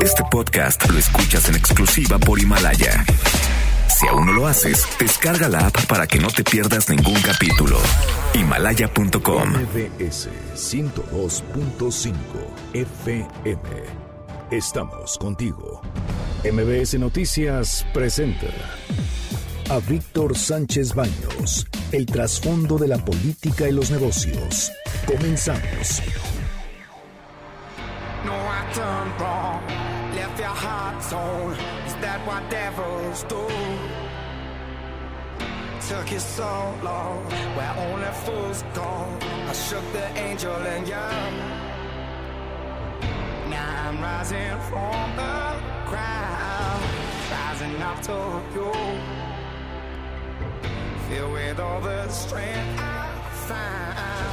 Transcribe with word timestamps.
Este 0.00 0.22
podcast 0.30 0.88
lo 0.90 0.98
escuchas 0.98 1.48
en 1.48 1.56
exclusiva 1.56 2.18
por 2.18 2.38
Himalaya. 2.38 3.04
Si 3.88 4.06
aún 4.06 4.26
no 4.26 4.32
lo 4.32 4.46
haces, 4.46 4.86
descarga 4.98 5.48
la 5.48 5.66
app 5.66 5.86
para 5.86 6.06
que 6.06 6.18
no 6.18 6.28
te 6.28 6.44
pierdas 6.44 6.88
ningún 6.88 7.20
capítulo. 7.20 7.78
Himalaya.com. 8.34 9.50
MBS 9.50 10.28
102.5 10.54 12.14
FM. 12.74 13.58
Estamos 14.50 15.18
contigo. 15.18 15.82
MBS 16.44 16.98
Noticias 16.98 17.84
presenta 17.92 18.46
a 19.70 19.78
Víctor 19.80 20.36
Sánchez 20.36 20.94
Baños. 20.94 21.66
El 21.92 22.06
trasfondo 22.06 22.78
de 22.78 22.88
la 22.88 22.98
política 23.04 23.68
y 23.68 23.72
los 23.72 23.90
negocios. 23.90 24.72
Comenzamos. 25.06 26.02
No, 28.24 28.34
I 28.34 28.70
turned 28.74 29.20
wrong. 29.20 29.62
Left 30.14 30.38
your 30.38 30.48
heart 30.48 31.02
torn. 31.08 31.52
Is 31.86 31.94
that 32.02 32.20
what 32.26 32.42
devils 32.50 33.22
do? 33.24 33.46
Took 35.88 36.10
you 36.12 36.18
so 36.18 36.74
long, 36.82 37.24
where 37.56 37.74
only 37.86 38.12
fools 38.24 38.64
go. 38.74 38.90
I 39.48 39.52
shook 39.52 39.84
the 39.92 40.06
angel 40.18 40.52
and 40.52 40.86
young. 40.86 41.34
Now 43.48 43.88
I'm 43.88 44.02
rising 44.02 44.58
from 44.68 45.16
the 45.16 45.56
crowd, 45.88 46.82
rising 47.30 47.80
up 47.80 48.02
to 48.02 48.42
you. 48.54 48.72
Filled 51.08 51.32
with 51.32 51.60
all 51.60 51.80
the 51.80 52.08
strength 52.08 52.80
I 52.80 53.20
found. 53.46 54.27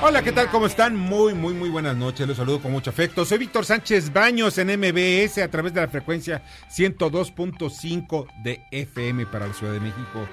Hola, 0.00 0.22
¿qué 0.22 0.30
tal? 0.30 0.48
¿Cómo 0.48 0.66
están? 0.66 0.94
Muy, 0.94 1.34
muy, 1.34 1.54
muy 1.54 1.70
buenas 1.70 1.96
noches. 1.96 2.28
Los 2.28 2.36
saludo 2.36 2.62
con 2.62 2.70
mucho 2.70 2.90
afecto. 2.90 3.24
Soy 3.24 3.38
Víctor 3.38 3.64
Sánchez 3.64 4.12
Baños 4.12 4.56
en 4.58 4.68
MBS 4.68 5.38
a 5.38 5.50
través 5.50 5.74
de 5.74 5.80
la 5.80 5.88
frecuencia 5.88 6.40
102.5 6.70 8.28
de 8.40 8.64
FM 8.70 9.26
para 9.26 9.48
la 9.48 9.52
Ciudad 9.52 9.72
de 9.72 9.80
México. 9.80 10.28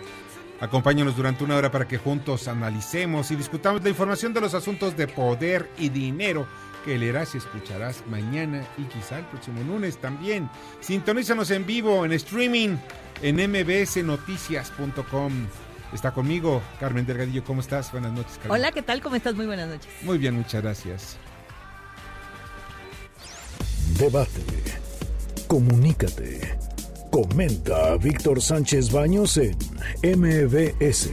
Acompáñanos 0.60 1.18
durante 1.18 1.44
una 1.44 1.56
hora 1.56 1.72
para 1.72 1.88
que 1.88 1.98
juntos 1.98 2.48
analicemos 2.48 3.32
y 3.32 3.36
discutamos 3.36 3.82
la 3.82 3.90
información 3.90 4.36
de 4.36 4.42
los 4.42 4.54
asuntos 4.54 4.96
de 4.96 5.08
poder 5.08 5.68
y 5.80 5.90
dinero 5.90 6.46
que 6.86 7.00
leerás 7.00 7.34
y 7.34 7.40
escucharás 7.40 8.04
mañana 8.08 8.64
y 8.78 8.84
quizá 8.84 9.18
el 9.18 9.26
próximo 9.26 9.64
lunes 9.64 9.98
también. 9.98 10.48
Sintonízanos 10.80 11.50
en 11.50 11.66
vivo, 11.66 12.06
en 12.06 12.12
streaming, 12.12 12.78
en 13.24 13.38
mbsnoticias.com. 13.38 15.48
Está 15.96 16.12
conmigo 16.12 16.62
Carmen 16.78 17.06
Delgadillo. 17.06 17.46
¿Cómo 17.46 17.62
estás? 17.62 17.90
Buenas 17.94 18.12
noches, 18.12 18.34
Carmen. 18.34 18.52
Hola, 18.52 18.72
¿qué 18.74 18.82
tal? 18.82 19.02
¿Cómo 19.02 19.16
estás? 19.16 19.34
Muy 19.34 19.46
buenas 19.46 19.70
noches. 19.70 19.90
Muy 20.02 20.18
bien, 20.18 20.36
muchas 20.36 20.62
gracias. 20.62 21.18
Debate. 23.98 24.42
Comunícate. 25.48 26.58
Comenta 27.10 27.94
a 27.94 27.98
Víctor 27.98 28.42
Sánchez 28.42 28.92
Baños 28.92 29.38
en 29.38 29.58
MBS. 30.04 31.12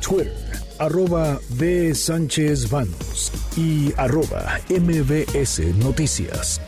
Twitter, 0.00 0.32
arroba 0.78 1.40
B. 1.58 1.92
Sánchez 1.92 2.70
Baños 2.70 3.32
y 3.56 3.92
arroba 3.96 4.60
MBS 4.68 5.58
Noticias. 5.78 6.60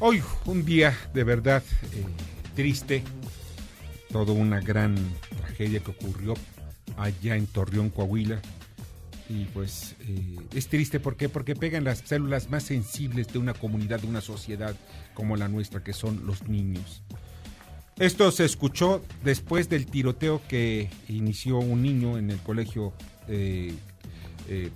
Hoy, 0.00 0.22
un 0.44 0.66
día 0.66 0.94
de 1.14 1.24
verdad 1.24 1.62
eh, 1.94 2.04
triste. 2.54 3.02
Toda 4.10 4.32
una 4.32 4.60
gran 4.60 4.96
tragedia 5.36 5.80
que 5.80 5.90
ocurrió 5.90 6.34
allá 6.96 7.36
en 7.36 7.46
Torreón, 7.46 7.90
Coahuila. 7.90 8.40
Y 9.28 9.44
pues 9.46 9.94
eh, 10.00 10.36
es 10.54 10.68
triste 10.68 11.00
¿por 11.00 11.16
qué? 11.16 11.28
porque 11.28 11.54
pegan 11.54 11.84
las 11.84 11.98
células 11.98 12.48
más 12.48 12.62
sensibles 12.62 13.28
de 13.28 13.38
una 13.38 13.52
comunidad, 13.52 14.00
de 14.00 14.06
una 14.06 14.22
sociedad 14.22 14.74
como 15.12 15.36
la 15.36 15.48
nuestra, 15.48 15.84
que 15.84 15.92
son 15.92 16.26
los 16.26 16.48
niños. 16.48 17.02
Esto 17.98 18.30
se 18.30 18.44
escuchó 18.44 19.02
después 19.24 19.68
del 19.68 19.86
tiroteo 19.86 20.40
que 20.48 20.88
inició 21.08 21.58
un 21.58 21.82
niño 21.82 22.16
en 22.16 22.30
el 22.30 22.38
colegio, 22.38 22.92
eh, 23.26 23.74
eh, 24.48 24.70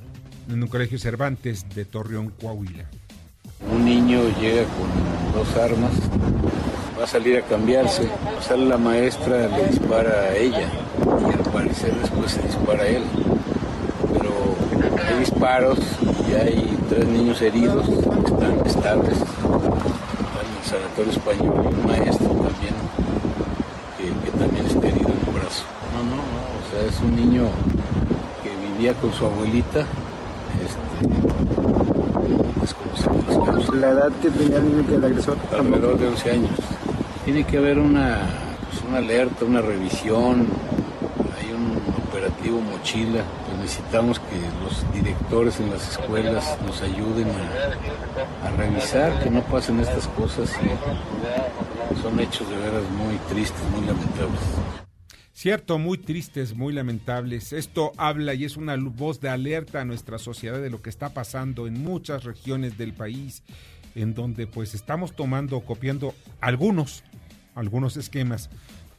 en 0.51 0.63
un 0.63 0.69
colegio 0.69 0.99
Cervantes 0.99 1.65
de 1.73 1.85
Torreón, 1.85 2.31
Coahuila. 2.31 2.91
Un 3.71 3.85
niño 3.85 4.23
llega 4.41 4.65
con 4.65 5.33
dos 5.33 5.57
armas, 5.57 5.93
va 7.03 7.07
a 7.07 7.09
salir 7.09 7.37
a 7.37 7.43
cambiarse, 7.43 8.09
sale 8.41 8.65
la 8.65 8.79
maestra, 8.79 9.49
le 9.49 9.67
dispara 9.71 10.11
a 10.31 10.37
ella 10.37 10.69
y 11.29 11.33
al 11.33 11.53
parecer 11.53 11.93
después 12.01 12.31
se 12.31 12.41
dispara 12.43 12.85
a 12.85 12.87
él. 12.87 13.03
Pero 14.13 14.31
hay 15.05 15.19
disparos 15.19 15.81
y 16.29 16.35
hay 16.35 16.79
tres 16.89 17.09
niños 17.09 17.43
heridos, 17.43 17.89
están 17.89 18.65
estables, 18.65 19.17
en 19.19 20.49
el 20.55 20.65
sanatorio 20.65 21.11
español 21.11 21.55
y 21.65 21.75
un 21.75 21.87
maestro 21.89 22.29
también, 22.29 22.75
que, 23.99 24.05
que 24.25 24.39
también 24.39 24.67
está 24.67 24.87
herido 24.87 25.09
en 25.09 25.27
el 25.27 25.41
brazo. 25.41 25.65
No, 25.95 26.05
no, 26.05 26.15
no, 26.15 26.23
o 26.23 26.71
sea, 26.71 26.89
es 26.89 27.01
un 27.01 27.17
niño 27.17 27.49
que 28.45 28.51
vivía 28.75 28.95
con 28.95 29.13
su 29.13 29.27
abuelita, 29.27 29.81
este, 29.81 30.93
la 33.77 33.91
edad 33.91 34.13
que 34.21 34.31
tenía 34.31 34.59
el 34.59 34.65
niño 34.69 34.87
que 34.87 34.95
el 34.95 35.05
agresor. 35.05 35.37
Alrededor 35.51 35.99
de 35.99 36.07
11 36.07 36.31
años. 36.31 36.51
Tiene 37.25 37.45
que 37.45 37.57
haber 37.57 37.79
una, 37.79 38.21
pues 38.69 38.83
una 38.83 38.99
alerta, 38.99 39.45
una 39.45 39.61
revisión, 39.61 40.49
hay 41.39 41.53
un 41.53 41.77
operativo 42.09 42.61
mochila. 42.61 43.23
Pues 43.47 43.59
necesitamos 43.59 44.19
que 44.19 44.41
los 44.65 44.93
directores 44.93 45.61
en 45.61 45.71
las 45.71 45.93
escuelas 45.93 46.59
nos 46.67 46.83
ayuden 46.83 47.29
a, 47.31 48.49
a 48.49 48.51
revisar, 48.57 49.23
que 49.23 49.31
no 49.31 49.41
pasen 49.43 49.79
estas 49.79 50.09
cosas. 50.09 50.51
Son 52.03 52.19
hechos 52.19 52.49
de 52.51 52.57
veras 52.57 52.83
muy 52.91 53.17
tristes, 53.29 53.63
muy 53.71 53.87
lamentables. 53.87 54.41
Cierto, 55.33 55.79
muy 55.79 55.99
tristes, 55.99 56.57
muy 56.57 56.73
lamentables. 56.73 57.53
Esto 57.53 57.93
habla 57.97 58.35
y 58.35 58.45
es 58.45 58.57
una 58.57 58.77
voz 58.77 59.21
de 59.21 59.29
alerta 59.29 59.81
a 59.81 59.85
nuestra 59.85 60.19
sociedad 60.19 60.61
de 60.61 60.71
lo 60.71 60.83
que 60.83 60.91
está 60.91 61.11
pasando 61.11 61.69
en 61.69 61.83
muchas 61.83 62.25
regiones 62.25 62.79
del 62.79 62.93
país, 62.93 63.43
en 63.95 64.15
donde 64.15 64.47
pues 64.47 64.75
estamos 64.75 65.15
tomando, 65.15 65.61
copiando 65.61 66.15
algunos, 66.41 67.05
algunos 67.55 67.97
esquemas 67.97 68.51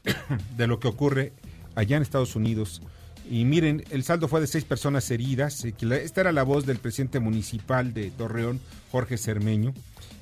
de 0.58 0.68
lo 0.68 0.80
que 0.80 0.88
ocurre 0.88 1.34
allá 1.75 1.97
en 1.97 2.03
Estados 2.03 2.36
Unidos. 2.36 2.81
Y 3.30 3.46
miren, 3.46 3.84
el 3.90 4.03
saldo 4.03 4.28
fue 4.28 4.41
de 4.41 4.47
seis 4.47 4.66
personas 4.66 5.09
heridas. 5.09 5.64
Esta 5.64 6.22
era 6.22 6.31
la 6.31 6.44
voz 6.44 6.66
del 6.66 6.78
presidente 6.78 7.19
municipal 7.19 7.94
de 7.94 8.12
Torreón, 8.12 8.59
Jorge 8.91 9.18
Cermeño. 9.18 9.74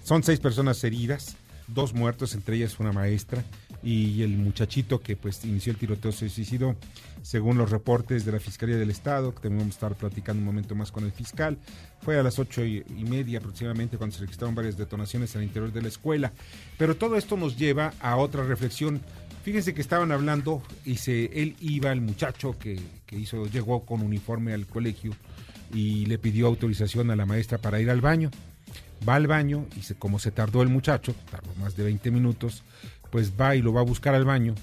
Son 0.03 0.23
seis 0.23 0.39
personas 0.39 0.83
heridas, 0.83 1.35
dos 1.67 1.93
muertos, 1.93 2.35
entre 2.35 2.57
ellas 2.57 2.79
una 2.79 2.91
maestra 2.91 3.43
y 3.83 4.21
el 4.21 4.37
muchachito 4.37 5.01
que 5.01 5.15
pues 5.15 5.43
inició 5.43 5.71
el 5.71 5.77
tiroteo 5.77 6.11
se 6.11 6.29
suicidó, 6.29 6.75
según 7.21 7.57
los 7.57 7.69
reportes 7.69 8.25
de 8.25 8.31
la 8.31 8.39
Fiscalía 8.39 8.77
del 8.77 8.89
Estado, 8.89 9.33
que 9.33 9.41
también 9.41 9.59
vamos 9.59 9.75
a 9.75 9.77
estar 9.77 9.95
platicando 9.95 10.39
un 10.39 10.45
momento 10.45 10.75
más 10.75 10.91
con 10.91 11.03
el 11.03 11.11
fiscal. 11.11 11.57
Fue 12.01 12.19
a 12.19 12.23
las 12.23 12.39
ocho 12.39 12.63
y, 12.63 12.83
media 13.07 13.39
aproximadamente 13.39 13.97
cuando 13.97 14.15
se 14.15 14.21
registraron 14.21 14.55
varias 14.55 14.77
detonaciones 14.77 15.35
al 15.35 15.43
interior 15.43 15.71
de 15.71 15.81
la 15.81 15.87
escuela. 15.87 16.31
Pero 16.77 16.95
todo 16.95 17.15
esto 17.15 17.37
nos 17.37 17.57
lleva 17.57 17.93
a 17.99 18.17
otra 18.17 18.43
reflexión. 18.43 19.01
Fíjense 19.43 19.73
que 19.73 19.81
estaban 19.81 20.11
hablando 20.11 20.61
y 20.85 20.97
se, 20.97 21.25
él 21.41 21.55
iba, 21.59 21.91
el 21.91 22.01
muchacho 22.01 22.57
que, 22.59 22.79
que 23.07 23.17
hizo, 23.17 23.47
llegó 23.47 23.85
con 23.85 24.01
uniforme 24.01 24.53
al 24.53 24.67
colegio 24.67 25.13
y 25.73 26.05
le 26.05 26.19
pidió 26.19 26.47
autorización 26.47 27.09
a 27.09 27.15
la 27.15 27.25
maestra 27.25 27.57
para 27.57 27.79
ir 27.79 27.89
al 27.89 28.01
baño. 28.01 28.29
Va 29.07 29.15
al 29.15 29.25
baño 29.25 29.65
y 29.75 29.81
se, 29.81 29.95
como 29.95 30.19
se 30.19 30.31
tardó 30.31 30.61
el 30.61 30.69
muchacho, 30.69 31.15
tardó 31.31 31.53
más 31.55 31.75
de 31.75 31.83
20 31.85 32.11
minutos, 32.11 32.63
pues 33.11 33.33
va 33.39 33.55
y 33.55 33.61
lo 33.61 33.73
va 33.73 33.81
a 33.81 33.85
buscar 33.85 34.15
al 34.15 34.25
baño 34.25 34.55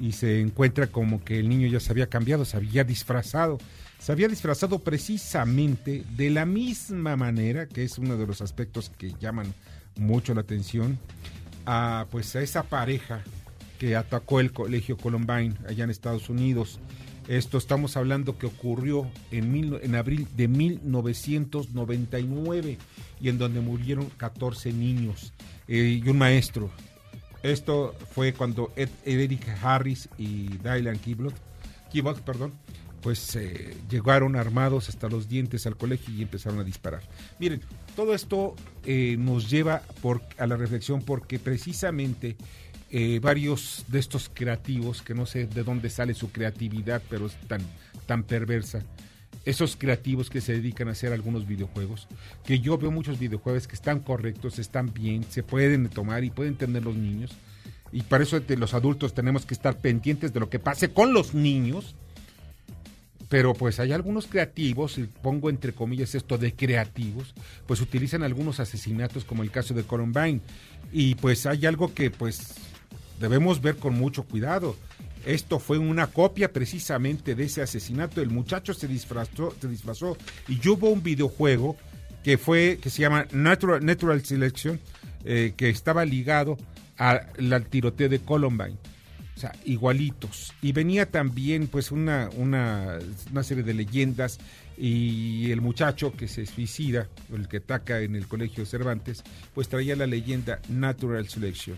y 0.00 0.12
se 0.12 0.40
encuentra 0.40 0.86
como 0.86 1.22
que 1.24 1.40
el 1.40 1.48
niño 1.48 1.66
ya 1.68 1.80
se 1.80 1.90
había 1.92 2.08
cambiado, 2.08 2.44
se 2.44 2.56
había 2.56 2.84
disfrazado. 2.84 3.58
Se 3.98 4.12
había 4.12 4.28
disfrazado 4.28 4.78
precisamente 4.78 6.04
de 6.16 6.30
la 6.30 6.46
misma 6.46 7.16
manera, 7.16 7.66
que 7.66 7.82
es 7.82 7.98
uno 7.98 8.16
de 8.16 8.28
los 8.28 8.40
aspectos 8.40 8.92
que 8.96 9.12
llaman 9.20 9.52
mucho 9.96 10.34
la 10.34 10.42
atención, 10.42 11.00
a 11.66 12.06
pues 12.10 12.36
a 12.36 12.42
esa 12.42 12.62
pareja 12.62 13.24
que 13.78 13.96
atacó 13.96 14.38
el 14.38 14.52
colegio 14.52 14.96
Columbine 14.96 15.56
allá 15.66 15.82
en 15.82 15.90
Estados 15.90 16.28
Unidos. 16.28 16.78
Esto 17.26 17.58
estamos 17.58 17.96
hablando 17.96 18.38
que 18.38 18.46
ocurrió 18.46 19.10
en, 19.32 19.50
mil, 19.52 19.80
en 19.82 19.96
abril 19.96 20.28
de 20.36 20.46
1999 20.48 22.78
y 23.20 23.28
en 23.28 23.38
donde 23.38 23.60
murieron 23.60 24.06
14 24.16 24.72
niños 24.72 25.32
eh, 25.66 26.00
y 26.02 26.08
un 26.08 26.18
maestro. 26.18 26.70
Esto 27.48 27.94
fue 28.14 28.32
cuando 28.32 28.72
Ed, 28.76 28.90
Eric 29.04 29.48
Harris 29.62 30.08
y 30.18 30.48
Dylan 30.58 30.98
Kibot, 30.98 31.34
Kibot 31.90 32.20
perdón, 32.20 32.52
pues 33.00 33.36
eh, 33.36 33.76
llegaron 33.88 34.36
armados 34.36 34.88
hasta 34.88 35.08
los 35.08 35.28
dientes 35.28 35.66
al 35.66 35.76
colegio 35.76 36.12
y 36.14 36.22
empezaron 36.22 36.58
a 36.58 36.64
disparar. 36.64 37.02
Miren, 37.38 37.60
todo 37.96 38.14
esto 38.14 38.54
eh, 38.84 39.16
nos 39.18 39.48
lleva 39.48 39.82
a 40.36 40.46
la 40.46 40.56
reflexión 40.56 41.02
porque 41.02 41.38
precisamente 41.38 42.36
eh, 42.90 43.20
varios 43.20 43.84
de 43.88 43.98
estos 43.98 44.30
creativos, 44.32 45.02
que 45.02 45.14
no 45.14 45.26
sé 45.26 45.46
de 45.46 45.62
dónde 45.62 45.90
sale 45.90 46.14
su 46.14 46.30
creatividad, 46.30 47.02
pero 47.08 47.26
es 47.26 47.34
tan, 47.46 47.60
tan 48.06 48.24
perversa, 48.24 48.82
esos 49.48 49.76
creativos 49.76 50.28
que 50.28 50.42
se 50.42 50.52
dedican 50.52 50.88
a 50.88 50.92
hacer 50.92 51.10
algunos 51.10 51.46
videojuegos, 51.46 52.06
que 52.44 52.60
yo 52.60 52.76
veo 52.76 52.90
muchos 52.90 53.18
videojuegos 53.18 53.66
que 53.66 53.76
están 53.76 54.00
correctos, 54.00 54.58
están 54.58 54.92
bien, 54.92 55.24
se 55.24 55.42
pueden 55.42 55.88
tomar 55.88 56.22
y 56.22 56.30
pueden 56.30 56.54
tener 56.54 56.84
los 56.84 56.96
niños. 56.96 57.30
Y 57.90 58.02
para 58.02 58.24
eso 58.24 58.38
los 58.46 58.74
adultos 58.74 59.14
tenemos 59.14 59.46
que 59.46 59.54
estar 59.54 59.78
pendientes 59.78 60.34
de 60.34 60.40
lo 60.40 60.50
que 60.50 60.58
pase 60.58 60.92
con 60.92 61.14
los 61.14 61.32
niños. 61.32 61.94
Pero 63.30 63.54
pues 63.54 63.80
hay 63.80 63.92
algunos 63.92 64.26
creativos, 64.26 64.98
y 64.98 65.04
pongo 65.04 65.48
entre 65.48 65.72
comillas 65.72 66.14
esto 66.14 66.36
de 66.36 66.54
creativos, 66.54 67.34
pues 67.66 67.80
utilizan 67.80 68.22
algunos 68.22 68.60
asesinatos 68.60 69.24
como 69.24 69.42
el 69.42 69.50
caso 69.50 69.72
de 69.72 69.82
Columbine. 69.82 70.42
Y 70.92 71.14
pues 71.14 71.46
hay 71.46 71.64
algo 71.64 71.94
que 71.94 72.10
pues 72.10 72.56
debemos 73.18 73.62
ver 73.62 73.76
con 73.76 73.94
mucho 73.94 74.24
cuidado. 74.24 74.76
Esto 75.28 75.58
fue 75.58 75.76
una 75.76 76.06
copia 76.06 76.50
precisamente 76.54 77.34
de 77.34 77.44
ese 77.44 77.60
asesinato. 77.60 78.22
El 78.22 78.30
muchacho 78.30 78.72
se 78.72 78.88
disfrazó, 78.88 79.54
se 79.60 79.68
disfrazó 79.68 80.16
y 80.48 80.66
hubo 80.66 80.88
un 80.88 81.02
videojuego 81.02 81.76
que 82.24 82.38
fue 82.38 82.78
que 82.80 82.88
se 82.88 83.02
llama 83.02 83.26
Natural, 83.30 84.24
Selection, 84.24 84.80
eh, 85.26 85.52
que 85.54 85.68
estaba 85.68 86.06
ligado 86.06 86.56
al 86.96 87.66
tiroteo 87.66 88.08
de 88.08 88.20
Columbine. 88.20 88.78
O 89.36 89.38
sea, 89.38 89.52
igualitos. 89.66 90.54
Y 90.62 90.72
venía 90.72 91.04
también 91.04 91.66
pues 91.66 91.92
una, 91.92 92.30
una, 92.34 92.98
una 93.30 93.42
serie 93.42 93.62
de 93.62 93.74
leyendas 93.74 94.38
y 94.78 95.50
el 95.50 95.60
muchacho 95.60 96.10
que 96.16 96.26
se 96.26 96.46
suicida, 96.46 97.06
el 97.34 97.48
que 97.48 97.58
ataca 97.58 98.00
en 98.00 98.16
el 98.16 98.26
colegio 98.26 98.64
Cervantes, 98.64 99.22
pues 99.54 99.68
traía 99.68 99.94
la 99.94 100.06
leyenda 100.06 100.58
Natural 100.70 101.28
Selection 101.28 101.76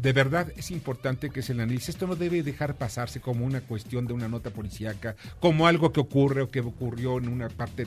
de 0.00 0.12
verdad 0.12 0.52
es 0.56 0.70
importante 0.70 1.30
que 1.30 1.42
se 1.42 1.54
le 1.54 1.62
analice. 1.62 1.90
Esto 1.90 2.06
no 2.06 2.16
debe 2.16 2.42
dejar 2.42 2.76
pasarse 2.76 3.20
como 3.20 3.44
una 3.44 3.60
cuestión 3.60 4.06
de 4.06 4.12
una 4.12 4.28
nota 4.28 4.50
policíaca, 4.50 5.16
como 5.40 5.66
algo 5.66 5.92
que 5.92 6.00
ocurre 6.00 6.42
o 6.42 6.50
que 6.50 6.60
ocurrió 6.60 7.18
en 7.18 7.28
una 7.28 7.48
parte 7.48 7.86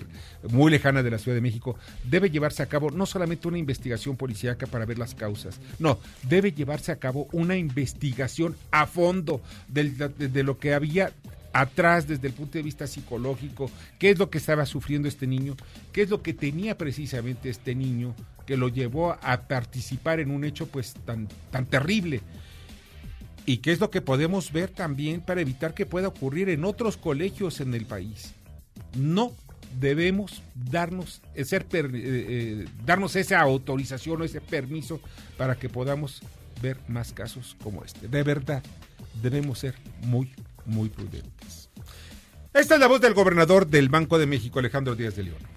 muy 0.49 0.71
lejana 0.71 1.03
de 1.03 1.11
la 1.11 1.17
Ciudad 1.17 1.35
de 1.35 1.41
México. 1.41 1.77
Debe 2.03 2.29
llevarse 2.29 2.63
a 2.63 2.67
cabo 2.67 2.91
no 2.91 3.05
solamente 3.05 3.47
una 3.47 3.57
investigación 3.57 4.15
policíaca 4.15 4.67
para 4.67 4.85
ver 4.85 4.99
las 4.99 5.15
causas, 5.15 5.59
no, 5.79 5.99
debe 6.23 6.51
llevarse 6.51 6.91
a 6.91 6.97
cabo 6.97 7.27
una 7.31 7.57
investigación 7.57 8.55
a 8.71 8.85
fondo 8.85 9.41
de, 9.67 9.89
de 9.89 10.43
lo 10.43 10.57
que 10.59 10.73
había 10.73 11.11
atrás 11.53 12.07
desde 12.07 12.27
el 12.27 12.33
punto 12.33 12.57
de 12.57 12.63
vista 12.63 12.87
psicológico, 12.87 13.69
qué 13.99 14.09
es 14.09 14.19
lo 14.19 14.29
que 14.29 14.39
estaba 14.39 14.65
sufriendo 14.65 15.07
este 15.07 15.27
niño, 15.27 15.55
qué 15.91 16.01
es 16.01 16.09
lo 16.09 16.21
que 16.21 16.33
tenía 16.33 16.77
precisamente 16.77 17.49
este 17.49 17.75
niño 17.75 18.15
que 18.45 18.57
lo 18.57 18.67
llevó 18.67 19.17
a 19.21 19.41
participar 19.47 20.19
en 20.19 20.31
un 20.31 20.43
hecho 20.43 20.67
pues 20.67 20.93
tan, 21.05 21.29
tan 21.51 21.65
terrible. 21.65 22.21
Y 23.45 23.57
qué 23.57 23.71
es 23.71 23.79
lo 23.79 23.89
que 23.89 24.01
podemos 24.01 24.51
ver 24.51 24.69
también 24.69 25.21
para 25.21 25.41
evitar 25.41 25.73
que 25.73 25.85
pueda 25.85 26.07
ocurrir 26.07 26.49
en 26.49 26.65
otros 26.65 26.97
colegios 26.97 27.59
en 27.59 27.73
el 27.73 27.85
país. 27.85 28.33
No 28.97 29.33
debemos 29.79 30.41
darnos, 30.55 31.21
eh, 31.35 31.45
ser, 31.45 31.65
eh, 31.73 31.89
eh, 31.93 32.65
darnos 32.85 33.15
esa 33.15 33.41
autorización 33.41 34.21
o 34.21 34.23
ese 34.23 34.41
permiso 34.41 34.99
para 35.37 35.55
que 35.55 35.69
podamos 35.69 36.21
ver 36.61 36.77
más 36.87 37.11
casos 37.11 37.57
como 37.61 37.83
este. 37.83 38.07
De 38.07 38.23
verdad, 38.23 38.63
debemos 39.21 39.59
ser 39.59 39.75
muy, 40.03 40.31
muy 40.65 40.89
prudentes. 40.89 41.69
Esta 42.53 42.75
es 42.75 42.79
la 42.79 42.87
voz 42.87 43.01
del 43.01 43.13
gobernador 43.13 43.67
del 43.67 43.89
Banco 43.89 44.19
de 44.19 44.27
México, 44.27 44.59
Alejandro 44.59 44.95
Díaz 44.95 45.15
de 45.15 45.23
León 45.23 45.52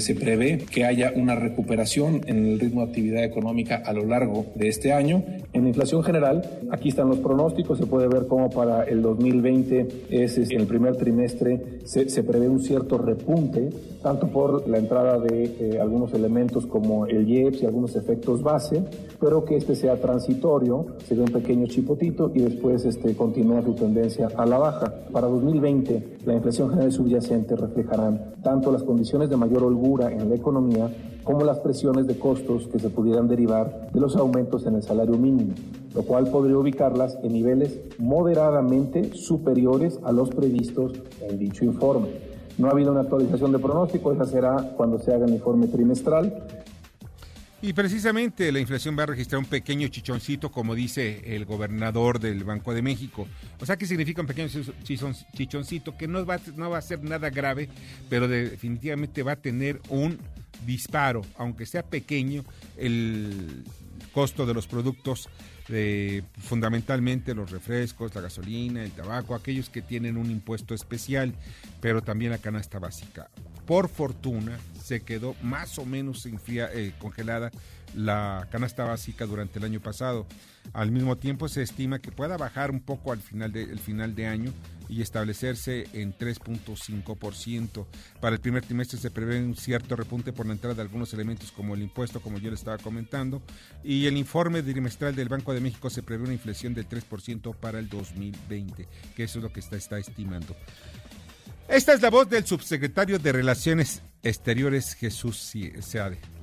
se 0.00 0.14
prevé 0.14 0.58
que 0.58 0.84
haya 0.84 1.12
una 1.14 1.34
recuperación 1.34 2.20
en 2.26 2.46
el 2.46 2.60
ritmo 2.60 2.82
de 2.82 2.88
actividad 2.88 3.24
económica 3.24 3.82
a 3.84 3.92
lo 3.92 4.04
largo 4.04 4.46
de 4.54 4.68
este 4.68 4.92
año. 4.92 5.24
En 5.52 5.62
la 5.62 5.68
inflación 5.68 6.02
general, 6.02 6.42
aquí 6.70 6.90
están 6.90 7.08
los 7.08 7.18
pronósticos, 7.18 7.78
se 7.78 7.86
puede 7.86 8.08
ver 8.08 8.26
cómo 8.26 8.50
para 8.50 8.84
el 8.84 9.02
2020 9.02 9.88
es, 10.10 10.38
en 10.38 10.60
el 10.60 10.66
primer 10.66 10.96
trimestre 10.96 11.80
se, 11.84 12.08
se, 12.08 12.22
prevé 12.22 12.48
un 12.48 12.60
cierto 12.60 12.98
repunte, 12.98 13.70
tanto 14.02 14.28
por 14.28 14.68
la 14.68 14.78
entrada 14.78 15.18
de 15.18 15.44
eh, 15.44 15.78
algunos 15.80 16.12
elementos 16.12 16.66
como 16.66 17.06
el 17.06 17.28
IEPS 17.28 17.62
y 17.62 17.66
algunos 17.66 17.96
efectos 17.96 18.42
base, 18.42 18.82
pero 19.20 19.44
que 19.44 19.56
este 19.56 19.74
sea 19.74 19.96
transitorio, 19.96 20.86
se 21.06 21.14
ve 21.14 21.22
un 21.22 21.32
pequeño 21.32 21.66
chipotito 21.66 22.30
y 22.34 22.40
después 22.40 22.84
este, 22.84 23.14
continúa 23.14 23.62
su 23.62 23.74
tendencia 23.74 24.28
a 24.36 24.46
la 24.46 24.58
baja. 24.58 24.92
Para 25.12 25.26
2020, 25.26 26.16
la 26.24 26.34
inflación 26.34 26.70
general 26.70 26.92
subyacente 26.92 27.56
reflejarán 27.56 28.34
tanto 28.42 28.70
las 28.70 28.82
condiciones 28.82 29.30
de 29.30 29.36
mayor 29.36 29.64
holgura 29.64 29.85
en 29.86 30.28
la 30.28 30.34
economía 30.34 30.90
como 31.22 31.44
las 31.44 31.60
presiones 31.60 32.08
de 32.08 32.18
costos 32.18 32.66
que 32.66 32.80
se 32.80 32.90
pudieran 32.90 33.28
derivar 33.28 33.88
de 33.92 34.00
los 34.00 34.16
aumentos 34.16 34.66
en 34.66 34.74
el 34.74 34.82
salario 34.82 35.16
mínimo, 35.16 35.54
lo 35.94 36.02
cual 36.02 36.28
podría 36.28 36.58
ubicarlas 36.58 37.18
en 37.22 37.32
niveles 37.32 37.78
moderadamente 37.98 39.14
superiores 39.14 40.00
a 40.02 40.10
los 40.10 40.30
previstos 40.30 40.92
en 41.20 41.38
dicho 41.38 41.64
informe. 41.64 42.08
No 42.58 42.66
ha 42.66 42.72
habido 42.72 42.90
una 42.90 43.02
actualización 43.02 43.52
de 43.52 43.60
pronóstico, 43.60 44.12
esa 44.12 44.24
será 44.24 44.72
cuando 44.76 44.98
se 44.98 45.14
haga 45.14 45.26
el 45.26 45.34
informe 45.34 45.68
trimestral. 45.68 46.46
Y 47.62 47.72
precisamente 47.72 48.52
la 48.52 48.60
inflación 48.60 48.96
va 48.98 49.04
a 49.04 49.06
registrar 49.06 49.38
un 49.38 49.46
pequeño 49.46 49.88
chichoncito, 49.88 50.52
como 50.52 50.74
dice 50.74 51.34
el 51.34 51.46
gobernador 51.46 52.20
del 52.20 52.44
Banco 52.44 52.74
de 52.74 52.82
México. 52.82 53.26
O 53.58 53.66
sea, 53.66 53.76
¿qué 53.76 53.86
significa 53.86 54.20
un 54.20 54.26
pequeño 54.26 54.48
chichoncito? 54.84 55.96
Que 55.96 56.06
no 56.06 56.24
va, 56.24 56.38
no 56.54 56.70
va 56.70 56.78
a 56.78 56.82
ser 56.82 57.02
nada 57.02 57.30
grave, 57.30 57.68
pero 58.10 58.28
definitivamente 58.28 59.22
va 59.22 59.32
a 59.32 59.36
tener 59.36 59.80
un 59.88 60.18
disparo, 60.66 61.22
aunque 61.38 61.64
sea 61.66 61.82
pequeño, 61.82 62.44
el 62.76 63.64
costo 64.12 64.46
de 64.46 64.54
los 64.54 64.66
productos, 64.66 65.28
fundamentalmente 66.38 67.34
los 67.34 67.50
refrescos, 67.50 68.14
la 68.14 68.20
gasolina, 68.20 68.84
el 68.84 68.92
tabaco, 68.92 69.34
aquellos 69.34 69.70
que 69.70 69.82
tienen 69.82 70.16
un 70.16 70.30
impuesto 70.30 70.74
especial, 70.74 71.34
pero 71.80 72.02
también 72.02 72.30
la 72.30 72.38
canasta 72.38 72.78
básica. 72.78 73.28
Por 73.66 73.88
fortuna, 73.88 74.58
se 74.86 75.00
quedó 75.00 75.34
más 75.42 75.80
o 75.80 75.84
menos 75.84 76.24
eh, 76.26 76.92
congelada 77.00 77.50
la 77.96 78.46
canasta 78.52 78.84
básica 78.84 79.26
durante 79.26 79.58
el 79.58 79.64
año 79.64 79.80
pasado. 79.80 80.26
Al 80.72 80.92
mismo 80.92 81.16
tiempo 81.16 81.48
se 81.48 81.62
estima 81.62 81.98
que 81.98 82.12
pueda 82.12 82.36
bajar 82.36 82.70
un 82.70 82.78
poco 82.78 83.10
al 83.10 83.18
final 83.18 83.50
de, 83.50 83.66
final 83.78 84.14
de 84.14 84.26
año 84.26 84.52
y 84.88 85.02
establecerse 85.02 85.88
en 85.92 86.16
3.5%. 86.16 87.86
Para 88.20 88.36
el 88.36 88.40
primer 88.40 88.64
trimestre 88.64 88.96
se 88.96 89.10
prevé 89.10 89.42
un 89.42 89.56
cierto 89.56 89.96
repunte 89.96 90.32
por 90.32 90.46
la 90.46 90.52
entrada 90.52 90.76
de 90.76 90.82
algunos 90.82 91.12
elementos 91.12 91.50
como 91.50 91.74
el 91.74 91.82
impuesto, 91.82 92.20
como 92.20 92.38
yo 92.38 92.50
le 92.50 92.56
estaba 92.56 92.78
comentando, 92.78 93.42
y 93.82 94.06
el 94.06 94.16
informe 94.16 94.62
trimestral 94.62 95.16
del 95.16 95.28
Banco 95.28 95.52
de 95.52 95.60
México 95.60 95.90
se 95.90 96.04
prevé 96.04 96.22
una 96.22 96.32
inflación 96.32 96.74
del 96.74 96.88
3% 96.88 97.56
para 97.56 97.80
el 97.80 97.88
2020, 97.88 98.86
que 99.16 99.24
eso 99.24 99.40
es 99.40 99.42
lo 99.42 99.52
que 99.52 99.58
está, 99.58 99.76
está 99.76 99.98
estimando. 99.98 100.54
Esta 101.68 101.92
es 101.92 102.00
la 102.00 102.10
voz 102.10 102.28
del 102.28 102.46
subsecretario 102.46 103.18
de 103.18 103.32
Relaciones 103.32 104.02
Exteriores, 104.22 104.94
Jesús 104.94 105.36
Seade 105.80 106.35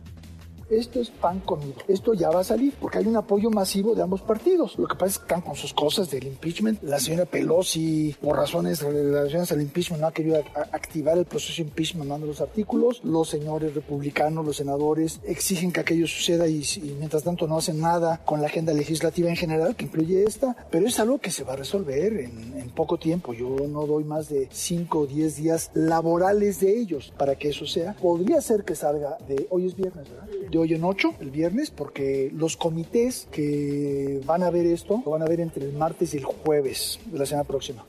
esto 0.78 1.00
es 1.00 1.10
pan 1.10 1.40
comido. 1.40 1.76
Esto 1.88 2.14
ya 2.14 2.30
va 2.30 2.42
a 2.42 2.44
salir 2.44 2.74
porque 2.80 2.98
hay 2.98 3.08
un 3.08 3.16
apoyo 3.16 3.50
masivo 3.50 3.96
de 3.96 4.02
ambos 4.02 4.22
partidos. 4.22 4.78
Lo 4.78 4.88
que 4.88 4.96
pasa 4.96 5.06
es 5.08 5.18
que 5.18 5.24
están 5.24 5.42
con 5.42 5.56
sus 5.56 5.74
cosas 5.74 6.10
del 6.10 6.28
impeachment. 6.28 6.82
La 6.84 7.00
señora 7.00 7.26
Pelosi, 7.26 8.16
por 8.22 8.38
razones 8.38 8.82
relacionadas 8.82 9.52
al 9.52 9.62
impeachment, 9.62 10.02
no 10.02 10.08
ha 10.08 10.12
querido 10.12 10.44
activar 10.72 11.18
el 11.18 11.26
proceso 11.26 11.62
de 11.62 11.70
impeachment 11.70 12.08
mandando 12.08 12.28
los 12.28 12.42
artículos. 12.42 13.02
Los 13.04 13.30
señores 13.30 13.74
republicanos, 13.74 14.46
los 14.46 14.58
senadores, 14.58 15.20
exigen 15.24 15.72
que 15.72 15.82
aquello 15.82 16.08
suceda 16.08 16.48
y, 16.48 16.64
mientras 16.98 17.24
tanto 17.24 17.48
no 17.48 17.58
hacen 17.58 17.80
nada 17.80 18.22
con 18.26 18.42
la 18.42 18.48
agenda 18.48 18.74
legislativa 18.74 19.30
en 19.30 19.36
general, 19.36 19.76
que 19.76 19.86
incluye 19.86 20.24
esta. 20.24 20.56
Pero 20.70 20.88
es 20.88 21.00
algo 21.00 21.20
que 21.20 21.32
se 21.32 21.44
va 21.44 21.54
a 21.54 21.58
resolver 21.58 22.14
en, 22.14 22.54
en 22.58 22.70
poco 22.70 22.98
tiempo. 22.98 23.34
Yo 23.34 23.56
no 23.68 23.86
doy 23.86 24.04
más 24.04 24.30
de 24.30 24.48
5 24.52 25.00
o 25.00 25.08
10 25.08 25.36
días 25.36 25.72
laborales 25.74 26.60
de 26.60 26.80
ellos 26.80 27.14
para 27.18 27.36
que 27.36 27.50
eso 27.50 27.66
sea. 27.66 27.94
Podría 27.94 28.42
ser 28.42 28.64
que 28.64 28.76
salga 28.76 29.18
de 29.28 29.48
hoy 29.50 29.68
es 29.68 29.76
viernes, 29.76 30.10
¿verdad? 30.10 30.28
Hoy 30.64 30.74
en 30.74 30.84
8, 30.84 31.16
el 31.22 31.32
viernes, 31.32 31.72
porque 31.72 32.32
los 32.34 32.58
comités 32.58 33.28
que 33.32 34.22
van 34.26 34.44
a 34.44 34.50
ver 34.50 34.66
esto 34.66 35.02
lo 35.06 35.12
van 35.12 35.22
a 35.22 35.26
ver 35.26 35.40
entre 35.40 35.66
el 35.66 35.74
martes 35.74 36.14
y 36.14 36.18
el 36.18 36.26
jueves 36.26 37.00
de 37.06 37.20
la 37.20 37.26
semana 37.26 37.48
próxima. 37.48 37.86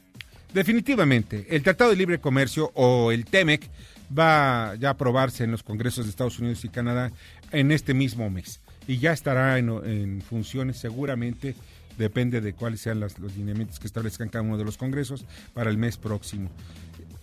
Definitivamente, 0.52 1.46
el 1.50 1.62
Tratado 1.62 1.90
de 1.90 1.96
Libre 1.96 2.20
Comercio 2.20 2.70
o 2.74 3.10
el 3.10 3.24
TEMEC 3.24 3.68
va 4.16 4.74
ya 4.78 4.88
a 4.88 4.92
aprobarse 4.92 5.44
en 5.44 5.50
los 5.50 5.62
congresos 5.62 6.04
de 6.04 6.10
Estados 6.10 6.38
Unidos 6.38 6.64
y 6.64 6.68
Canadá 6.68 7.10
en 7.50 7.72
este 7.72 7.94
mismo 7.94 8.28
mes 8.30 8.60
y 8.86 8.98
ya 8.98 9.12
estará 9.12 9.58
en, 9.58 10.22
funciones 10.22 10.76
seguramente 10.76 11.54
depende 11.96 12.40
de 12.40 12.54
cuáles 12.54 12.80
sean 12.80 13.00
los 13.00 13.18
lineamientos 13.36 13.78
que 13.78 13.86
establezcan 13.86 14.28
cada 14.28 14.42
uno 14.42 14.58
de 14.58 14.64
los 14.64 14.76
congresos 14.76 15.24
para 15.54 15.70
el 15.70 15.78
mes 15.78 15.96
próximo. 15.96 16.50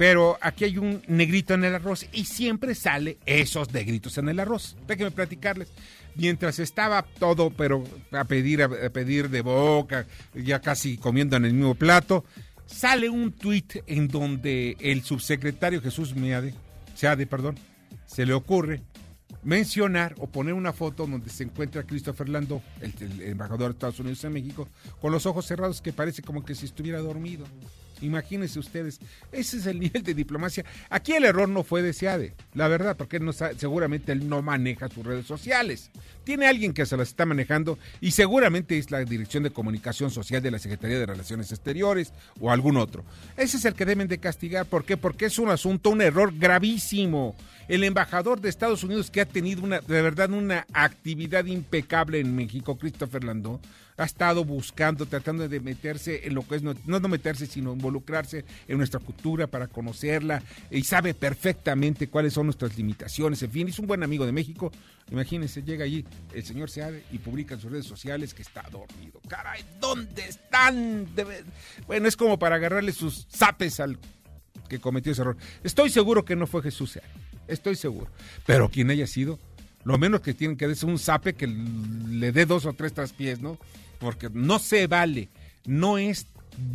Pero 0.01 0.39
aquí 0.41 0.63
hay 0.63 0.79
un 0.79 1.03
negrito 1.07 1.53
en 1.53 1.63
el 1.63 1.75
arroz 1.75 2.07
y 2.11 2.25
siempre 2.25 2.73
sale 2.73 3.19
esos 3.27 3.71
negritos 3.71 4.17
en 4.17 4.29
el 4.29 4.39
arroz. 4.39 4.75
Déjenme 4.87 5.11
platicarles. 5.11 5.71
Mientras 6.15 6.57
estaba 6.57 7.03
todo, 7.03 7.51
pero 7.51 7.83
a 8.11 8.23
pedir, 8.23 8.63
a 8.63 8.89
pedir 8.89 9.29
de 9.29 9.41
boca, 9.41 10.07
ya 10.33 10.59
casi 10.59 10.97
comiendo 10.97 11.37
en 11.37 11.45
el 11.45 11.53
mismo 11.53 11.75
plato, 11.75 12.25
sale 12.65 13.11
un 13.11 13.31
tuit 13.31 13.75
en 13.85 14.07
donde 14.07 14.75
el 14.79 15.03
subsecretario 15.03 15.79
Jesús 15.83 16.15
Meade, 16.15 16.55
Seade, 16.95 17.27
perdón, 17.27 17.59
se 18.07 18.25
le 18.25 18.33
ocurre 18.33 18.81
mencionar 19.43 20.15
o 20.17 20.25
poner 20.25 20.55
una 20.55 20.73
foto 20.73 21.05
donde 21.05 21.29
se 21.29 21.43
encuentra 21.43 21.83
Christopher 21.83 22.27
Lando, 22.27 22.63
el, 22.81 22.91
el, 23.01 23.21
embajador 23.21 23.67
de 23.67 23.73
Estados 23.73 23.99
Unidos 23.99 24.23
en 24.23 24.33
México, 24.33 24.67
con 24.99 25.11
los 25.11 25.27
ojos 25.27 25.45
cerrados 25.45 25.79
que 25.79 25.93
parece 25.93 26.23
como 26.23 26.43
que 26.43 26.55
si 26.55 26.65
estuviera 26.65 26.97
dormido. 26.97 27.45
Imagínense 28.01 28.59
ustedes, 28.59 28.99
ese 29.31 29.57
es 29.57 29.65
el 29.65 29.79
nivel 29.79 30.03
de 30.03 30.13
diplomacia. 30.13 30.65
Aquí 30.89 31.13
el 31.13 31.25
error 31.25 31.47
no 31.47 31.63
fue 31.63 31.81
de 31.81 31.93
SEADE, 31.93 32.33
la 32.53 32.67
verdad, 32.67 32.97
porque 32.97 33.19
no 33.19 33.31
seguramente 33.33 34.11
él 34.11 34.27
no 34.27 34.41
maneja 34.41 34.89
sus 34.89 35.05
redes 35.05 35.25
sociales. 35.25 35.91
Tiene 36.23 36.47
alguien 36.47 36.73
que 36.73 36.85
se 36.85 36.97
las 36.97 37.09
está 37.09 37.25
manejando 37.25 37.79
y 37.99 38.11
seguramente 38.11 38.77
es 38.77 38.91
la 38.91 38.99
Dirección 38.99 39.43
de 39.43 39.51
Comunicación 39.51 40.11
Social 40.11 40.41
de 40.41 40.51
la 40.51 40.59
Secretaría 40.59 40.99
de 40.99 41.05
Relaciones 41.05 41.51
Exteriores 41.51 42.13
o 42.39 42.51
algún 42.51 42.77
otro. 42.77 43.03
Ese 43.37 43.57
es 43.57 43.65
el 43.65 43.73
que 43.73 43.85
deben 43.85 44.07
de 44.07 44.19
castigar. 44.19 44.65
¿Por 44.65 44.85
qué? 44.85 44.97
Porque 44.97 45.25
es 45.25 45.39
un 45.39 45.49
asunto, 45.49 45.89
un 45.89 46.01
error 46.01 46.33
gravísimo. 46.37 47.35
El 47.67 47.83
embajador 47.83 48.41
de 48.41 48.49
Estados 48.49 48.83
Unidos 48.83 49.09
que 49.09 49.21
ha 49.21 49.25
tenido 49.25 49.63
una, 49.63 49.79
de 49.79 50.01
verdad 50.01 50.31
una 50.31 50.65
actividad 50.73 51.45
impecable 51.45 52.19
en 52.19 52.35
México, 52.35 52.77
Christopher 52.77 53.23
Landó, 53.23 53.59
ha 53.97 54.05
estado 54.05 54.43
buscando, 54.43 55.05
tratando 55.05 55.47
de 55.47 55.59
meterse 55.59 56.25
en 56.25 56.33
lo 56.33 56.47
que 56.47 56.55
es, 56.55 56.63
no, 56.63 56.73
no 56.85 56.99
meterse, 57.07 57.45
sino 57.45 57.73
involucrarse 57.73 58.43
en 58.67 58.77
nuestra 58.77 58.99
cultura 58.99 59.47
para 59.47 59.67
conocerla 59.67 60.41
y 60.69 60.83
sabe 60.83 61.13
perfectamente 61.13 62.07
cuáles 62.07 62.33
son 62.33 62.47
nuestras 62.47 62.75
limitaciones. 62.77 63.41
En 63.43 63.51
fin, 63.51 63.67
es 63.67 63.79
un 63.79 63.87
buen 63.87 64.03
amigo 64.03 64.25
de 64.25 64.31
México. 64.31 64.71
Imagínense, 65.11 65.61
llega 65.61 65.85
allí 65.85 66.05
el 66.33 66.43
señor 66.43 66.69
Seade 66.69 67.03
y 67.11 67.17
publica 67.17 67.55
en 67.55 67.61
sus 67.61 67.71
redes 67.71 67.85
sociales 67.85 68.33
que 68.33 68.41
está 68.41 68.63
dormido. 68.71 69.19
Caray, 69.27 69.63
¿dónde 69.79 70.23
están? 70.27 71.07
Bueno, 71.87 72.07
es 72.07 72.15
como 72.15 72.39
para 72.39 72.55
agarrarle 72.55 72.91
sus 72.93 73.27
zapes 73.29 73.79
al 73.79 73.97
que 74.69 74.79
cometió 74.79 75.11
ese 75.11 75.21
error. 75.21 75.37
Estoy 75.63 75.89
seguro 75.89 76.23
que 76.23 76.35
no 76.35 76.47
fue 76.47 76.61
Jesús 76.61 76.91
Seade, 76.91 77.07
estoy 77.47 77.75
seguro. 77.75 78.09
Pero 78.45 78.69
quien 78.69 78.89
haya 78.89 79.07
sido, 79.07 79.39
lo 79.83 79.97
menos 79.97 80.21
que 80.21 80.33
tienen 80.33 80.57
que 80.57 80.65
es 80.65 80.83
un 80.83 80.99
zape 80.99 81.33
que 81.33 81.47
le 81.47 82.31
dé 82.31 82.45
dos 82.45 82.65
o 82.65 82.73
tres 82.73 82.93
traspiés, 82.93 83.41
¿no? 83.41 83.57
Porque 83.99 84.29
no 84.31 84.59
se 84.59 84.87
vale, 84.87 85.29
no 85.65 85.97
es, 85.97 86.27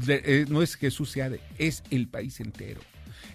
eh, 0.08 0.44
no 0.48 0.62
es 0.62 0.76
Jesús 0.76 1.10
Seade, 1.10 1.40
es 1.58 1.82
el 1.90 2.08
país 2.08 2.40
entero. 2.40 2.80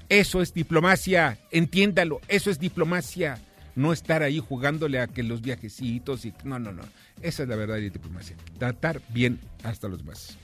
Eso 0.10 0.42
es 0.42 0.54
diplomacia, 0.54 1.40
entiéndalo, 1.52 2.20
eso 2.28 2.52
es 2.52 2.60
diplomacia. 2.60 3.40
No 3.76 3.94
estar 3.94 4.24
ahí 4.24 4.40
jugándole 4.40 5.00
a 5.00 5.08
que 5.08 5.24
los 5.24 5.42
viajecitos 5.42 6.26
y 6.26 6.34
no, 6.44 6.60
no, 6.60 6.72
no. 6.72 6.84
Esa 7.22 7.44
es 7.44 7.50
la 7.50 7.56
verdad 7.56 7.76
de 7.76 7.90
diplomacia. 7.90 8.36
Tratar 8.58 9.02
bien 9.10 9.40
hasta 9.64 9.88
los 9.88 10.04
más. 10.04 10.38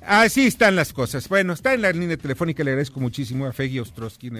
Así 0.00 0.46
están 0.46 0.76
las 0.76 0.92
cosas. 0.92 1.28
Bueno, 1.28 1.52
está 1.52 1.74
en 1.74 1.82
la 1.82 1.92
línea 1.92 2.16
telefónica, 2.16 2.62
le 2.64 2.70
agradezco 2.70 3.00
muchísimo 3.00 3.46
a 3.46 3.52
Feggy 3.52 3.80
Ostrowski, 3.80 4.30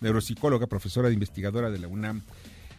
neuropsicóloga, 0.00 0.66
profesora 0.66 1.08
de 1.08 1.14
investigadora 1.14 1.70
de 1.70 1.78
la 1.78 1.88
UNAM. 1.88 2.22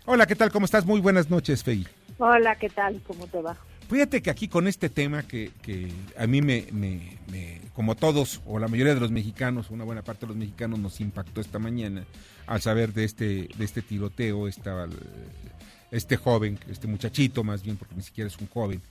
Hola, 0.05 0.25
¿qué 0.25 0.35
tal? 0.35 0.51
¿Cómo 0.51 0.65
estás? 0.65 0.85
Muy 0.85 1.01
buenas 1.01 1.29
noches, 1.29 1.63
Feggy. 1.63 1.87
Hola, 2.17 2.55
¿qué 2.55 2.69
tal? 2.69 3.01
¿Cómo 3.05 3.27
te 3.27 3.41
va? 3.41 3.57
Fíjate 3.89 4.21
que 4.21 4.31
aquí 4.31 4.47
con 4.47 4.67
este 4.67 4.89
tema 4.89 5.23
que, 5.23 5.51
que 5.61 5.91
a 6.17 6.25
mí 6.25 6.41
me, 6.41 6.65
como 7.73 7.95
todos, 7.95 8.41
o 8.45 8.57
la 8.57 8.67
mayoría 8.67 8.95
de 8.95 8.99
los 8.99 9.11
mexicanos, 9.11 9.69
una 9.69 9.83
buena 9.83 10.01
parte 10.01 10.21
de 10.21 10.29
los 10.29 10.37
mexicanos 10.37 10.79
nos 10.79 10.99
impactó 11.01 11.39
esta 11.39 11.59
mañana 11.59 12.03
al 12.47 12.61
saber 12.61 12.93
de 12.93 13.03
este, 13.03 13.47
de 13.55 13.65
este 13.65 13.83
tiroteo, 13.83 14.47
estaba 14.47 14.87
este 15.91 16.17
joven, 16.17 16.57
este 16.67 16.87
muchachito 16.87 17.43
más 17.43 17.61
bien, 17.61 17.77
porque 17.77 17.95
ni 17.95 18.01
siquiera 18.01 18.27
es 18.27 18.37
un 18.39 18.47
joven, 18.47 18.81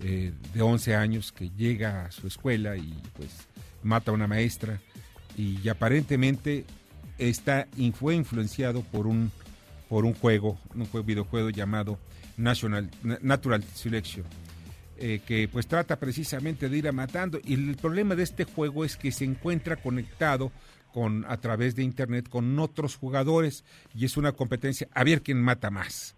eh, 0.00 0.32
de 0.52 0.62
11 0.62 0.96
años 0.96 1.32
que 1.32 1.50
llega 1.50 2.04
a 2.04 2.10
su 2.10 2.26
escuela 2.26 2.76
y 2.76 2.94
pues 3.16 3.30
mata 3.82 4.10
a 4.10 4.14
una 4.14 4.26
maestra 4.26 4.80
y 5.36 5.66
aparentemente 5.68 6.66
está, 7.16 7.68
fue 7.94 8.16
influenciado 8.16 8.82
por 8.82 9.06
un 9.06 9.30
por 9.92 10.06
un 10.06 10.14
juego, 10.14 10.58
un 10.74 10.86
juego, 10.86 11.06
videojuego 11.06 11.50
llamado 11.50 11.98
National, 12.38 12.90
Natural 13.20 13.62
Selection, 13.74 14.24
eh, 15.04 15.20
que 15.26 15.48
pues 15.48 15.66
trata 15.66 15.98
precisamente 15.98 16.68
de 16.68 16.78
ir 16.78 16.86
a 16.86 16.92
matando. 16.92 17.40
Y 17.44 17.54
el 17.54 17.76
problema 17.76 18.14
de 18.14 18.22
este 18.22 18.44
juego 18.44 18.84
es 18.84 18.96
que 18.96 19.10
se 19.10 19.24
encuentra 19.24 19.76
conectado 19.76 20.52
con 20.92 21.24
a 21.26 21.38
través 21.38 21.74
de 21.74 21.82
internet 21.82 22.28
con 22.28 22.58
otros 22.58 22.96
jugadores 22.96 23.64
y 23.94 24.04
es 24.04 24.16
una 24.16 24.32
competencia 24.32 24.88
a 24.94 25.02
ver 25.04 25.22
quién 25.22 25.42
mata 25.42 25.70
más. 25.70 26.14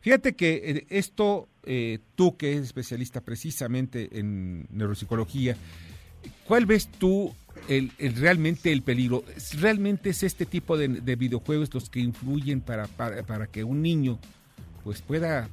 Fíjate 0.00 0.36
que 0.36 0.54
eh, 0.64 0.86
esto, 0.90 1.48
eh, 1.64 1.98
tú 2.14 2.36
que 2.36 2.52
eres 2.52 2.64
especialista 2.64 3.22
precisamente 3.22 4.18
en 4.18 4.66
neuropsicología, 4.70 5.56
¿cuál 6.46 6.66
ves 6.66 6.88
tú 6.88 7.34
el, 7.68 7.92
realmente 8.16 8.72
el 8.72 8.82
peligro. 8.82 9.24
Realmente 9.58 10.10
es 10.10 10.22
este 10.22 10.46
tipo 10.46 10.76
de, 10.76 10.88
videojuegos 11.16 11.72
los 11.72 11.90
que 11.90 12.00
influyen 12.00 12.60
para, 12.60 12.86
para, 12.86 13.46
que 13.46 13.64
un 13.64 13.82
niño 13.82 14.18
pues 14.84 15.02
pueda 15.02 15.48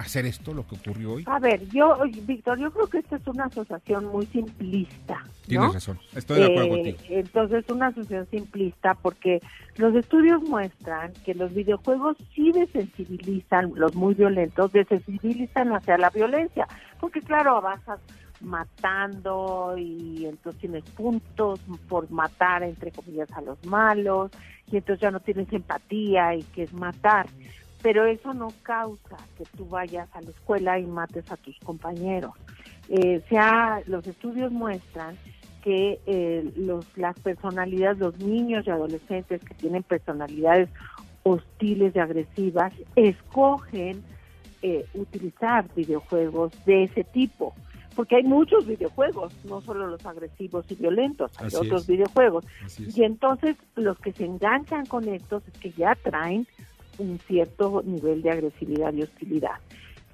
hacer 0.00 0.26
esto, 0.26 0.54
lo 0.54 0.66
que 0.66 0.76
ocurrió 0.76 1.14
hoy? 1.14 1.24
A 1.26 1.38
ver, 1.38 1.66
yo, 1.68 1.96
Víctor, 2.22 2.58
yo 2.58 2.70
creo 2.70 2.86
que 2.86 2.98
esta 2.98 3.16
es 3.16 3.26
una 3.26 3.44
asociación 3.44 4.06
muy 4.06 4.26
simplista. 4.26 5.24
Tienes 5.46 5.74
razón, 5.74 5.98
estoy 6.14 6.40
de 6.40 6.44
acuerdo 6.46 6.64
eh, 6.64 6.70
contigo. 6.70 6.98
Entonces, 7.08 7.64
es 7.64 7.70
una 7.70 7.86
asociación 7.88 8.28
simplista 8.30 8.94
porque 8.94 9.40
los 9.76 9.94
estudios 9.94 10.42
muestran 10.42 11.12
que 11.24 11.34
los 11.34 11.52
videojuegos 11.54 12.16
sí 12.34 12.52
desensibilizan, 12.52 13.72
los 13.74 13.94
muy 13.94 14.14
violentos, 14.14 14.72
desensibilizan 14.72 15.72
hacia 15.72 15.98
la 15.98 16.10
violencia. 16.10 16.66
Porque, 16.98 17.20
claro, 17.20 17.56
avanzas 17.56 18.00
matando 18.40 19.74
y 19.76 20.26
entonces 20.26 20.60
tienes 20.60 20.84
puntos 20.84 21.60
por 21.88 22.10
matar 22.10 22.62
entre 22.62 22.90
comillas 22.90 23.30
a 23.32 23.42
los 23.42 23.62
malos 23.66 24.30
y 24.70 24.78
entonces 24.78 25.02
ya 25.02 25.10
no 25.10 25.20
tienes 25.20 25.52
empatía 25.52 26.34
y 26.34 26.42
que 26.44 26.62
es 26.62 26.72
matar 26.72 27.26
pero 27.82 28.06
eso 28.06 28.34
no 28.34 28.48
causa 28.62 29.16
que 29.36 29.44
tú 29.56 29.66
vayas 29.66 30.08
a 30.14 30.20
la 30.20 30.30
escuela 30.30 30.78
y 30.78 30.86
mates 30.86 31.30
a 31.30 31.36
tus 31.36 31.58
compañeros. 31.60 32.32
Eh, 32.88 33.22
sea 33.28 33.82
los 33.86 34.06
estudios 34.06 34.50
muestran 34.50 35.16
que 35.62 36.00
eh, 36.06 36.50
los 36.56 36.86
las 36.96 37.18
personalidades 37.20 37.98
los 37.98 38.18
niños 38.18 38.66
y 38.66 38.70
adolescentes 38.70 39.42
que 39.44 39.54
tienen 39.54 39.82
personalidades 39.82 40.68
hostiles 41.22 41.94
y 41.94 41.98
agresivas 41.98 42.72
escogen 42.96 44.02
eh, 44.62 44.86
utilizar 44.94 45.66
videojuegos 45.74 46.52
de 46.64 46.84
ese 46.84 47.04
tipo 47.04 47.54
porque 47.94 48.16
hay 48.16 48.22
muchos 48.22 48.66
videojuegos, 48.66 49.34
no 49.44 49.60
solo 49.60 49.86
los 49.86 50.06
agresivos 50.06 50.64
y 50.70 50.74
violentos, 50.74 51.32
hay 51.38 51.50
otros 51.54 51.86
videojuegos. 51.86 52.46
Y 52.78 53.02
entonces 53.02 53.56
los 53.74 53.98
que 53.98 54.12
se 54.12 54.24
enganchan 54.24 54.86
con 54.86 55.08
estos 55.08 55.46
es 55.48 55.58
que 55.58 55.72
ya 55.72 55.94
traen 55.96 56.46
un 57.00 57.18
cierto 57.26 57.82
nivel 57.84 58.22
de 58.22 58.30
agresividad 58.30 58.92
y 58.92 59.02
hostilidad. 59.02 59.58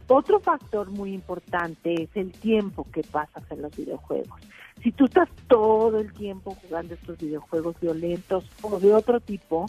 Otro 0.09 0.39
factor 0.41 0.91
muy 0.91 1.13
importante 1.13 2.03
es 2.03 2.11
el 2.15 2.33
tiempo 2.33 2.87
que 2.93 3.03
pasas 3.03 3.43
en 3.51 3.63
los 3.63 3.77
videojuegos. 3.77 4.41
Si 4.83 4.93
tú 4.93 5.07
estás 5.07 5.29
todo 5.49 5.99
el 5.99 6.13
tiempo 6.13 6.57
jugando 6.63 6.95
estos 6.95 7.19
videojuegos 7.19 7.75
violentos 7.81 8.45
o 8.63 8.79
de 8.79 8.95
otro 8.95 9.21
tipo, 9.21 9.67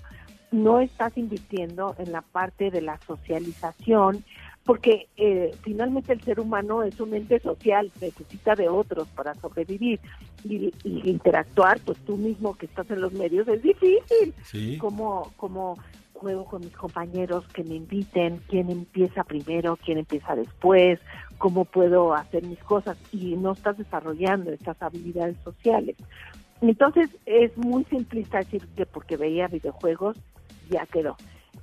no 0.51 0.79
estás 0.79 1.17
invirtiendo 1.17 1.95
en 1.97 2.11
la 2.11 2.21
parte 2.21 2.69
de 2.69 2.81
la 2.81 2.99
socialización 3.05 4.23
porque 4.67 5.07
eh, 5.15 5.55
finalmente 5.63 6.11
el 6.11 6.21
ser 6.21 6.41
humano 6.41 6.83
es 6.83 6.99
un 6.99 7.13
ente 7.13 7.39
social, 7.39 7.89
necesita 8.01 8.53
de 8.53 8.67
otros 8.67 9.07
para 9.15 9.33
sobrevivir 9.35 9.99
y, 10.43 10.73
interactuar, 10.83 11.79
pues 11.79 11.97
tú 11.99 12.17
mismo 12.17 12.53
que 12.55 12.65
estás 12.65 12.91
en 12.91 12.99
los 12.99 13.13
medios 13.13 13.47
es 13.47 13.63
difícil. 13.63 14.33
Sí. 14.43 14.77
Como, 14.77 15.31
como 15.37 15.77
juego 16.19 16.45
con 16.45 16.61
mis 16.61 16.75
compañeros 16.75 17.47
que 17.49 17.63
me 17.63 17.75
inviten, 17.75 18.41
quién 18.47 18.69
empieza 18.69 19.23
primero, 19.23 19.77
quién 19.77 19.97
empieza 19.99 20.35
después, 20.35 20.99
cómo 21.37 21.65
puedo 21.65 22.13
hacer 22.13 22.43
mis 22.43 22.59
cosas 22.59 22.97
y 23.11 23.35
no 23.35 23.53
estás 23.53 23.77
desarrollando 23.77 24.51
estas 24.51 24.81
habilidades 24.81 25.37
sociales. 25.43 25.95
Entonces 26.61 27.09
es 27.25 27.55
muy 27.57 27.83
simplista 27.85 28.39
decir 28.39 28.67
que 28.75 28.85
porque 28.85 29.17
veía 29.17 29.47
videojuegos 29.47 30.17
ya 30.69 30.85
quedó. 30.87 31.15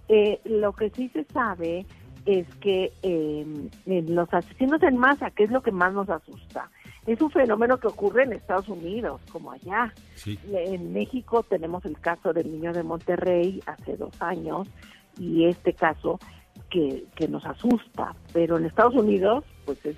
Eh, 0.08 0.40
lo 0.44 0.72
que 0.72 0.90
sí 0.90 1.08
se 1.08 1.24
sabe 1.24 1.86
es 2.26 2.46
que 2.56 2.92
eh, 3.02 3.46
los 3.86 4.32
asesinos 4.32 4.82
en 4.82 4.96
masa, 4.96 5.30
que 5.30 5.44
es 5.44 5.50
lo 5.50 5.62
que 5.62 5.72
más 5.72 5.92
nos 5.92 6.08
asusta, 6.08 6.70
es 7.06 7.20
un 7.20 7.30
fenómeno 7.30 7.78
que 7.78 7.88
ocurre 7.88 8.24
en 8.24 8.32
Estados 8.32 8.68
Unidos, 8.68 9.20
como 9.30 9.52
allá. 9.52 9.92
En 10.26 10.92
México 10.92 11.42
tenemos 11.42 11.84
el 11.84 11.98
caso 12.00 12.32
del 12.32 12.50
niño 12.50 12.72
de 12.72 12.82
Monterrey 12.82 13.60
hace 13.66 13.96
dos 13.96 14.20
años 14.20 14.68
y 15.18 15.44
este 15.44 15.74
caso 15.74 16.18
que, 16.70 17.04
que 17.14 17.28
nos 17.28 17.44
asusta, 17.44 18.14
pero 18.32 18.56
en 18.56 18.66
Estados 18.66 18.94
Unidos 18.94 19.44
pues 19.64 19.84
es, 19.84 19.96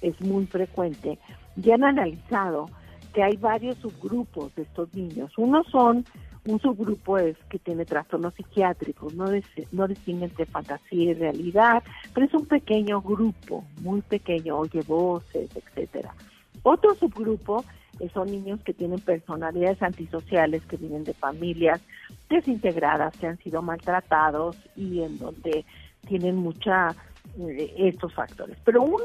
es 0.00 0.20
muy 0.20 0.46
frecuente. 0.46 1.18
Ya 1.56 1.74
han 1.74 1.84
analizado 1.84 2.66
que 3.12 3.22
hay 3.22 3.36
varios 3.36 3.76
subgrupos 3.78 4.54
de 4.54 4.62
estos 4.62 4.94
niños. 4.94 5.36
Unos 5.36 5.66
son 5.68 6.04
un 6.44 6.60
subgrupo 6.60 7.18
es 7.18 7.36
que 7.48 7.58
tiene 7.58 7.84
trastornos 7.84 8.34
psiquiátricos, 8.34 9.14
no, 9.14 9.26
no 9.70 9.88
distingue 9.88 10.24
entre 10.24 10.46
fantasía 10.46 11.10
y 11.10 11.14
realidad, 11.14 11.82
pero 12.12 12.26
es 12.26 12.34
un 12.34 12.46
pequeño 12.46 13.00
grupo, 13.00 13.64
muy 13.80 14.00
pequeño, 14.02 14.58
oye 14.58 14.80
voces, 14.82 15.50
etcétera. 15.54 16.14
Otro 16.62 16.94
subgrupo 16.94 17.64
son 18.12 18.30
niños 18.30 18.60
que 18.62 18.74
tienen 18.74 19.00
personalidades 19.00 19.82
antisociales, 19.82 20.64
que 20.66 20.76
vienen 20.76 21.04
de 21.04 21.14
familias 21.14 21.80
desintegradas, 22.28 23.16
que 23.16 23.26
han 23.26 23.38
sido 23.38 23.62
maltratados 23.62 24.56
y 24.76 25.02
en 25.02 25.18
donde 25.18 25.64
tienen 26.08 26.36
mucha 26.36 26.94
eh, 27.38 27.74
estos 27.76 28.12
factores. 28.14 28.58
Pero 28.64 28.82
un 28.82 29.02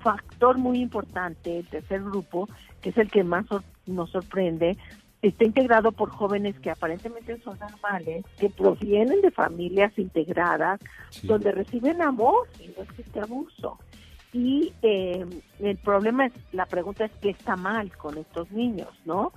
factor 0.00 0.56
muy 0.58 0.80
importante, 0.80 1.58
el 1.58 1.66
tercer 1.66 2.02
grupo, 2.02 2.48
que 2.80 2.90
es 2.90 2.96
el 2.96 3.10
que 3.10 3.24
más 3.24 3.44
nos 3.86 4.10
sorprende, 4.10 4.78
está 5.22 5.44
integrado 5.44 5.92
por 5.92 6.10
jóvenes 6.10 6.58
que 6.60 6.70
aparentemente 6.70 7.38
son 7.40 7.58
normales, 7.58 8.24
que 8.38 8.48
provienen 8.48 9.20
de 9.20 9.30
familias 9.30 9.96
integradas, 9.98 10.80
donde 11.22 11.52
reciben 11.52 12.00
amor 12.00 12.48
y 12.58 12.68
no 12.68 12.82
existe 12.82 13.20
abuso. 13.20 13.78
Y 14.32 14.72
eh, 14.82 15.26
el 15.58 15.76
problema 15.78 16.26
es, 16.26 16.32
la 16.52 16.66
pregunta 16.66 17.04
es 17.04 17.12
qué 17.20 17.30
está 17.30 17.56
mal 17.56 17.94
con 17.96 18.16
estos 18.16 18.50
niños, 18.52 18.88
¿no? 19.04 19.32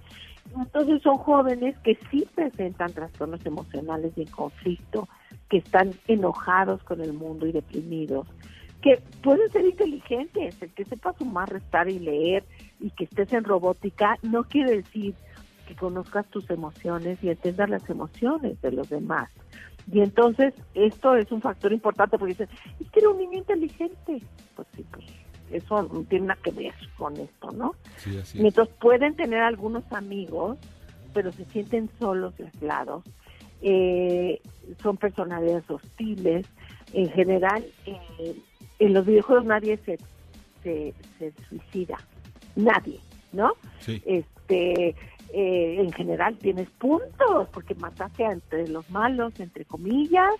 Entonces 0.56 1.02
son 1.02 1.18
jóvenes 1.18 1.76
que 1.80 1.98
sí 2.12 2.28
presentan 2.34 2.94
trastornos 2.94 3.46
emocionales 3.46 4.14
de 4.16 4.26
conflicto, 4.26 5.10
que 5.50 5.58
están 5.58 5.92
enojados 6.08 6.84
con 6.84 7.02
el 7.02 7.14
mundo 7.14 7.48
y 7.48 7.52
deprimidos, 7.52 8.28
que 8.82 9.02
pueden 9.22 9.50
ser 9.52 9.66
inteligentes, 9.66 10.62
el 10.62 10.70
que 10.74 10.86
sepa 10.86 11.14
sumar, 11.18 11.52
restar 11.52 11.90
y 11.90 12.00
leer 12.00 12.44
y 12.80 12.92
que 12.92 13.06
estés 13.06 13.32
en 13.34 13.46
robótica 13.46 14.18
no 14.22 14.44
quiere 14.44 14.78
decir 14.78 15.16
que 15.68 15.76
conozcas 15.76 16.26
tus 16.28 16.50
emociones 16.50 17.24
y 17.24 17.30
entiendas 17.30 17.70
las 17.70 17.90
emociones 17.90 18.62
de 18.62 18.72
los 18.72 18.90
demás. 18.90 19.30
Y 19.92 20.02
entonces 20.02 20.54
esto 20.74 21.16
es 21.16 21.32
un 21.32 21.42
factor 21.42 21.74
importante 21.74 22.18
porque 22.18 22.34
dicen, 22.34 22.50
es 22.80 22.90
que 22.90 23.00
era 23.00 23.10
un 23.10 23.18
niño 23.18 23.38
inteligente. 23.38 24.22
Pues 24.56 24.68
sí, 24.76 24.86
pues 24.92 25.06
eso 25.52 25.84
no 25.84 26.04
tiene 26.04 26.28
nada 26.28 26.40
que 26.42 26.52
ver 26.52 26.74
con 26.98 27.18
esto, 27.18 27.52
¿no? 27.52 27.76
Sí, 27.98 28.18
así 28.18 28.40
Y 28.42 28.48
entonces 28.48 28.74
pueden 28.80 29.16
tener 29.16 29.42
algunos 29.42 29.84
amigos, 29.92 30.58
pero 31.14 31.32
se 31.32 31.46
sienten 31.46 31.90
solos 32.00 32.34
y 32.40 32.44
aislados. 32.44 33.04
Eh, 33.62 34.42
son 34.82 34.98
personalidades 34.98 35.70
hostiles. 35.70 36.48
En 36.94 37.10
general, 37.12 37.66
eh, 37.86 38.36
en 38.80 38.94
los 38.94 39.06
videojuegos 39.06 39.46
nadie 39.46 39.78
se, 39.78 39.98
se, 40.64 40.94
se 41.20 41.34
suicida. 41.50 41.98
Nadie, 42.56 43.00
¿no? 43.32 43.54
Sí. 43.80 44.02
Este, 44.06 44.96
eh, 45.34 45.82
en 45.82 45.92
general 45.92 46.38
tienes 46.38 46.70
puntos 46.70 47.48
porque 47.52 47.74
mataste 47.76 48.24
entre 48.24 48.68
los 48.68 48.90
malos, 48.92 49.34
entre 49.40 49.66
comillas, 49.66 50.32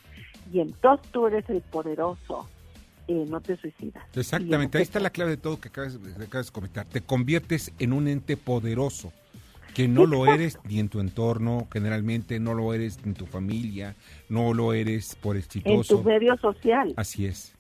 y 0.52 0.60
entonces 0.60 1.12
tú 1.12 1.28
eres 1.28 1.50
el 1.50 1.62
poderoso. 1.62 2.48
Eh, 3.08 3.26
no 3.28 3.42
te 3.42 3.58
suicidas. 3.58 4.04
Exactamente, 4.16 4.78
ahí 4.78 4.84
está 4.84 5.00
la 5.02 5.10
clave 5.10 5.32
de 5.32 5.38
todo 5.38 5.60
que 5.60 5.68
acabas, 5.68 5.98
que 5.98 6.24
acabas 6.24 6.46
de 6.48 6.54
comentar. 6.54 6.86
Te 6.86 7.02
conviertes 7.02 7.74
en 7.80 7.92
un 7.92 8.08
ente 8.08 8.38
poderoso, 8.38 9.12
que 9.74 9.88
no 9.88 10.06
lo 10.06 10.26
eres 10.26 10.58
ni 10.64 10.80
en 10.80 10.88
tu 10.88 11.00
entorno, 11.00 11.68
generalmente 11.74 12.40
no 12.40 12.54
lo 12.54 12.74
eres 12.74 13.00
en 13.04 13.16
tu 13.16 13.26
familia, 13.26 13.96
no 14.30 14.54
lo 14.54 14.74
eres 14.74 15.16
por 15.16 15.36
En 15.36 15.42
tu 15.42 15.46
exitoso. 15.60 16.04
medio 16.04 16.38
social. 16.38 16.94
Así 16.96 17.26
es. 17.26 17.53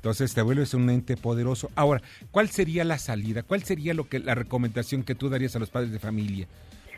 Entonces 0.00 0.32
te 0.32 0.40
vuelves 0.40 0.72
un 0.72 0.88
ente 0.88 1.18
poderoso. 1.18 1.70
Ahora, 1.76 2.00
¿cuál 2.30 2.48
sería 2.48 2.84
la 2.84 2.96
salida? 2.96 3.42
¿Cuál 3.42 3.62
sería 3.64 3.92
lo 3.92 4.08
que 4.08 4.18
la 4.18 4.34
recomendación 4.34 5.02
que 5.02 5.14
tú 5.14 5.28
darías 5.28 5.54
a 5.56 5.58
los 5.58 5.68
padres 5.68 5.92
de 5.92 5.98
familia 5.98 6.46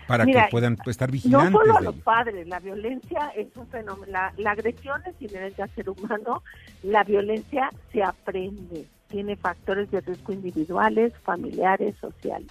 para 0.06 0.24
Mira, 0.24 0.44
que 0.46 0.50
puedan 0.52 0.76
pues, 0.76 0.94
estar 0.94 1.08
No 1.10 1.12
vigilantes? 1.12 1.60
solo 1.60 1.76
a 1.76 1.80
los 1.80 1.94
ello? 1.96 2.04
padres, 2.04 2.46
la 2.46 2.60
violencia 2.60 3.32
es 3.36 3.48
un 3.56 3.66
fenómeno, 3.66 4.06
la, 4.12 4.32
la 4.38 4.52
agresión 4.52 5.00
es 5.04 5.20
inherente 5.20 5.62
al 5.62 5.70
ser 5.70 5.90
humano, 5.90 6.44
la 6.84 7.02
violencia 7.02 7.70
se 7.92 8.04
aprende, 8.04 8.86
tiene 9.10 9.34
factores 9.34 9.90
de 9.90 10.00
riesgo 10.00 10.32
individuales, 10.32 11.12
familiares, 11.24 11.96
sociales, 12.00 12.48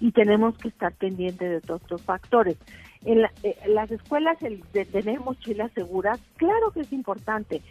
y 0.00 0.12
tenemos 0.12 0.56
que 0.56 0.68
estar 0.68 0.94
pendientes 0.94 1.50
de 1.50 1.60
todos 1.60 1.82
estos 1.82 2.00
factores. 2.02 2.56
En, 3.04 3.22
la- 3.22 3.32
eh, 3.42 3.56
en 3.64 3.74
las 3.74 3.90
escuelas 3.90 4.36
el 4.42 4.62
de 4.72 4.84
tener 4.86 5.20
mochilas 5.20 5.70
seguras, 5.72 6.18
claro 6.36 6.70
que 6.72 6.80
es 6.80 6.92
importante, 6.92 7.62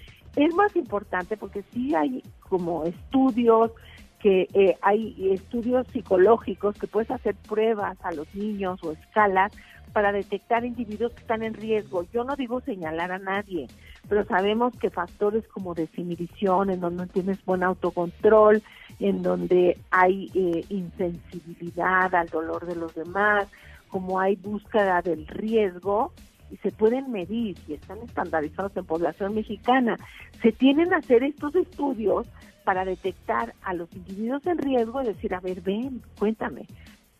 es 0.45 0.53
más 0.55 0.75
importante 0.75 1.37
porque 1.37 1.63
sí 1.73 1.93
hay 1.95 2.23
como 2.47 2.83
estudios, 2.85 3.71
que 4.19 4.47
eh, 4.53 4.77
hay 4.81 5.31
estudios 5.31 5.87
psicológicos 5.87 6.77
que 6.77 6.87
puedes 6.87 7.09
hacer 7.11 7.35
pruebas 7.35 7.97
a 8.03 8.11
los 8.11 8.33
niños 8.35 8.83
o 8.83 8.91
escalas 8.91 9.51
para 9.93 10.11
detectar 10.11 10.65
individuos 10.65 11.13
que 11.13 11.21
están 11.21 11.41
en 11.41 11.53
riesgo. 11.53 12.05
Yo 12.13 12.23
no 12.23 12.35
digo 12.35 12.61
señalar 12.61 13.11
a 13.11 13.19
nadie, 13.19 13.67
pero 14.07 14.25
sabemos 14.25 14.73
que 14.77 14.89
factores 14.89 15.47
como 15.47 15.73
desinhibición, 15.73 16.69
en 16.69 16.79
donde 16.79 17.05
no 17.05 17.11
tienes 17.11 17.43
buen 17.45 17.63
autocontrol, 17.63 18.61
en 18.99 19.23
donde 19.23 19.77
hay 19.89 20.29
eh, 20.35 20.65
insensibilidad 20.69 22.13
al 22.13 22.27
dolor 22.27 22.65
de 22.65 22.75
los 22.75 22.93
demás, 22.93 23.47
como 23.87 24.19
hay 24.19 24.35
búsqueda 24.35 25.01
del 25.01 25.25
riesgo, 25.27 26.13
y 26.51 26.57
se 26.57 26.71
pueden 26.71 27.11
medir 27.11 27.57
y 27.67 27.73
están 27.73 27.99
estandarizados 27.99 28.75
en 28.75 28.85
población 28.85 29.35
mexicana. 29.35 29.97
Se 30.41 30.51
tienen 30.51 30.93
a 30.93 30.97
hacer 30.97 31.23
estos 31.23 31.55
estudios 31.55 32.27
para 32.63 32.85
detectar 32.85 33.53
a 33.63 33.73
los 33.73 33.93
individuos 33.95 34.45
en 34.45 34.57
riesgo 34.57 35.01
y 35.01 35.07
decir, 35.07 35.33
a 35.33 35.39
ver, 35.39 35.61
ven, 35.61 36.01
cuéntame, 36.17 36.65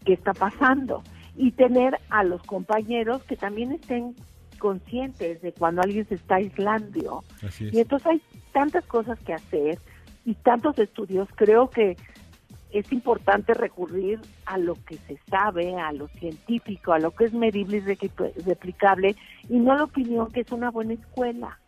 ¿qué 0.06 0.14
está 0.14 0.34
pasando? 0.34 1.04
Y 1.36 1.52
tener 1.52 2.00
a 2.10 2.24
los 2.24 2.42
compañeros 2.44 3.24
que 3.24 3.36
también 3.36 3.72
estén 3.72 4.16
conscientes 4.60 5.42
de 5.42 5.54
cuando 5.54 5.82
alguien 5.82 6.08
se 6.08 6.16
está 6.16 6.36
aislando. 6.36 7.24
Es. 7.42 7.62
Y 7.62 7.80
entonces 7.80 8.08
hay 8.08 8.22
tantas 8.52 8.86
cosas 8.86 9.20
que 9.20 9.34
hacer 9.34 9.80
y 10.26 10.36
tantos 10.36 10.78
estudios, 10.78 11.28
creo 11.36 11.70
que 11.70 11.98
es 12.72 12.92
importante 12.92 13.54
recurrir 13.54 14.20
a 14.46 14.58
lo 14.58 14.76
que 14.86 14.98
se 14.98 15.18
sabe, 15.30 15.76
a 15.76 15.92
lo 15.92 16.08
científico, 16.08 16.94
a 16.94 17.00
lo 17.00 17.12
que 17.12 17.26
es 17.26 17.34
medible 17.34 17.78
y 17.78 18.42
replicable, 18.42 19.16
y 19.50 19.60
no 19.60 19.72
a 19.72 19.78
la 19.78 19.84
opinión 19.86 20.32
que 20.32 20.42
es 20.42 20.52
una 20.52 20.70
buena 20.70 20.94
escuela, 20.94 21.60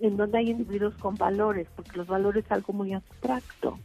en 0.00 0.16
donde 0.16 0.38
hay 0.38 0.50
individuos 0.50 0.94
con 0.96 1.14
valores, 1.14 1.66
porque 1.76 1.96
los 1.96 2.06
valores 2.06 2.44
es 2.44 2.52
algo 2.52 2.72
muy 2.72 2.92
abstracto. 2.92 3.78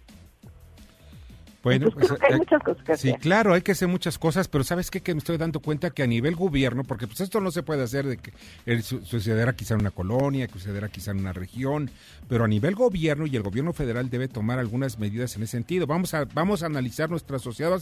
Bueno, 1.66 1.92
que 1.92 2.06
hay 2.28 2.34
eh, 2.34 2.38
muchas 2.38 2.62
cosas 2.64 2.84
que 2.84 2.96
sí, 2.96 3.10
hacer. 3.10 3.20
claro, 3.22 3.54
hay 3.54 3.62
que 3.62 3.72
hacer 3.74 3.88
muchas 3.88 4.18
cosas, 4.20 4.48
pero 4.48 4.64
¿sabes 4.64 4.90
qué? 4.92 5.02
Que 5.02 5.14
me 5.14 5.18
estoy 5.18 5.38
dando 5.38 5.60
cuenta 5.60 5.90
que 5.90 6.04
a 6.04 6.08
nivel 6.08 6.36
gobierno, 6.36 6.84
porque 6.84 7.08
pues 7.08 7.20
esto 7.22 7.42
no 7.42 7.50
se 7.52 7.64
puede 7.64 7.82
hacer 7.84 8.06
de 8.06 8.18
que 8.18 8.32
el, 8.68 8.84
su- 8.84 9.04
sucederá 9.04 9.54
quizá 9.54 9.74
en 9.74 9.82
una 9.82 9.92
colonia, 9.92 10.46
que 10.48 10.54
sucederá 10.54 10.88
quizá 10.90 11.12
en 11.12 11.20
una 11.20 11.34
región, 11.34 11.90
pero 12.30 12.44
a 12.46 12.48
nivel 12.48 12.76
gobierno 12.76 13.26
y 13.26 13.36
el 13.36 13.42
gobierno 13.42 13.74
federal 13.74 14.10
debe 14.10 14.28
tomar 14.28 14.60
algunas 14.60 15.00
medidas 15.00 15.36
en 15.36 15.44
ese 15.44 15.52
sentido. 15.54 15.88
Vamos 15.88 16.14
a 16.14 16.26
vamos 16.26 16.64
a 16.64 16.68
analizar 16.68 17.10
nuestra 17.10 17.40
sociedad 17.40 17.82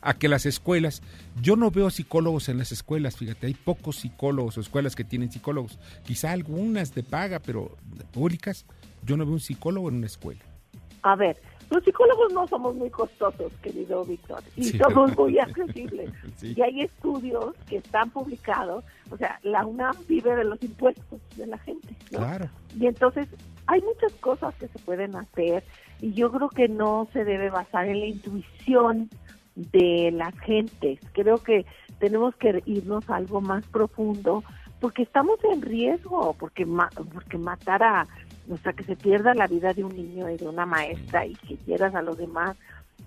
a 0.00 0.14
que 0.14 0.28
las 0.28 0.46
escuelas, 0.46 1.02
yo 1.42 1.56
no 1.56 1.70
veo 1.72 1.90
psicólogos 1.90 2.48
en 2.48 2.58
las 2.58 2.70
escuelas, 2.72 3.16
fíjate, 3.16 3.48
hay 3.48 3.54
pocos 3.54 3.96
psicólogos 3.96 4.56
o 4.58 4.60
escuelas 4.60 4.94
que 4.94 5.02
tienen 5.02 5.32
psicólogos, 5.32 5.78
quizá 6.04 6.30
algunas 6.30 6.94
de 6.94 7.02
paga, 7.02 7.40
pero 7.40 7.76
públicas, 8.12 8.64
yo 9.04 9.16
no 9.16 9.24
veo 9.24 9.34
un 9.34 9.40
psicólogo 9.40 9.88
en 9.88 9.96
una 9.96 10.06
escuela. 10.06 10.40
A 11.02 11.16
ver, 11.16 11.36
los 11.74 11.84
psicólogos 11.84 12.32
no 12.32 12.46
somos 12.46 12.74
muy 12.74 12.88
costosos, 12.90 13.52
querido 13.62 14.04
Víctor, 14.04 14.42
y 14.56 14.64
Sí. 14.64 14.78
somos 14.78 15.16
muy 15.16 15.38
accesibles. 15.38 16.10
Sí. 16.36 16.54
Y 16.56 16.62
hay 16.62 16.80
estudios 16.82 17.54
que 17.68 17.76
están 17.76 18.10
publicados, 18.10 18.84
o 19.10 19.16
sea, 19.16 19.38
la 19.42 19.64
UNAM 19.66 19.94
vive 20.08 20.34
de 20.36 20.44
los 20.44 20.62
impuestos 20.62 21.20
de 21.36 21.46
la 21.46 21.58
gente, 21.58 21.94
¿no? 22.10 22.18
Claro. 22.18 22.48
Y 22.78 22.86
entonces 22.86 23.28
hay 23.66 23.80
muchas 23.82 24.12
cosas 24.20 24.54
que 24.56 24.68
se 24.68 24.78
pueden 24.80 25.14
hacer 25.16 25.62
y 26.00 26.12
yo 26.12 26.30
creo 26.32 26.48
que 26.48 26.68
no 26.68 27.08
se 27.12 27.24
debe 27.24 27.50
basar 27.50 27.86
en 27.86 28.00
la 28.00 28.06
intuición 28.06 29.08
de 29.54 30.10
las 30.12 30.36
gentes. 30.40 30.98
Creo 31.12 31.38
que 31.38 31.64
tenemos 32.00 32.34
que 32.36 32.62
irnos 32.66 33.08
a 33.08 33.16
algo 33.16 33.40
más 33.40 33.64
profundo 33.68 34.42
porque 34.80 35.02
estamos 35.04 35.38
en 35.52 35.62
riesgo, 35.62 36.34
porque 36.38 36.66
ma- 36.66 36.90
porque 37.12 37.38
matar 37.38 37.82
a, 37.82 38.06
o 38.50 38.56
sea, 38.58 38.72
que 38.72 38.84
se 38.84 38.96
pierda 38.96 39.34
la 39.34 39.46
vida 39.46 39.72
de 39.72 39.84
un 39.84 39.94
niño 39.94 40.28
y 40.30 40.36
de 40.36 40.48
una 40.48 40.66
maestra 40.66 41.26
y 41.26 41.34
que 41.34 41.56
quieras 41.56 41.94
a 41.94 42.02
los 42.02 42.18
demás, 42.18 42.56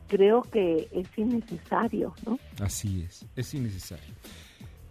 creo 0.07 0.41
que 0.41 0.87
es 0.91 1.07
innecesario, 1.17 2.13
¿no? 2.25 2.39
Así 2.59 3.03
es, 3.07 3.25
es 3.35 3.53
innecesario. 3.53 4.13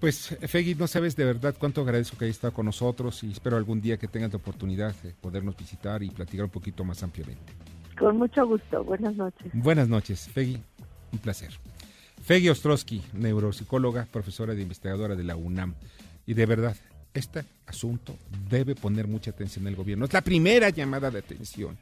Pues, 0.01 0.37
Fegui, 0.43 0.75
no 0.75 0.87
sabes 0.87 1.17
de 1.17 1.25
verdad 1.25 1.55
cuánto 1.59 1.81
agradezco 1.81 2.19
que 2.19 2.27
hayas 2.27 2.37
estado 2.37 2.53
con 2.53 2.67
nosotros 2.67 3.25
y 3.25 3.33
espero 3.33 3.57
algún 3.57 3.81
día 3.81 3.97
que 3.97 4.09
tengas 4.09 4.31
la 4.31 4.37
oportunidad 4.37 4.95
de 5.03 5.13
podernos 5.15 5.57
visitar 5.57 6.03
y 6.03 6.11
platicar 6.11 6.45
un 6.45 6.51
poquito 6.51 6.85
más 6.85 7.03
ampliamente. 7.03 7.53
Con 7.99 8.19
mucho 8.19 8.47
gusto. 8.47 8.85
Buenas 8.85 9.17
noches. 9.17 9.51
Buenas 9.55 9.89
noches, 9.89 10.29
Fegui, 10.29 10.63
un 11.13 11.19
placer. 11.19 11.51
Fegui 12.23 12.51
Ostrowski, 12.51 13.03
neuropsicóloga, 13.15 14.05
profesora 14.05 14.55
de 14.55 14.63
investigadora 14.63 15.17
de 15.17 15.25
la 15.25 15.37
UNAM. 15.37 15.75
Y 16.27 16.35
de 16.35 16.45
verdad, 16.45 16.77
este 17.19 17.45
asunto 17.67 18.17
debe 18.49 18.75
poner 18.75 19.07
mucha 19.09 19.31
atención 19.31 19.67
el 19.67 19.77
gobierno. 19.77 20.05
Es 20.05 20.13
la 20.13 20.21
primera 20.21 20.71
llamada 20.71 21.11
de 21.11 21.19
atención. 21.19 21.77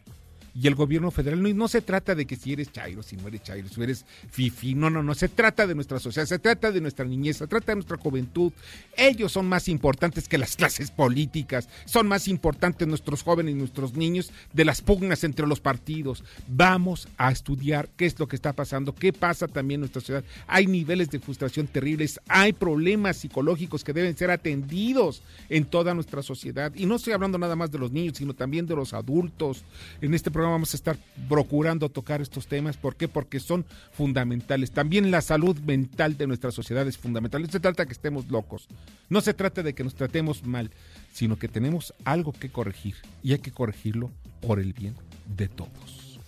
Y 0.55 0.69
el 0.69 0.77
gobierno 0.77 1.11
federal, 1.11 1.43
no, 1.43 1.53
no 1.53 1.67
se 1.67 1.81
trata 1.81 2.15
de 2.15 2.27
que 2.27 2.37
si 2.37 2.53
eres 2.53 2.71
chairo, 2.71 3.03
si 3.03 3.17
no 3.17 3.27
eres 3.27 3.43
chairo, 3.43 3.69
si 3.69 3.83
eres 3.83 4.05
fifi, 4.31 4.75
no, 4.75 4.89
no, 4.89 5.03
no, 5.03 5.15
se 5.15 5.29
trata 5.29 5.67
de 5.67 5.75
nuestra 5.75 5.99
sociedad, 5.99 6.29
se 6.29 6.39
trata 6.39 6.71
de 6.71 6.81
nuestra 6.81 7.05
niñez, 7.05 7.39
se 7.39 7.47
trata 7.49 7.73
de 7.73 7.77
nuestra 7.77 7.97
juventud. 7.97 8.53
Ellos 8.97 9.33
son 9.33 9.47
más 9.47 9.69
importantes 9.69 10.29
que 10.29 10.39
las 10.39 10.55
clases 10.55 10.93
políticas, 10.93 11.69
son 11.87 12.07
más 12.07 12.29
importantes 12.29 12.87
nuestros 12.87 13.25
jóvenes 13.25 13.53
y 13.53 13.59
nuestros 13.59 13.95
niños 13.95 14.31
de 14.53 14.65
las 14.65 14.81
pugnas 14.81 15.25
entre 15.25 15.47
los 15.47 15.59
partidos. 15.59 16.23
Vamos 16.47 17.09
a 17.17 17.33
estudiar 17.33 17.89
qué 17.97 18.07
es 18.07 18.17
lo 18.21 18.29
que 18.29 18.37
está 18.37 18.53
pasando, 18.53 18.95
qué 18.95 19.13
pasa 19.13 19.49
también 19.49 19.79
en 19.79 19.81
nuestra 19.81 20.03
sociedad. 20.03 20.25
Hay 20.47 20.69
niveles 20.69 21.11
de 21.11 21.19
frustración 21.19 21.67
terribles, 21.67 22.21
hay 22.29 22.53
problemas 22.53 23.17
psicológicos 23.17 23.83
que 23.83 23.93
deben 23.93 24.17
ser 24.17 24.31
atendidos 24.31 25.23
en 25.49 25.65
toda 25.65 25.95
nuestra 25.95 26.23
sociedad. 26.23 26.73
Y 26.77 26.87
no 26.87 26.95
estoy 26.95 27.13
hablando 27.13 27.39
nada 27.39 27.57
más 27.57 27.73
de 27.73 27.79
los 27.79 27.91
niños, 27.91 28.19
sino 28.19 28.35
también 28.35 28.67
de 28.67 28.77
los 28.77 28.95
adultos. 28.95 29.65
En 30.01 30.15
este 30.15 30.31
programa 30.31 30.44
vamos 30.51 30.75
a 30.75 30.77
estar 30.77 30.97
procurando 31.29 31.89
tocar 31.89 32.21
estos 32.21 32.47
temas. 32.47 32.77
¿Por 32.77 32.97
qué? 32.97 33.09
Porque 33.09 33.41
son 33.41 33.65
fundamentales. 33.93 34.71
También 34.71 35.11
la 35.11 35.21
salud 35.21 35.59
mental 35.61 36.17
de 36.17 36.27
nuestra 36.27 36.51
sociedad 36.51 36.87
es 36.87 36.99
fundamental. 36.99 37.43
No 37.43 37.49
se 37.49 37.61
trata 37.61 37.83
de 37.83 37.87
que 37.87 37.93
estemos 37.93 38.29
locos. 38.29 38.69
No 39.09 39.21
se 39.21 39.35
trata 39.35 39.63
de 39.63 39.75
que 39.75 39.85
nos 39.85 39.95
tratemos 39.95 40.45
mal, 40.45 40.71
sino 41.13 41.39
que 41.39 41.49
tenemos 41.49 41.95
algo 42.05 42.33
que 42.33 42.51
corregir 42.51 42.97
y 43.23 43.33
hay 43.33 43.39
que 43.39 43.53
corregirlo 43.53 44.11
por 44.41 44.61
el 44.61 44.73
bien 44.73 44.95
de 45.37 45.49
todos. 45.49 46.21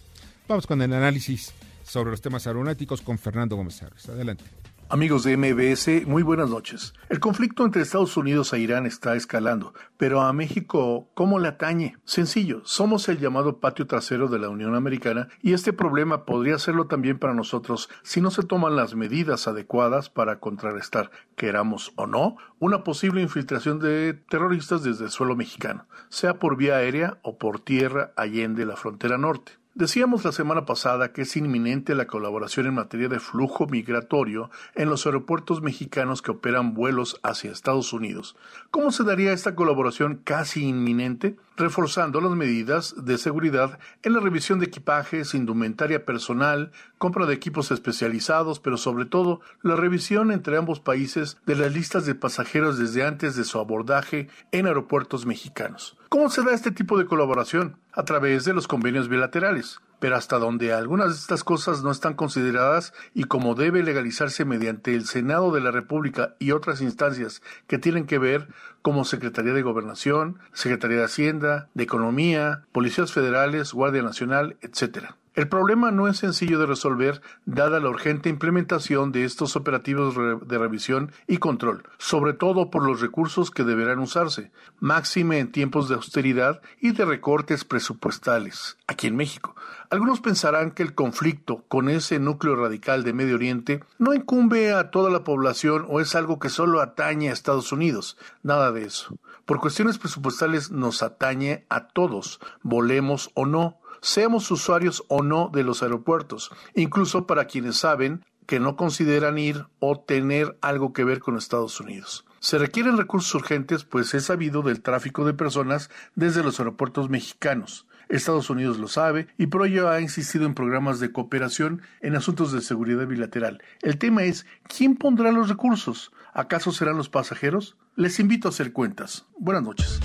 Vamos 0.48 0.66
con 0.66 0.80
el 0.82 0.92
análisis 0.92 1.52
sobre 1.84 2.10
los 2.10 2.20
temas 2.20 2.46
aeronáuticos 2.46 3.00
con 3.00 3.18
Fernando 3.18 3.56
Gómez 3.56 3.82
Árez. 3.82 4.08
Adelante. 4.08 4.44
Amigos 4.88 5.24
de 5.24 5.36
MBS, 5.36 6.06
muy 6.06 6.22
buenas 6.22 6.48
noches. 6.48 6.94
El 7.08 7.18
conflicto 7.18 7.64
entre 7.64 7.82
Estados 7.82 8.16
Unidos 8.16 8.52
e 8.52 8.60
Irán 8.60 8.86
está 8.86 9.16
escalando, 9.16 9.74
pero 9.96 10.20
a 10.20 10.32
México, 10.32 11.10
¿cómo 11.14 11.40
le 11.40 11.48
atañe? 11.48 11.96
Sencillo, 12.04 12.60
somos 12.64 13.08
el 13.08 13.18
llamado 13.18 13.58
patio 13.58 13.88
trasero 13.88 14.28
de 14.28 14.38
la 14.38 14.48
Unión 14.48 14.76
Americana 14.76 15.26
y 15.42 15.54
este 15.54 15.72
problema 15.72 16.24
podría 16.24 16.60
serlo 16.60 16.86
también 16.86 17.18
para 17.18 17.34
nosotros 17.34 17.88
si 18.04 18.20
no 18.20 18.30
se 18.30 18.44
toman 18.44 18.76
las 18.76 18.94
medidas 18.94 19.48
adecuadas 19.48 20.08
para 20.08 20.38
contrarrestar, 20.38 21.10
queramos 21.34 21.92
o 21.96 22.06
no, 22.06 22.36
una 22.60 22.84
posible 22.84 23.22
infiltración 23.22 23.80
de 23.80 24.14
terroristas 24.14 24.84
desde 24.84 25.06
el 25.06 25.10
suelo 25.10 25.34
mexicano, 25.34 25.88
sea 26.10 26.38
por 26.38 26.56
vía 26.56 26.76
aérea 26.76 27.18
o 27.22 27.38
por 27.38 27.58
tierra 27.58 28.12
allende 28.14 28.64
la 28.64 28.76
frontera 28.76 29.18
norte. 29.18 29.54
Decíamos 29.76 30.24
la 30.24 30.32
semana 30.32 30.64
pasada 30.64 31.12
que 31.12 31.20
es 31.20 31.36
inminente 31.36 31.94
la 31.94 32.06
colaboración 32.06 32.64
en 32.64 32.72
materia 32.72 33.10
de 33.10 33.20
flujo 33.20 33.66
migratorio 33.66 34.48
en 34.74 34.88
los 34.88 35.04
aeropuertos 35.04 35.60
mexicanos 35.60 36.22
que 36.22 36.30
operan 36.30 36.72
vuelos 36.72 37.20
hacia 37.22 37.52
Estados 37.52 37.92
Unidos. 37.92 38.38
¿Cómo 38.70 38.90
se 38.90 39.04
daría 39.04 39.34
esta 39.34 39.54
colaboración 39.54 40.22
casi 40.24 40.66
inminente? 40.66 41.36
Reforzando 41.56 42.20
las 42.20 42.32
medidas 42.32 42.94
de 42.98 43.16
seguridad 43.16 43.78
en 44.02 44.12
la 44.12 44.20
revisión 44.20 44.58
de 44.58 44.66
equipajes, 44.66 45.34
indumentaria 45.34 46.04
personal, 46.04 46.70
compra 46.98 47.24
de 47.24 47.32
equipos 47.32 47.70
especializados, 47.70 48.60
pero 48.60 48.76
sobre 48.76 49.06
todo 49.06 49.40
la 49.62 49.74
revisión 49.74 50.32
entre 50.32 50.58
ambos 50.58 50.80
países 50.80 51.38
de 51.46 51.56
las 51.56 51.72
listas 51.72 52.04
de 52.04 52.14
pasajeros 52.14 52.78
desde 52.78 53.06
antes 53.06 53.36
de 53.36 53.44
su 53.44 53.58
abordaje 53.58 54.28
en 54.52 54.66
aeropuertos 54.66 55.24
mexicanos. 55.24 55.96
¿Cómo 56.10 56.28
se 56.28 56.42
da 56.42 56.52
este 56.52 56.72
tipo 56.72 56.98
de 56.98 57.06
colaboración? 57.06 57.78
A 57.92 58.04
través 58.04 58.44
de 58.44 58.52
los 58.52 58.68
convenios 58.68 59.08
bilaterales. 59.08 59.80
Pero 59.98 60.16
hasta 60.16 60.38
donde 60.38 60.72
algunas 60.72 61.08
de 61.08 61.14
estas 61.14 61.44
cosas 61.44 61.82
no 61.82 61.90
están 61.90 62.14
consideradas 62.14 62.92
y 63.14 63.24
como 63.24 63.54
debe 63.54 63.82
legalizarse 63.82 64.44
mediante 64.44 64.94
el 64.94 65.06
Senado 65.06 65.52
de 65.52 65.60
la 65.60 65.70
República 65.70 66.34
y 66.38 66.52
otras 66.52 66.80
instancias 66.80 67.42
que 67.66 67.78
tienen 67.78 68.06
que 68.06 68.18
ver 68.18 68.48
como 68.82 69.04
Secretaría 69.04 69.52
de 69.52 69.62
Gobernación, 69.62 70.38
Secretaría 70.52 70.98
de 70.98 71.04
Hacienda, 71.04 71.68
de 71.74 71.84
Economía, 71.84 72.64
Policías 72.72 73.12
Federales, 73.12 73.72
Guardia 73.72 74.02
Nacional, 74.02 74.56
etc. 74.60 75.08
El 75.36 75.48
problema 75.48 75.90
no 75.90 76.08
es 76.08 76.16
sencillo 76.16 76.58
de 76.58 76.64
resolver 76.64 77.20
dada 77.44 77.78
la 77.78 77.90
urgente 77.90 78.30
implementación 78.30 79.12
de 79.12 79.24
estos 79.24 79.54
operativos 79.54 80.14
de 80.14 80.58
revisión 80.58 81.12
y 81.26 81.36
control, 81.36 81.82
sobre 81.98 82.32
todo 82.32 82.70
por 82.70 82.82
los 82.82 83.02
recursos 83.02 83.50
que 83.50 83.62
deberán 83.62 83.98
usarse, 83.98 84.50
máxime 84.80 85.38
en 85.38 85.52
tiempos 85.52 85.90
de 85.90 85.96
austeridad 85.96 86.62
y 86.80 86.92
de 86.92 87.04
recortes 87.04 87.66
presupuestales, 87.66 88.78
aquí 88.86 89.08
en 89.08 89.16
México. 89.16 89.54
Algunos 89.90 90.20
pensarán 90.20 90.72
que 90.72 90.82
el 90.82 90.94
conflicto 90.94 91.64
con 91.68 91.88
ese 91.88 92.18
núcleo 92.18 92.56
radical 92.56 93.04
de 93.04 93.12
Medio 93.12 93.36
Oriente 93.36 93.84
no 93.98 94.14
incumbe 94.14 94.72
a 94.72 94.90
toda 94.90 95.10
la 95.10 95.24
población 95.24 95.86
o 95.88 96.00
es 96.00 96.14
algo 96.14 96.38
que 96.38 96.48
solo 96.48 96.80
atañe 96.80 97.30
a 97.30 97.32
Estados 97.32 97.72
Unidos. 97.72 98.16
Nada 98.42 98.72
de 98.72 98.84
eso. 98.84 99.16
Por 99.44 99.60
cuestiones 99.60 99.98
presupuestales 99.98 100.70
nos 100.70 101.02
atañe 101.02 101.66
a 101.68 101.88
todos, 101.88 102.40
volemos 102.62 103.30
o 103.34 103.46
no 103.46 103.78
seamos 104.00 104.50
usuarios 104.50 105.04
o 105.08 105.22
no 105.22 105.50
de 105.52 105.64
los 105.64 105.82
aeropuertos, 105.82 106.50
incluso 106.74 107.26
para 107.26 107.46
quienes 107.46 107.76
saben 107.76 108.24
que 108.46 108.60
no 108.60 108.76
consideran 108.76 109.38
ir 109.38 109.66
o 109.80 109.98
tener 109.98 110.56
algo 110.60 110.92
que 110.92 111.04
ver 111.04 111.18
con 111.20 111.36
Estados 111.36 111.80
Unidos. 111.80 112.24
Se 112.38 112.58
requieren 112.58 112.96
recursos 112.96 113.34
urgentes, 113.34 113.84
pues 113.84 114.14
es 114.14 114.26
sabido 114.26 114.62
del 114.62 114.82
tráfico 114.82 115.24
de 115.24 115.34
personas 115.34 115.90
desde 116.14 116.44
los 116.44 116.60
aeropuertos 116.60 117.10
mexicanos. 117.10 117.86
Estados 118.08 118.50
Unidos 118.50 118.78
lo 118.78 118.88
sabe 118.88 119.26
y 119.38 119.46
por 119.46 119.66
ello 119.66 119.88
ha 119.88 120.00
insistido 120.00 120.46
en 120.46 120.54
programas 120.54 121.00
de 121.00 121.12
cooperación 121.12 121.82
en 122.00 122.16
asuntos 122.16 122.52
de 122.52 122.60
seguridad 122.60 123.06
bilateral. 123.06 123.62
El 123.82 123.98
tema 123.98 124.24
es, 124.24 124.46
¿quién 124.68 124.96
pondrá 124.96 125.32
los 125.32 125.48
recursos? 125.48 126.12
¿Acaso 126.32 126.72
serán 126.72 126.96
los 126.96 127.08
pasajeros? 127.08 127.76
Les 127.96 128.20
invito 128.20 128.48
a 128.48 128.50
hacer 128.50 128.72
cuentas. 128.72 129.24
Buenas 129.38 129.62
noches. 129.62 130.00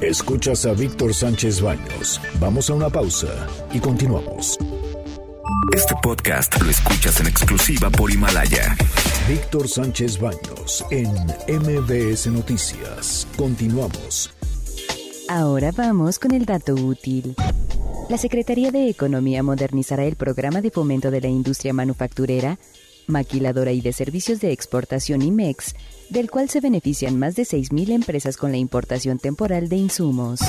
Escuchas 0.00 0.66
a 0.66 0.72
Víctor 0.72 1.14
Sánchez 1.14 1.60
Baños. 1.62 2.20
Vamos 2.38 2.68
a 2.68 2.74
una 2.74 2.90
pausa 2.90 3.28
y 3.72 3.80
continuamos. 3.80 4.58
Este 5.74 5.94
podcast 6.02 6.60
lo 6.60 6.70
escuchas 6.70 7.20
en 7.20 7.26
exclusiva 7.26 7.90
por 7.90 8.10
Himalaya. 8.10 8.76
Víctor 9.28 9.68
Sánchez 9.68 10.20
Baños 10.20 10.84
en 10.90 11.10
MBS 11.48 12.26
Noticias. 12.28 13.26
Continuamos. 13.36 14.35
Ahora 15.28 15.72
vamos 15.72 16.18
con 16.20 16.32
el 16.32 16.44
dato 16.44 16.74
útil. 16.74 17.34
La 18.08 18.16
Secretaría 18.16 18.70
de 18.70 18.88
Economía 18.88 19.42
modernizará 19.42 20.04
el 20.04 20.14
programa 20.14 20.60
de 20.60 20.70
fomento 20.70 21.10
de 21.10 21.20
la 21.20 21.26
industria 21.26 21.72
manufacturera, 21.72 22.58
maquiladora 23.08 23.72
y 23.72 23.80
de 23.80 23.92
servicios 23.92 24.40
de 24.40 24.52
exportación 24.52 25.22
IMEX 25.22 25.74
del 26.10 26.30
cual 26.30 26.48
se 26.48 26.60
benefician 26.60 27.18
más 27.18 27.34
de 27.34 27.42
6.000 27.42 27.90
empresas 27.90 28.36
con 28.36 28.52
la 28.52 28.58
importación 28.58 29.18
temporal 29.18 29.68
de 29.68 29.76
insumos. 29.76 30.40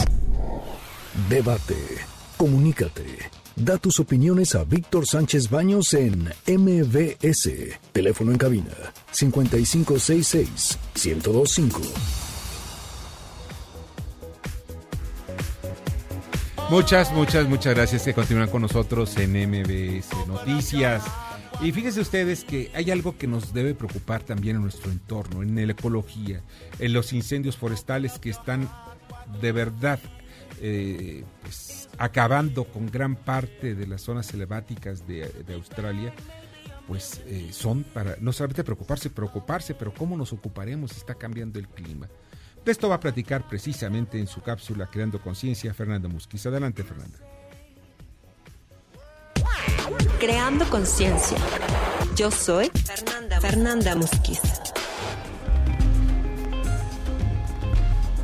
Debate. 1.27 1.75
Comunícate. 2.37 3.05
Da 3.55 3.77
tus 3.77 3.99
opiniones 3.99 4.53
a 4.53 4.63
Víctor 4.63 5.07
Sánchez 5.07 5.49
Baños 5.49 5.95
en 5.95 6.29
MBS. 6.45 7.49
Teléfono 7.91 8.31
en 8.31 8.37
cabina 8.37 8.93
5566 9.11 10.77
1025. 10.93 11.81
Muchas, 16.69 17.13
muchas, 17.13 17.47
muchas 17.47 17.75
gracias 17.75 18.03
que 18.03 18.13
continúan 18.13 18.49
con 18.49 18.61
nosotros 18.61 19.15
en 19.15 19.31
MBS 19.31 20.27
Noticias. 20.27 21.01
Y 21.61 21.71
fíjense 21.71 22.01
ustedes 22.01 22.43
que 22.43 22.69
hay 22.75 22.91
algo 22.91 23.17
que 23.17 23.25
nos 23.25 23.53
debe 23.53 23.73
preocupar 23.73 24.21
también 24.23 24.57
en 24.57 24.63
nuestro 24.63 24.91
entorno, 24.91 25.41
en 25.43 25.55
la 25.55 25.71
ecología, 25.71 26.41
en 26.79 26.91
los 26.91 27.13
incendios 27.13 27.55
forestales 27.55 28.19
que 28.19 28.31
están 28.31 28.69
de 29.41 29.51
verdad 29.53 29.97
eh, 30.61 31.23
pues, 31.41 31.87
acabando 31.97 32.65
con 32.65 32.91
gran 32.91 33.15
parte 33.15 33.73
de 33.73 33.87
las 33.87 34.01
zonas 34.01 34.25
selváticas 34.25 35.07
de, 35.07 35.31
Australia, 35.53 36.13
pues 36.85 37.21
eh, 37.27 37.47
son 37.51 37.85
para 37.85 38.17
no 38.19 38.33
solamente 38.33 38.65
preocuparse, 38.65 39.09
preocuparse, 39.09 39.73
pero 39.73 39.93
cómo 39.93 40.17
nos 40.17 40.33
ocuparemos 40.33 40.91
si 40.91 40.97
está 40.97 41.15
cambiando 41.15 41.59
el 41.59 41.69
clima. 41.69 42.09
De 42.67 42.73
esto 42.73 42.89
va 42.89 42.95
a 42.95 42.99
platicar 42.99 43.47
precisamente 43.47 44.19
en 44.19 44.27
su 44.27 44.41
cápsula 44.41 44.89
Creando 44.91 45.21
Conciencia 45.21 45.73
Fernando 45.73 46.09
Musquiz. 46.09 46.45
Adelante, 46.47 46.83
Fernanda. 46.83 47.17
Creando 50.19 50.69
conciencia. 50.69 51.37
Yo 52.17 52.29
soy 52.29 52.69
Fernanda, 52.83 53.39
Fernanda 53.39 53.95
Musquiz. 53.95 54.41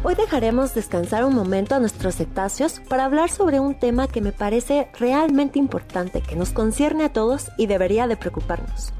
Hoy 0.04 0.16
dejaremos 0.16 0.74
descansar 0.74 1.24
un 1.24 1.36
momento 1.36 1.76
a 1.76 1.80
nuestros 1.80 2.16
cetáceos 2.16 2.82
para 2.90 3.06
hablar 3.06 3.30
sobre 3.30 3.62
un 3.62 3.80
tema 3.80 4.10
que 4.10 4.20
me 4.20 4.34
parece 4.34 4.90
realmente 5.00 5.58
importante, 5.58 6.20
que 6.20 6.36
nos 6.36 6.50
concierne 6.50 7.06
a 7.06 7.14
todos 7.14 7.50
y 7.58 7.68
debería 7.68 8.08
de 8.08 8.18
preocuparnos. 8.18 8.92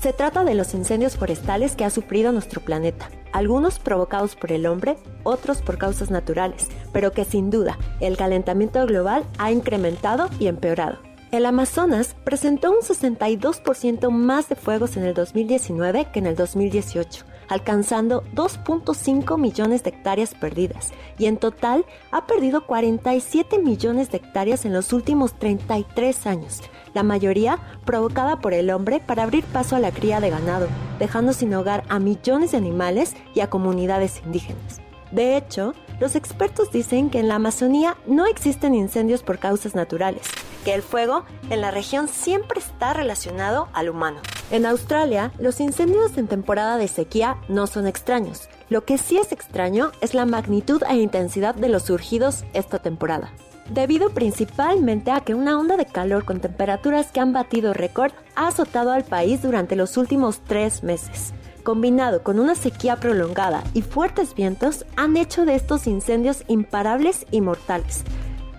Se 0.00 0.12
trata 0.12 0.44
de 0.44 0.54
los 0.54 0.74
incendios 0.74 1.16
forestales 1.16 1.74
que 1.74 1.84
ha 1.84 1.90
sufrido 1.90 2.30
nuestro 2.30 2.60
planeta, 2.60 3.10
algunos 3.32 3.78
provocados 3.78 4.36
por 4.36 4.52
el 4.52 4.66
hombre, 4.66 4.96
otros 5.24 5.62
por 5.62 5.78
causas 5.78 6.10
naturales, 6.10 6.68
pero 6.92 7.12
que 7.12 7.24
sin 7.24 7.50
duda 7.50 7.78
el 8.00 8.16
calentamiento 8.16 8.84
global 8.86 9.24
ha 9.38 9.50
incrementado 9.50 10.28
y 10.38 10.46
empeorado. 10.48 10.98
El 11.32 11.44
Amazonas 11.44 12.14
presentó 12.24 12.70
un 12.70 12.82
62% 12.82 14.10
más 14.10 14.48
de 14.48 14.54
fuegos 14.54 14.96
en 14.96 15.04
el 15.04 15.14
2019 15.14 16.06
que 16.12 16.18
en 16.20 16.26
el 16.26 16.36
2018, 16.36 17.24
alcanzando 17.48 18.22
2.5 18.34 19.38
millones 19.38 19.82
de 19.82 19.90
hectáreas 19.90 20.34
perdidas, 20.34 20.92
y 21.18 21.26
en 21.26 21.36
total 21.36 21.84
ha 22.12 22.26
perdido 22.26 22.66
47 22.66 23.58
millones 23.58 24.10
de 24.10 24.18
hectáreas 24.18 24.64
en 24.66 24.72
los 24.72 24.92
últimos 24.92 25.36
33 25.38 26.26
años, 26.26 26.62
la 26.96 27.02
mayoría 27.02 27.58
provocada 27.84 28.40
por 28.40 28.54
el 28.54 28.70
hombre 28.70 29.00
para 29.04 29.22
abrir 29.22 29.44
paso 29.44 29.76
a 29.76 29.80
la 29.80 29.92
cría 29.92 30.18
de 30.18 30.30
ganado, 30.30 30.66
dejando 30.98 31.34
sin 31.34 31.54
hogar 31.54 31.84
a 31.90 31.98
millones 31.98 32.52
de 32.52 32.56
animales 32.56 33.14
y 33.34 33.40
a 33.40 33.50
comunidades 33.50 34.22
indígenas. 34.24 34.80
De 35.12 35.36
hecho, 35.36 35.74
los 36.00 36.16
expertos 36.16 36.72
dicen 36.72 37.10
que 37.10 37.20
en 37.20 37.28
la 37.28 37.34
Amazonía 37.34 37.98
no 38.06 38.26
existen 38.26 38.74
incendios 38.74 39.22
por 39.22 39.38
causas 39.38 39.74
naturales, 39.74 40.22
que 40.64 40.72
el 40.72 40.80
fuego 40.80 41.24
en 41.50 41.60
la 41.60 41.70
región 41.70 42.08
siempre 42.08 42.60
está 42.60 42.94
relacionado 42.94 43.68
al 43.74 43.90
humano. 43.90 44.20
En 44.50 44.64
Australia, 44.64 45.32
los 45.38 45.60
incendios 45.60 46.16
en 46.16 46.28
temporada 46.28 46.78
de 46.78 46.88
sequía 46.88 47.36
no 47.48 47.66
son 47.66 47.86
extraños. 47.86 48.48
Lo 48.70 48.86
que 48.86 48.96
sí 48.96 49.18
es 49.18 49.32
extraño 49.32 49.92
es 50.00 50.14
la 50.14 50.24
magnitud 50.24 50.82
e 50.88 50.96
intensidad 50.96 51.54
de 51.54 51.68
los 51.68 51.82
surgidos 51.82 52.44
esta 52.54 52.78
temporada. 52.78 53.32
Debido 53.70 54.10
principalmente 54.10 55.10
a 55.10 55.20
que 55.20 55.34
una 55.34 55.58
onda 55.58 55.76
de 55.76 55.86
calor 55.86 56.24
con 56.24 56.40
temperaturas 56.40 57.12
que 57.12 57.20
han 57.20 57.32
batido 57.32 57.72
récord 57.72 58.12
ha 58.34 58.48
azotado 58.48 58.92
al 58.92 59.04
país 59.04 59.42
durante 59.42 59.76
los 59.76 59.96
últimos 59.96 60.40
tres 60.40 60.82
meses. 60.82 61.32
Combinado 61.62 62.22
con 62.22 62.38
una 62.38 62.54
sequía 62.54 62.96
prolongada 62.96 63.64
y 63.74 63.82
fuertes 63.82 64.34
vientos, 64.34 64.86
han 64.94 65.16
hecho 65.16 65.44
de 65.44 65.56
estos 65.56 65.86
incendios 65.86 66.44
imparables 66.46 67.26
y 67.30 67.40
mortales. 67.40 68.04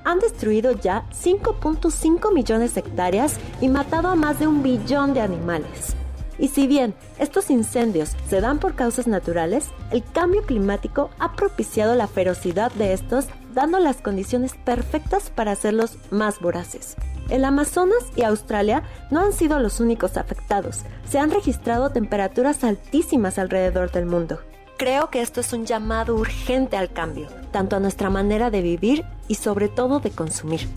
Han 0.03 0.19
destruido 0.19 0.71
ya 0.73 1.05
5.5 1.11 2.33
millones 2.33 2.75
de 2.75 2.81
hectáreas 2.81 3.37
y 3.61 3.69
matado 3.69 4.09
a 4.09 4.15
más 4.15 4.39
de 4.39 4.47
un 4.47 4.63
billón 4.63 5.13
de 5.13 5.21
animales. 5.21 5.95
Y 6.39 6.49
si 6.49 6.67
bien 6.67 6.93
estos 7.17 7.49
incendios 7.49 8.15
se 8.29 8.41
dan 8.41 8.59
por 8.59 8.75
causas 8.75 9.07
naturales, 9.07 9.69
el 9.91 10.03
cambio 10.03 10.43
climático 10.43 11.09
ha 11.19 11.33
propiciado 11.33 11.95
la 11.95 12.07
ferocidad 12.07 12.71
de 12.73 12.93
estos, 12.93 13.27
dando 13.53 13.79
las 13.79 13.97
condiciones 13.97 14.53
perfectas 14.63 15.31
para 15.31 15.51
hacerlos 15.51 15.97
más 16.11 16.39
voraces. 16.39 16.95
El 17.29 17.43
Amazonas 17.43 18.03
y 18.15 18.21
Australia 18.21 18.83
no 19.11 19.19
han 19.19 19.33
sido 19.33 19.59
los 19.59 19.79
únicos 19.79 20.15
afectados. 20.15 20.83
Se 21.09 21.19
han 21.19 21.31
registrado 21.31 21.89
temperaturas 21.89 22.63
altísimas 22.63 23.37
alrededor 23.37 23.91
del 23.91 24.05
mundo. 24.05 24.39
Creo 24.77 25.09
que 25.09 25.21
esto 25.21 25.41
es 25.41 25.51
un 25.53 25.65
llamado 25.65 26.15
urgente 26.15 26.77
al 26.77 26.93
cambio, 26.93 27.27
tanto 27.51 27.75
a 27.75 27.79
nuestra 27.79 28.11
manera 28.11 28.51
de 28.51 28.61
vivir 28.61 29.03
y 29.27 29.35
sobre 29.35 29.69
todo 29.69 29.99
de 29.99 30.11
consumir 30.11 30.67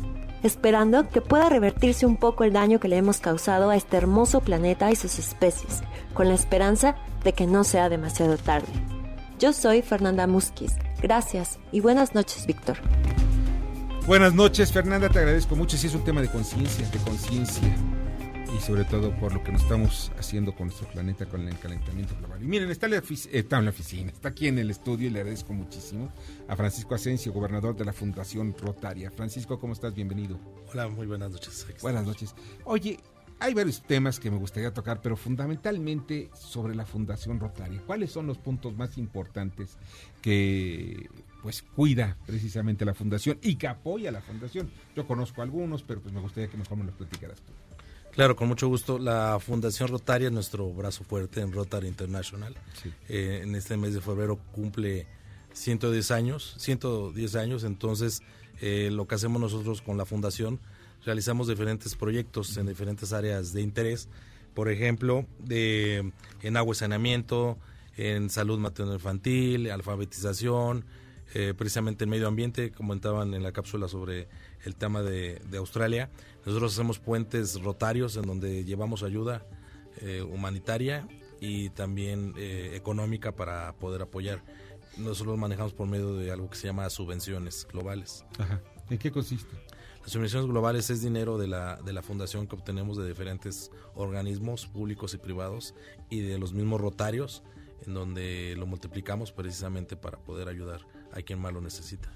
esperando 0.42 1.08
que 1.08 1.20
pueda 1.20 1.48
revertirse 1.48 2.06
un 2.06 2.16
poco 2.16 2.44
el 2.44 2.52
daño 2.52 2.80
que 2.80 2.88
le 2.88 2.96
hemos 2.96 3.18
causado 3.20 3.70
a 3.70 3.76
este 3.76 3.96
hermoso 3.96 4.40
planeta 4.40 4.90
y 4.90 4.96
sus 4.96 5.18
especies, 5.18 5.82
con 6.14 6.28
la 6.28 6.34
esperanza 6.34 6.96
de 7.24 7.32
que 7.32 7.46
no 7.46 7.64
sea 7.64 7.88
demasiado 7.88 8.36
tarde. 8.36 8.68
Yo 9.38 9.52
soy 9.52 9.82
Fernanda 9.82 10.26
Musquiz. 10.26 10.74
Gracias 11.02 11.58
y 11.72 11.80
buenas 11.80 12.14
noches, 12.14 12.46
Víctor. 12.46 12.78
Buenas 14.06 14.34
noches, 14.34 14.72
Fernanda. 14.72 15.08
Te 15.08 15.18
agradezco 15.18 15.56
mucho. 15.56 15.76
Sí, 15.76 15.86
es 15.86 15.94
un 15.94 16.04
tema 16.04 16.20
de 16.20 16.28
conciencia, 16.28 16.88
de 16.88 16.98
conciencia 16.98 17.74
y 18.60 18.62
sobre 18.62 18.84
todo 18.84 19.10
por 19.16 19.32
lo 19.32 19.42
que 19.42 19.52
nos 19.52 19.62
estamos 19.62 20.12
haciendo 20.18 20.54
con 20.54 20.66
nuestro 20.66 20.86
planeta 20.88 21.24
con 21.24 21.48
el 21.48 21.58
calentamiento 21.58 22.14
global. 22.18 22.42
Y 22.42 22.46
miren, 22.46 22.70
está, 22.70 22.88
eh, 22.88 23.02
está 23.32 23.58
en 23.58 23.64
la 23.64 23.70
oficina, 23.70 24.10
está 24.10 24.28
aquí 24.28 24.48
en 24.48 24.58
el 24.58 24.70
estudio 24.70 25.08
y 25.08 25.10
le 25.10 25.20
agradezco 25.20 25.54
muchísimo 25.54 26.12
a 26.46 26.56
Francisco 26.56 26.94
Asensio, 26.94 27.32
gobernador 27.32 27.74
de 27.74 27.86
la 27.86 27.92
Fundación 27.92 28.54
Rotaria. 28.58 29.10
Francisco, 29.10 29.58
¿cómo 29.58 29.72
estás? 29.72 29.94
Bienvenido. 29.94 30.38
Hola, 30.70 30.88
muy 30.88 31.06
buenas 31.06 31.30
noches. 31.30 31.66
Buenas 31.80 32.04
noches. 32.04 32.34
Oye, 32.64 32.98
hay 33.38 33.54
varios 33.54 33.82
temas 33.82 34.20
que 34.20 34.30
me 34.30 34.36
gustaría 34.36 34.74
tocar, 34.74 35.00
pero 35.00 35.16
fundamentalmente 35.16 36.30
sobre 36.34 36.74
la 36.74 36.84
Fundación 36.84 37.40
Rotaria. 37.40 37.80
¿Cuáles 37.86 38.10
son 38.10 38.26
los 38.26 38.36
puntos 38.36 38.76
más 38.76 38.98
importantes 38.98 39.78
que 40.20 41.08
pues 41.42 41.62
cuida 41.62 42.18
precisamente 42.26 42.84
la 42.84 42.92
fundación 42.92 43.38
y 43.40 43.56
que 43.56 43.68
apoya 43.68 44.12
la 44.12 44.20
fundación? 44.20 44.70
Yo 44.94 45.06
conozco 45.06 45.40
algunos, 45.40 45.82
pero 45.82 46.02
pues 46.02 46.12
me 46.12 46.20
gustaría 46.20 46.50
que 46.50 46.58
mejor 46.58 46.76
me 46.76 46.84
los 46.84 46.94
platicaras 46.94 47.40
tú. 47.40 47.52
Claro, 48.12 48.34
con 48.34 48.48
mucho 48.48 48.68
gusto. 48.68 48.98
La 48.98 49.38
Fundación 49.40 49.88
Rotaria 49.88 50.28
es 50.28 50.32
nuestro 50.32 50.68
brazo 50.72 51.04
fuerte 51.04 51.40
en 51.40 51.52
Rotary 51.52 51.86
International. 51.88 52.54
Eh, 53.08 53.40
en 53.44 53.54
este 53.54 53.76
mes 53.76 53.94
de 53.94 54.00
febrero 54.00 54.38
cumple 54.52 55.06
110 55.52 56.10
años, 56.10 56.54
110 56.58 57.34
años, 57.36 57.64
entonces 57.64 58.22
eh, 58.60 58.90
lo 58.92 59.06
que 59.06 59.14
hacemos 59.14 59.40
nosotros 59.40 59.80
con 59.80 59.96
la 59.96 60.04
fundación, 60.04 60.60
realizamos 61.04 61.48
diferentes 61.48 61.94
proyectos 61.94 62.56
en 62.56 62.66
diferentes 62.66 63.12
áreas 63.12 63.52
de 63.52 63.62
interés, 63.62 64.08
por 64.54 64.68
ejemplo, 64.68 65.26
de, 65.38 66.12
en 66.42 66.56
agua 66.56 66.72
y 66.72 66.76
saneamiento, 66.76 67.58
en 67.96 68.28
salud 68.28 68.58
materno-infantil, 68.58 69.70
alfabetización, 69.70 70.84
eh, 71.32 71.54
precisamente 71.56 72.04
en 72.04 72.10
medio 72.10 72.26
ambiente, 72.26 72.72
comentaban 72.72 73.34
en 73.34 73.42
la 73.42 73.52
cápsula 73.52 73.86
sobre 73.86 74.28
el 74.64 74.74
tema 74.74 75.02
de, 75.02 75.40
de 75.48 75.58
Australia. 75.58 76.10
Nosotros 76.44 76.72
hacemos 76.72 76.98
puentes 76.98 77.60
rotarios 77.60 78.16
en 78.16 78.22
donde 78.22 78.64
llevamos 78.64 79.02
ayuda 79.02 79.46
eh, 80.00 80.22
humanitaria 80.22 81.06
y 81.40 81.70
también 81.70 82.34
eh, 82.36 82.72
económica 82.74 83.32
para 83.32 83.74
poder 83.74 84.02
apoyar. 84.02 84.42
Nosotros 84.96 85.38
manejamos 85.38 85.72
por 85.72 85.86
medio 85.86 86.14
de 86.14 86.30
algo 86.30 86.50
que 86.50 86.56
se 86.56 86.66
llama 86.66 86.88
subvenciones 86.90 87.66
globales. 87.70 88.24
Ajá. 88.38 88.60
¿En 88.90 88.98
qué 88.98 89.10
consiste? 89.10 89.56
Las 90.02 90.12
subvenciones 90.12 90.48
globales 90.48 90.90
es 90.90 91.02
dinero 91.02 91.38
de 91.38 91.46
la, 91.46 91.76
de 91.76 91.92
la 91.92 92.02
fundación 92.02 92.46
que 92.46 92.56
obtenemos 92.56 92.96
de 92.96 93.06
diferentes 93.06 93.70
organismos 93.94 94.66
públicos 94.66 95.14
y 95.14 95.18
privados 95.18 95.74
y 96.08 96.20
de 96.20 96.38
los 96.38 96.52
mismos 96.52 96.80
rotarios, 96.80 97.42
en 97.86 97.94
donde 97.94 98.54
lo 98.56 98.66
multiplicamos 98.66 99.30
precisamente 99.30 99.96
para 99.96 100.18
poder 100.18 100.48
ayudar 100.48 100.80
a 101.12 101.22
quien 101.22 101.38
más 101.38 101.52
lo 101.52 101.60
necesita. 101.60 102.10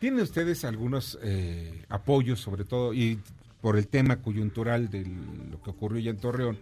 ¿Tienen 0.00 0.20
ustedes 0.20 0.64
algunos 0.64 1.18
eh, 1.22 1.84
apoyos, 1.88 2.40
sobre 2.40 2.64
todo, 2.64 2.92
y 2.92 3.20
por 3.62 3.78
el 3.78 3.88
tema 3.88 4.20
coyuntural 4.20 4.90
de 4.90 5.06
lo 5.50 5.62
que 5.62 5.70
ocurrió 5.70 6.00
ya 6.00 6.10
en 6.10 6.18
Torreón, 6.18 6.58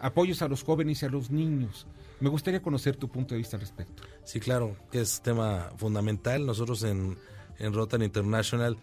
apoyos 0.00 0.42
a 0.42 0.48
los 0.48 0.62
jóvenes 0.62 1.02
y 1.02 1.06
a 1.06 1.08
los 1.08 1.32
niños? 1.32 1.88
Me 2.20 2.28
gustaría 2.28 2.62
conocer 2.62 2.96
tu 2.96 3.08
punto 3.08 3.34
de 3.34 3.38
vista 3.38 3.56
al 3.56 3.62
respecto. 3.62 4.04
Sí, 4.22 4.38
claro, 4.38 4.76
es 4.92 5.20
tema 5.20 5.70
fundamental. 5.76 6.46
Nosotros 6.46 6.84
en, 6.84 7.18
en 7.58 7.72
Rotary 7.72 8.04
International 8.04 8.78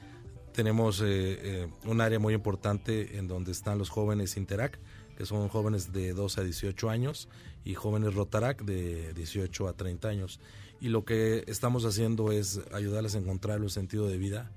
tenemos 0.51 0.99
eh, 0.99 1.05
eh, 1.05 1.67
un 1.85 2.01
área 2.01 2.19
muy 2.19 2.33
importante 2.33 3.17
en 3.17 3.29
donde 3.29 3.53
están 3.53 3.77
los 3.77 3.89
jóvenes 3.89 4.35
Interac, 4.35 4.77
que 5.15 5.25
son 5.25 5.47
jóvenes 5.47 5.93
de 5.93 6.13
12 6.13 6.41
a 6.41 6.43
18 6.43 6.89
años, 6.89 7.29
y 7.63 7.75
jóvenes 7.75 8.13
Rotarac 8.13 8.63
de 8.65 9.13
18 9.13 9.69
a 9.69 9.73
30 9.73 10.09
años 10.09 10.41
y 10.83 10.89
lo 10.89 11.05
que 11.05 11.45
estamos 11.47 11.85
haciendo 11.85 12.33
es 12.33 12.59
ayudarles 12.73 13.15
a 13.15 13.19
encontrar 13.19 13.61
el 13.61 13.69
sentido 13.69 14.05
de 14.09 14.17
vida, 14.17 14.51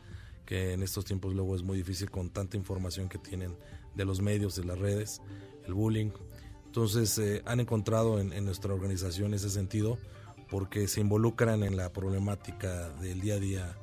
que 0.47 0.73
en 0.73 0.83
estos 0.83 1.05
tiempos 1.05 1.35
luego 1.35 1.57
es 1.57 1.63
muy 1.63 1.77
difícil 1.77 2.11
con 2.11 2.31
tanta 2.31 2.57
información 2.57 3.09
que 3.09 3.19
tienen 3.19 3.57
de 3.95 4.05
los 4.05 4.23
medios, 4.23 4.57
de 4.57 4.65
las 4.65 4.79
redes, 4.79 5.21
el 5.67 5.75
bullying. 5.75 6.11
Entonces 6.65 7.19
eh, 7.19 7.43
han 7.45 7.61
encontrado 7.61 8.21
en, 8.21 8.45
nuestra 8.45 8.73
organización 8.73 9.35
ese 9.35 9.51
sentido 9.51 9.99
porque 10.49 10.87
se 10.87 11.01
involucran 11.01 11.65
en 11.65 11.77
la 11.77 11.93
problemática 11.93 12.91
del 12.91 13.21
día 13.21 13.35
a 13.35 13.39
día 13.39 13.79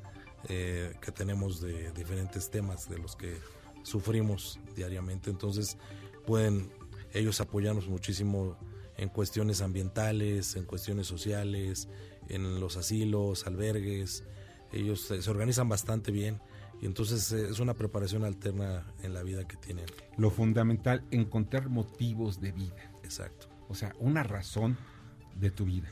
eh, 0.47 0.93
que 1.01 1.11
tenemos 1.11 1.59
de 1.59 1.91
diferentes 1.91 2.49
temas 2.49 2.89
de 2.89 2.97
los 2.97 3.15
que 3.15 3.37
sufrimos 3.83 4.59
diariamente. 4.75 5.29
Entonces 5.29 5.77
pueden 6.25 6.71
ellos 7.13 7.41
apoyarnos 7.41 7.87
muchísimo 7.87 8.57
en 8.95 9.09
cuestiones 9.09 9.61
ambientales, 9.61 10.55
en 10.55 10.65
cuestiones 10.65 11.07
sociales, 11.07 11.89
en 12.29 12.59
los 12.61 12.77
asilos, 12.77 13.45
albergues, 13.45 14.23
ellos 14.73 15.01
se, 15.01 15.29
organizan 15.29 15.69
bastante 15.69 16.11
bien 16.11 16.41
y 16.83 16.85
entonces 16.85 17.31
eh, 17.31 17.47
es 17.49 17.61
una 17.61 17.75
preparación 17.75 18.25
alterna 18.25 18.85
en 19.03 19.13
la 19.13 19.23
vida 19.23 19.47
que 19.47 19.55
tienen. 19.55 19.85
Lo 20.17 20.29
fundamental, 20.29 21.01
encontrar 21.11 21.69
motivos 21.69 22.41
de 22.41 22.51
vida. 22.51 22.91
Exacto. 23.05 23.47
O 23.69 23.73
sea, 23.73 23.95
una 23.99 24.21
razón 24.21 24.77
de 25.39 25.49
tu 25.49 25.63
vida. 25.63 25.87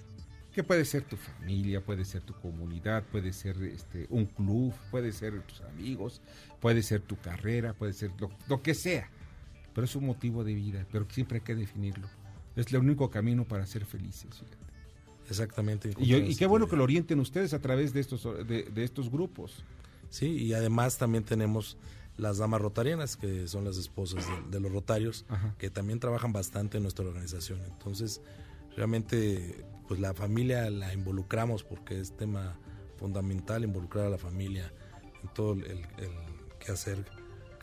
Que 0.51 0.65
puede 0.65 0.83
ser 0.83 1.03
tu 1.03 1.15
familia, 1.15 1.79
puede 1.79 2.03
ser 2.03 2.23
tu 2.23 2.33
comunidad, 2.33 3.05
puede 3.05 3.31
ser 3.31 3.55
este, 3.63 4.05
un 4.09 4.25
club, 4.25 4.73
puede 4.91 5.13
ser 5.13 5.41
tus 5.43 5.61
amigos, 5.61 6.21
puede 6.59 6.83
ser 6.83 6.99
tu 6.99 7.17
carrera, 7.17 7.71
puede 7.71 7.93
ser 7.93 8.11
lo, 8.19 8.29
lo 8.49 8.61
que 8.61 8.73
sea. 8.73 9.09
Pero 9.73 9.85
es 9.85 9.95
un 9.95 10.05
motivo 10.05 10.43
de 10.43 10.53
vida, 10.53 10.85
pero 10.91 11.07
siempre 11.09 11.37
hay 11.37 11.45
que 11.45 11.55
definirlo. 11.55 12.09
Es 12.57 12.67
el 12.73 12.79
único 12.79 13.09
camino 13.09 13.47
para 13.47 13.65
ser 13.65 13.85
felices. 13.85 14.27
Fíjate. 14.37 14.57
Exactamente. 15.29 15.93
Y, 15.99 16.35
qué 16.35 16.45
bueno 16.45 16.67
que 16.67 16.75
lo 16.75 16.83
orienten 16.83 17.21
ustedes 17.21 17.53
a 17.53 17.59
través 17.59 17.93
de 17.93 18.01
estos, 18.01 18.27
de, 18.45 18.69
estos 18.83 19.09
grupos. 19.09 19.63
Sí, 20.11 20.27
y 20.27 20.53
además 20.53 20.99
también 20.99 21.23
tenemos 21.23 21.77
las 22.17 22.37
damas 22.37 22.61
rotarianas, 22.61 23.17
que 23.17 23.47
son 23.47 23.63
las 23.65 23.77
esposas 23.77 24.23
de, 24.51 24.59
los 24.59 24.71
rotarios, 24.71 25.25
que 25.57 25.71
también 25.71 25.99
trabajan 25.99 26.31
bastante 26.31 26.77
en 26.77 26.83
nuestra 26.83 27.05
organización. 27.05 27.59
Entonces, 27.65 28.21
realmente, 28.75 29.65
pues 29.87 29.99
la 29.99 30.13
familia 30.13 30.69
la 30.69 30.93
involucramos 30.93 31.63
porque 31.63 31.99
es 31.99 32.15
tema 32.15 32.59
fundamental 32.97 33.63
involucrar 33.63 34.05
a 34.05 34.09
la 34.09 34.19
familia 34.19 34.71
en 35.23 35.33
todo 35.33 35.53
el, 35.53 35.63
el 35.63 36.11
quehacer 36.59 37.03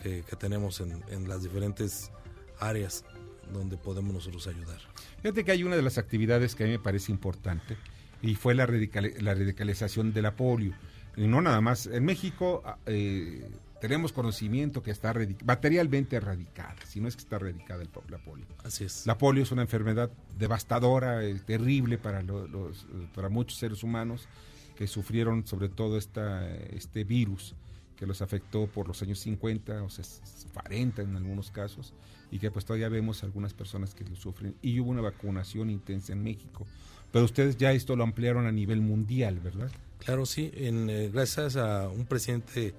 que, 0.02 0.24
que 0.24 0.36
tenemos 0.36 0.80
en, 0.80 1.04
en 1.08 1.28
las 1.28 1.44
diferentes 1.44 2.10
áreas 2.58 3.04
donde 3.52 3.76
podemos 3.76 4.12
nosotros 4.12 4.46
ayudar. 4.46 4.80
Fíjate 5.22 5.44
que 5.44 5.52
hay 5.52 5.64
una 5.64 5.76
de 5.76 5.82
las 5.82 5.98
actividades 5.98 6.54
que 6.54 6.64
a 6.64 6.66
mí 6.66 6.72
me 6.72 6.78
parece 6.78 7.12
importante 7.12 7.76
y 8.22 8.34
fue 8.34 8.54
la, 8.54 8.66
la 8.66 9.34
radicalización 9.34 10.12
de 10.12 10.22
la 10.22 10.36
polio. 10.36 10.74
Y 11.16 11.26
no 11.26 11.40
nada 11.40 11.60
más, 11.60 11.86
en 11.86 12.04
México 12.04 12.62
ah, 12.64 12.78
eh, 12.86 13.50
tenemos 13.80 14.12
conocimiento 14.12 14.82
que 14.82 14.90
está 14.90 15.14
materialmente 15.44 16.16
erradicada, 16.16 16.76
si 16.86 17.00
no 17.00 17.08
es 17.08 17.16
que 17.16 17.22
está 17.22 17.36
erradicada 17.36 17.82
el, 17.82 17.90
la 18.08 18.18
polio. 18.18 18.46
Así 18.64 18.84
es. 18.84 19.06
La 19.06 19.18
polio 19.18 19.42
es 19.42 19.52
una 19.52 19.62
enfermedad 19.62 20.10
devastadora, 20.36 21.24
eh, 21.24 21.34
terrible 21.46 21.98
para, 21.98 22.22
los, 22.22 22.86
para 23.14 23.28
muchos 23.28 23.58
seres 23.58 23.82
humanos 23.82 24.28
que 24.76 24.86
sufrieron 24.86 25.46
sobre 25.46 25.68
todo 25.68 25.98
esta, 25.98 26.48
este 26.56 27.02
virus 27.04 27.56
que 27.98 28.06
los 28.06 28.22
afectó 28.22 28.68
por 28.68 28.86
los 28.86 29.02
años 29.02 29.18
50, 29.18 29.82
o 29.82 29.90
sea, 29.90 30.04
40 30.52 31.02
en 31.02 31.16
algunos 31.16 31.50
casos, 31.50 31.94
y 32.30 32.38
que 32.38 32.50
pues 32.52 32.64
todavía 32.64 32.88
vemos 32.88 33.24
algunas 33.24 33.54
personas 33.54 33.92
que 33.92 34.04
lo 34.04 34.14
sufren. 34.14 34.54
Y 34.62 34.78
hubo 34.78 34.90
una 34.90 35.02
vacunación 35.02 35.68
intensa 35.68 36.12
en 36.12 36.22
México. 36.22 36.64
Pero 37.12 37.24
ustedes 37.24 37.56
ya 37.56 37.72
esto 37.72 37.96
lo 37.96 38.04
ampliaron 38.04 38.46
a 38.46 38.52
nivel 38.52 38.80
mundial, 38.80 39.40
¿verdad? 39.40 39.70
Claro, 39.98 40.26
sí. 40.26 40.50
En, 40.54 40.90
eh, 40.90 41.10
gracias 41.12 41.56
a 41.56 41.88
un 41.88 42.06
presidente 42.06 42.74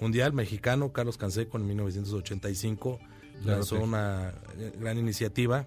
mundial 0.00 0.32
mexicano, 0.32 0.92
Carlos 0.92 1.16
Canseco 1.16 1.58
en 1.58 1.66
1985 1.66 2.98
lanzó 3.44 3.80
una 3.82 4.32
gran 4.78 4.96
iniciativa 4.98 5.66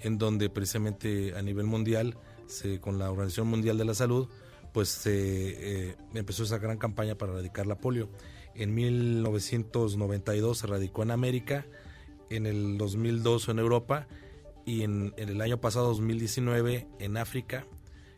en 0.00 0.18
donde 0.18 0.50
precisamente 0.50 1.34
a 1.34 1.42
nivel 1.42 1.66
mundial, 1.66 2.16
se, 2.46 2.80
con 2.80 2.98
la 2.98 3.10
Organización 3.10 3.48
Mundial 3.48 3.78
de 3.78 3.84
la 3.84 3.94
Salud, 3.94 4.28
pues 4.72 4.88
se 4.88 5.88
eh, 5.90 5.96
empezó 6.14 6.44
esa 6.44 6.58
gran 6.58 6.78
campaña 6.78 7.16
para 7.16 7.32
erradicar 7.32 7.66
la 7.66 7.76
polio. 7.76 8.08
En 8.54 8.74
1992 8.74 10.58
se 10.58 10.66
radicó 10.66 11.02
en 11.02 11.10
América, 11.10 11.66
en 12.30 12.46
el 12.46 12.78
2002 12.78 13.48
en 13.48 13.58
Europa 13.58 14.06
y 14.68 14.82
en, 14.82 15.14
el 15.16 15.40
año 15.40 15.58
pasado 15.62 15.86
2019 15.86 16.86
en 16.98 17.16
África 17.16 17.66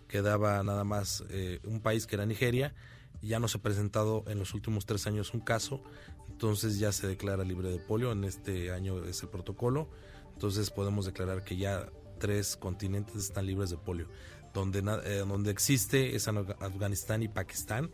quedaba 0.09 0.61
nada 0.65 0.83
más 0.83 1.23
eh, 1.31 1.61
un 1.63 1.81
país 1.81 2.09
que 2.09 2.17
era 2.17 2.27
Nigeria. 2.27 2.75
Ya 3.23 3.39
no 3.39 3.47
se 3.47 3.59
ha 3.59 3.63
presentado 3.63 4.25
en 4.27 4.41
los 4.41 4.53
últimos 4.53 4.85
tres 4.85 5.07
años 5.07 5.33
un 5.33 5.41
caso, 5.41 5.81
entonces 6.29 6.81
ya 6.81 6.91
se 6.91 7.07
declara 7.07 7.45
libre 7.45 7.71
de 7.71 7.79
polio. 7.79 8.11
En 8.11 8.25
este 8.25 8.73
año 8.73 9.05
es 9.05 9.23
el 9.23 9.29
protocolo, 9.29 9.89
entonces 10.33 10.71
podemos 10.71 11.07
declarar 11.07 11.45
que 11.45 11.57
ya 11.57 11.89
tres 12.19 12.57
continentes 12.57 13.15
están 13.15 13.47
libres 13.47 13.71
de 13.71 13.77
polio. 13.77 14.09
Donde, 14.53 14.81
eh, 15.05 15.19
donde 15.19 15.53
existe 15.53 16.17
es 16.17 16.27
Afganistán 16.27 17.23
y 17.23 17.29
Pakistán, 17.29 17.93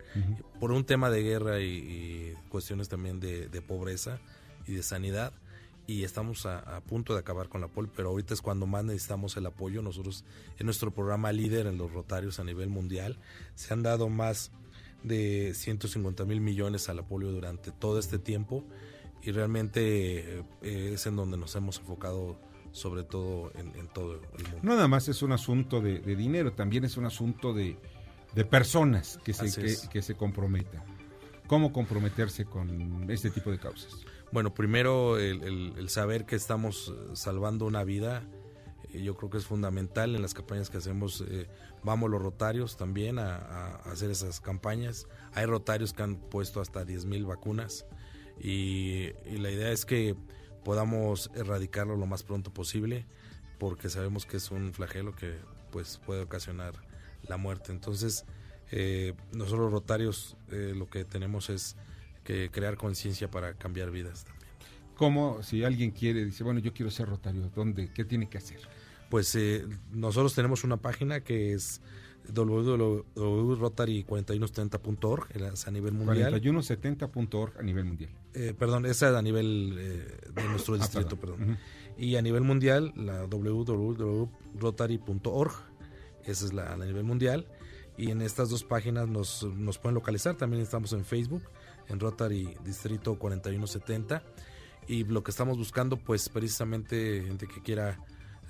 por 0.58 0.72
un 0.72 0.86
tema 0.86 1.10
de 1.10 1.22
guerra 1.22 1.60
y, 1.60 2.32
cuestiones 2.48 2.88
también 2.88 3.20
de, 3.20 3.60
pobreza 3.60 4.18
y 4.66 4.72
de 4.72 4.82
sanidad 4.82 5.34
y 5.86 6.02
estamos 6.04 6.46
a, 6.46 6.80
punto 6.80 7.14
de 7.14 7.20
acabar 7.20 7.48
con 7.48 7.60
la 7.60 7.68
polio, 7.68 7.90
pero 7.94 8.08
ahorita 8.10 8.34
es 8.34 8.42
cuando 8.42 8.66
más 8.66 8.84
necesitamos 8.84 9.36
el 9.36 9.46
apoyo. 9.46 9.82
Nosotros 9.82 10.24
en 10.58 10.66
nuestro 10.66 10.92
programa 10.92 11.32
líder 11.32 11.66
en 11.66 11.78
los 11.78 11.92
rotarios 11.92 12.40
a 12.40 12.44
nivel 12.44 12.68
mundial 12.68 13.18
se 13.54 13.72
han 13.72 13.82
dado 13.82 14.08
más 14.08 14.50
de 15.02 15.52
150 15.54 16.24
mil 16.24 16.40
millones 16.40 16.88
a 16.88 16.94
la 16.94 17.02
polio 17.02 17.30
durante 17.30 17.70
todo 17.70 17.98
este 17.98 18.18
tiempo 18.18 18.64
y 19.22 19.30
realmente 19.30 20.40
eh, 20.62 20.92
es 20.94 21.06
en 21.06 21.16
donde 21.16 21.36
nos 21.36 21.54
hemos 21.54 21.78
enfocado 21.78 22.38
sobre 22.72 23.04
todo 23.04 23.52
en, 23.54 23.88
todo 23.88 24.14
el 24.14 24.20
mundo. 24.20 24.58
No 24.62 24.74
nada 24.74 24.86
más 24.86 25.08
es 25.08 25.22
un 25.22 25.32
asunto 25.32 25.80
de, 25.80 26.00
dinero, 26.00 26.52
también 26.52 26.84
es 26.84 26.96
un 26.96 27.06
asunto 27.06 27.54
de, 27.54 27.78
personas 28.50 29.18
que 29.24 29.32
se, 29.32 29.88
que, 29.88 30.02
se 30.02 30.14
comprometan. 30.14 30.82
¿Cómo 31.46 31.72
comprometerse 31.72 32.44
con 32.44 33.10
este 33.10 33.30
tipo 33.30 33.50
de 33.50 33.58
causas? 33.58 34.05
Bueno, 34.32 34.54
primero 34.54 35.18
el, 35.18 35.88
saber 35.88 36.26
que 36.26 36.36
estamos 36.36 36.92
salvando 37.14 37.66
una 37.66 37.84
vida, 37.84 38.24
eh, 38.92 39.02
yo 39.02 39.14
creo 39.14 39.30
que 39.30 39.38
es 39.38 39.46
fundamental 39.46 40.14
en 40.14 40.22
las 40.22 40.34
campañas 40.34 40.68
que 40.68 40.78
hacemos. 40.78 41.24
Eh, 41.28 41.48
vamos 41.84 42.10
los 42.10 42.20
rotarios 42.20 42.76
también 42.76 43.18
a, 43.18 43.76
hacer 43.84 44.10
esas 44.10 44.40
campañas. 44.40 45.06
Hay 45.32 45.46
rotarios 45.46 45.92
que 45.92 46.02
han 46.02 46.16
puesto 46.16 46.60
hasta 46.60 46.84
10.000 46.84 47.26
vacunas 47.26 47.86
y 48.38 49.12
la 49.38 49.50
idea 49.50 49.70
es 49.70 49.86
que 49.86 50.14
podamos 50.66 51.30
erradicarlo 51.36 51.96
lo 51.96 52.06
más 52.06 52.24
pronto 52.24 52.52
posible, 52.52 53.06
porque 53.56 53.88
sabemos 53.88 54.26
que 54.26 54.38
es 54.38 54.50
un 54.50 54.72
flagelo 54.72 55.14
que 55.14 55.36
pues 55.70 56.00
puede 56.04 56.22
ocasionar 56.22 56.74
la 57.22 57.36
muerte. 57.36 57.70
Entonces, 57.70 58.24
eh, 58.72 59.14
nosotros 59.32 59.60
los 59.60 59.72
rotarios 59.72 60.36
eh, 60.50 60.72
lo 60.74 60.90
que 60.90 61.04
tenemos 61.04 61.50
es 61.50 61.76
que 62.26 62.50
crear 62.50 62.76
conciencia 62.76 63.30
para 63.30 63.54
cambiar 63.54 63.90
vidas 63.90 64.24
también. 64.24 64.50
¿Cómo, 64.96 65.42
si 65.42 65.62
alguien 65.62 65.92
quiere, 65.92 66.24
dice, 66.24 66.42
bueno, 66.42 66.58
yo 66.60 66.74
quiero 66.74 66.90
ser 66.90 67.08
rotario, 67.08 67.50
¿dónde, 67.54 67.90
qué 67.92 68.04
tiene 68.04 68.28
que 68.28 68.38
hacer? 68.38 68.60
Pues 69.10 69.34
eh, 69.36 69.64
nosotros 69.92 70.34
tenemos 70.34 70.64
una 70.64 70.78
página 70.78 71.20
que 71.20 71.52
es 71.52 71.80
www.rotary4170.org 72.32 75.28
a 75.66 75.70
nivel 75.70 75.92
mundial. 75.92 76.42
4170.org 76.42 77.58
a 77.58 77.62
nivel 77.62 77.84
mundial. 77.84 78.10
Eh, 78.34 78.54
perdón, 78.58 78.86
esa 78.86 79.10
es 79.10 79.14
a 79.14 79.22
nivel 79.22 79.76
eh, 79.78 80.18
de 80.34 80.48
nuestro 80.48 80.74
ah, 80.74 80.78
distrito, 80.78 81.14
perdón. 81.16 81.56
Y 81.96 82.16
a 82.16 82.22
nivel 82.22 82.42
mundial, 82.42 82.92
la 82.96 83.26
www.rotary.org, 83.26 85.52
esa 86.24 86.44
es 86.44 86.52
la 86.52 86.72
a 86.72 86.76
nivel 86.76 87.04
mundial. 87.04 87.46
Y 87.96 88.10
en 88.10 88.20
estas 88.20 88.50
dos 88.50 88.64
páginas 88.64 89.06
nos, 89.08 89.44
nos 89.56 89.78
pueden 89.78 89.94
localizar. 89.94 90.36
También 90.36 90.60
estamos 90.62 90.92
en 90.92 91.04
Facebook, 91.04 91.44
en 91.88 92.00
Rotary 92.00 92.56
Distrito 92.64 93.18
4170. 93.18 94.22
Y 94.88 95.04
lo 95.04 95.22
que 95.22 95.30
estamos 95.30 95.58
buscando, 95.58 95.96
pues 95.96 96.28
precisamente 96.28 97.24
gente 97.26 97.46
que 97.48 97.60
quiera 97.62 97.98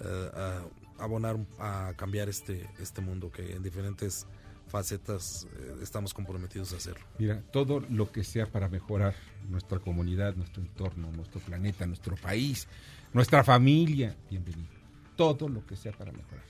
uh, 0.00 1.02
abonar 1.02 1.38
a 1.58 1.94
cambiar 1.96 2.28
este, 2.28 2.68
este 2.78 3.00
mundo 3.00 3.30
que 3.30 3.54
en 3.54 3.62
diferentes 3.62 4.26
facetas 4.68 5.46
eh, 5.56 5.76
estamos 5.82 6.12
comprometidos 6.12 6.72
a 6.72 6.76
hacerlo. 6.76 7.04
Mira, 7.18 7.42
todo 7.52 7.80
lo 7.88 8.10
que 8.10 8.24
sea 8.24 8.46
para 8.46 8.68
mejorar 8.68 9.14
nuestra 9.48 9.78
comunidad, 9.78 10.34
nuestro 10.34 10.62
entorno, 10.62 11.10
nuestro 11.12 11.40
planeta, 11.40 11.86
nuestro 11.86 12.16
país, 12.16 12.66
nuestra 13.12 13.44
familia, 13.44 14.16
bienvenido. 14.28 14.74
Todo 15.16 15.48
lo 15.48 15.64
que 15.64 15.76
sea 15.76 15.92
para 15.92 16.12
mejorar. 16.12 16.44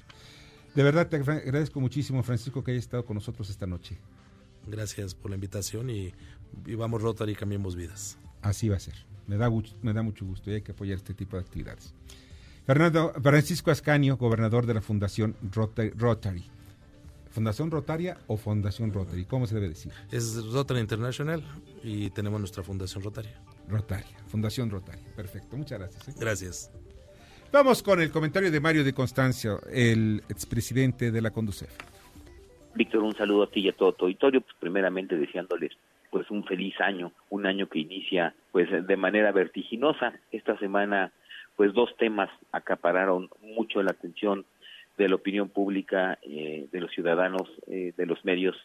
De 0.75 0.83
verdad 0.83 1.09
te 1.09 1.17
agradezco 1.17 1.81
muchísimo, 1.81 2.23
Francisco, 2.23 2.65
que 2.65 2.73
hayas 2.73 2.85
estado 2.85 3.05
con 3.05 3.15
nosotros 3.15 3.49
esta 3.49 3.67
noche. 3.67 3.99
Gracias 4.67 5.15
por 5.15 5.31
la 5.31 5.37
invitación 5.37 5.91
y, 5.91 6.13
vamos 6.77 7.03
Rotary 7.03 7.33
y 7.33 7.37
cambiemos 7.37 7.77
vidas. 7.77 8.19
Así 8.43 8.69
va 8.69 8.77
a 8.77 8.81
ser. 8.81 8.95
Me 9.27 9.37
da, 9.37 9.51
me 9.83 9.93
da 9.93 10.03
mucho 10.03 10.25
gusto 10.25 10.51
y 10.51 10.55
hay 10.55 10.63
que 10.63 10.73
apoyar 10.73 10.97
este 10.97 11.15
tipo 11.15 11.37
de 11.37 11.43
actividades. 11.43 11.95
Fernando 12.65 13.13
Francisco 13.23 13.71
Ascanio, 13.71 14.17
gobernador 14.17 14.67
de 14.67 14.75
la 14.75 14.81
Fundación 14.81 15.37
Rotary. 15.53 16.45
¿Fundación 17.31 17.71
Rotaria 17.71 18.17
o 18.29 18.37
Fundación 18.37 18.93
Rotary? 18.93 19.25
¿Cómo 19.27 19.47
se 19.47 19.55
debe 19.55 19.69
decir? 19.69 19.93
Es 20.11 20.43
Rotary 20.53 20.81
International 20.81 21.43
y 21.83 22.11
tenemos 22.11 22.41
nuestra 22.41 22.63
Fundación 22.63 23.05
Rotaria. 23.05 23.39
Rotaria, 23.69 24.17
Fundación 24.27 24.71
Rotaria. 24.71 25.05
Perfecto, 25.15 25.57
muchas 25.57 25.79
gracias. 25.79 26.09
¿eh? 26.09 26.15
Gracias. 26.19 26.73
Vamos 27.53 27.83
con 27.83 28.01
el 28.01 28.11
comentario 28.11 28.51
de 28.51 28.59
Mario 28.59 28.85
de 28.85 28.93
Constancio, 28.93 29.61
el 29.71 30.23
expresidente 30.29 31.11
de 31.11 31.21
la 31.21 31.31
Conducef. 31.31 31.71
Víctor, 32.75 33.03
un 33.03 33.15
saludo 33.15 33.45
a 33.45 33.51
ti 33.51 33.61
y 33.61 33.69
a 33.69 33.73
todo 33.73 33.93
tu 33.93 34.07
auditorio, 34.07 34.41
pues 34.41 34.55
primeramente 34.59 35.17
deseándoles 35.17 35.73
pues 36.11 36.31
un 36.31 36.45
feliz 36.45 36.81
año, 36.81 37.13
un 37.31 37.47
año 37.47 37.69
que 37.69 37.81
inicia 37.81 38.35
pues 38.53 38.69
de 38.87 38.97
manera 38.97 39.33
vertiginosa. 39.33 40.13
Esta 40.33 40.59
semana 40.59 41.13
pues 41.57 41.73
dos 41.73 41.97
temas 41.97 42.31
acapararon 42.53 43.31
mucho 43.41 43.83
la 43.83 43.93
atención 43.93 44.45
de 44.97 45.09
la 45.09 45.17
opinión 45.17 45.49
pública, 45.49 46.19
eh, 46.23 46.69
de 46.71 46.81
los 46.81 46.91
ciudadanos, 46.93 47.51
eh, 47.67 47.93
de 47.97 48.07
los 48.07 48.25
medios, 48.25 48.57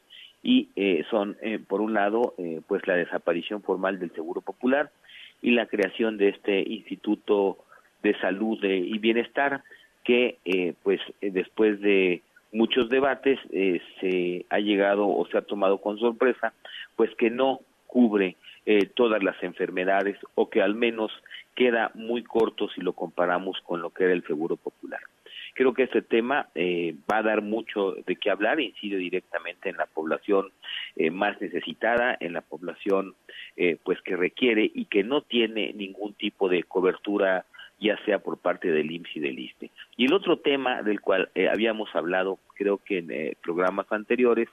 y 0.44 0.70
eh, 0.76 1.04
son, 1.12 1.38
por 1.68 1.82
un 1.82 1.94
lado, 1.94 2.34
pues 2.68 2.88
la 2.88 2.96
desaparición 2.96 3.62
formal 3.62 4.00
del 4.00 4.12
Seguro 4.14 4.42
Popular 4.42 4.90
y 5.40 5.52
la 5.52 5.68
creación 5.68 6.18
de 6.18 6.30
este 6.30 6.62
Instituto 6.68 7.60
de 8.02 8.18
Salud 8.20 8.58
y 8.64 8.98
Bienestar, 8.98 9.62
que, 10.04 10.74
pues, 10.82 11.00
después 11.22 11.80
de 11.82 12.24
muchos 12.52 12.90
debates, 12.90 13.38
se 14.00 14.48
ha 14.50 14.58
llegado 14.58 15.08
o 15.08 15.28
se 15.28 15.38
ha 15.38 15.44
tomado 15.44 15.78
con 15.78 16.00
sorpresa, 16.00 16.54
pues 16.96 17.14
que 17.16 17.30
no 17.30 17.62
cubre 17.88 18.38
todas 18.96 19.22
las 19.24 19.42
enfermedades 19.44 20.18
o 20.36 20.50
que 20.50 20.62
al 20.62 20.76
menos 20.76 21.12
queda 21.56 21.92
muy 21.96 22.24
corto 22.24 22.70
si 22.70 22.82
lo 22.82 22.94
comparamos 22.94 23.60
con 23.66 23.82
lo 23.82 23.90
que 23.90 24.06
era 24.06 24.14
el 24.14 24.26
Seguro 24.26 24.56
Popular. 24.56 25.02
Creo 25.54 25.74
que 25.74 25.84
este 25.84 26.02
tema 26.02 26.48
eh, 26.56 26.96
va 27.12 27.18
a 27.18 27.24
dar 27.24 27.42
mucho 27.42 27.94
de 28.06 28.16
qué 28.16 28.30
hablar, 28.30 28.60
incide 28.60 28.98
directamente 28.98 29.70
en 29.70 29.78
la 29.78 29.86
población 29.86 30.52
eh, 30.96 31.12
más 31.12 31.40
necesitada, 31.42 32.16
en 32.20 32.34
la 32.34 32.42
población 32.42 33.16
eh, 33.58 33.78
pues 33.84 34.02
que 34.02 34.16
requiere 34.16 34.72
y 34.74 34.86
que 34.86 35.04
no 35.04 35.22
tiene 35.22 35.74
ningún 35.74 36.14
tipo 36.14 36.48
de 36.48 36.64
cobertura 36.64 37.46
ya 37.82 37.98
sea 38.06 38.20
por 38.20 38.38
parte 38.38 38.72
del 38.72 38.92
IMSS 38.92 39.16
y 39.18 39.20
del 39.20 39.40
ISTE. 39.40 39.72
Y 39.98 40.06
el 40.06 40.14
otro 40.14 40.38
tema 40.38 40.82
del 40.84 41.02
cual 41.02 41.30
habíamos 41.52 41.94
hablado, 41.96 42.40
creo 42.56 42.78
que 42.78 43.00
en 43.00 43.36
programas 43.42 43.92
anteriores, 43.92 44.48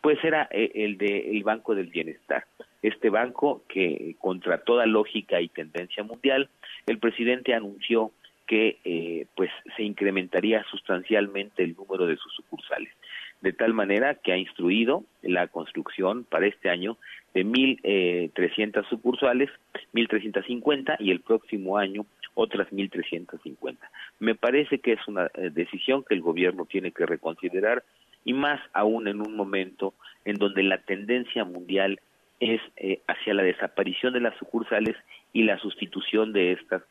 pues 0.00 0.22
era 0.22 0.48
el 0.50 0.98
del 0.98 1.42
Banco 1.44 1.74
del 1.74 1.86
Bienestar 1.86 2.44
este 2.82 3.10
banco 3.10 3.62
que 3.68 4.16
contra 4.18 4.58
toda 4.58 4.86
lógica 4.86 5.40
y 5.40 5.48
tendencia 5.48 6.02
mundial, 6.02 6.48
el 6.86 6.98
presidente 6.98 7.54
anunció 7.54 8.10
que 8.46 8.78
eh, 8.84 9.26
pues 9.36 9.50
se 9.76 9.84
incrementaría 9.84 10.64
sustancialmente 10.64 11.62
el 11.62 11.76
número 11.76 12.06
de 12.06 12.16
sus 12.16 12.34
sucursales, 12.34 12.92
de 13.40 13.52
tal 13.52 13.72
manera 13.72 14.16
que 14.16 14.32
ha 14.32 14.36
instruido 14.36 15.04
la 15.22 15.46
construcción 15.46 16.24
para 16.24 16.46
este 16.46 16.68
año 16.68 16.98
de 17.34 17.46
1.300 17.46 18.88
sucursales, 18.88 19.48
1.350 19.94 20.96
y 20.98 21.12
el 21.12 21.20
próximo 21.20 21.78
año 21.78 22.04
otras 22.34 22.68
1.350. 22.70 23.76
Me 24.18 24.34
parece 24.34 24.78
que 24.78 24.92
es 24.92 25.08
una 25.08 25.26
eh, 25.34 25.50
decisión 25.52 26.04
que 26.04 26.14
el 26.14 26.22
gobierno 26.22 26.66
tiene 26.66 26.92
que 26.92 27.06
reconsiderar 27.06 27.84
y 28.24 28.32
más 28.32 28.60
aún 28.72 29.08
en 29.08 29.20
un 29.20 29.36
momento 29.36 29.94
en 30.24 30.36
donde 30.36 30.62
la 30.62 30.78
tendencia 30.78 31.44
mundial 31.44 32.00
es 32.40 32.60
eh, 32.76 33.00
hacia 33.06 33.34
la 33.34 33.42
desaparición 33.42 34.12
de 34.12 34.20
las 34.20 34.36
sucursales 34.36 34.96
y 35.32 35.44
la 35.44 35.58
sustitución 35.58 36.32
de 36.32 36.52
estas 36.52 36.82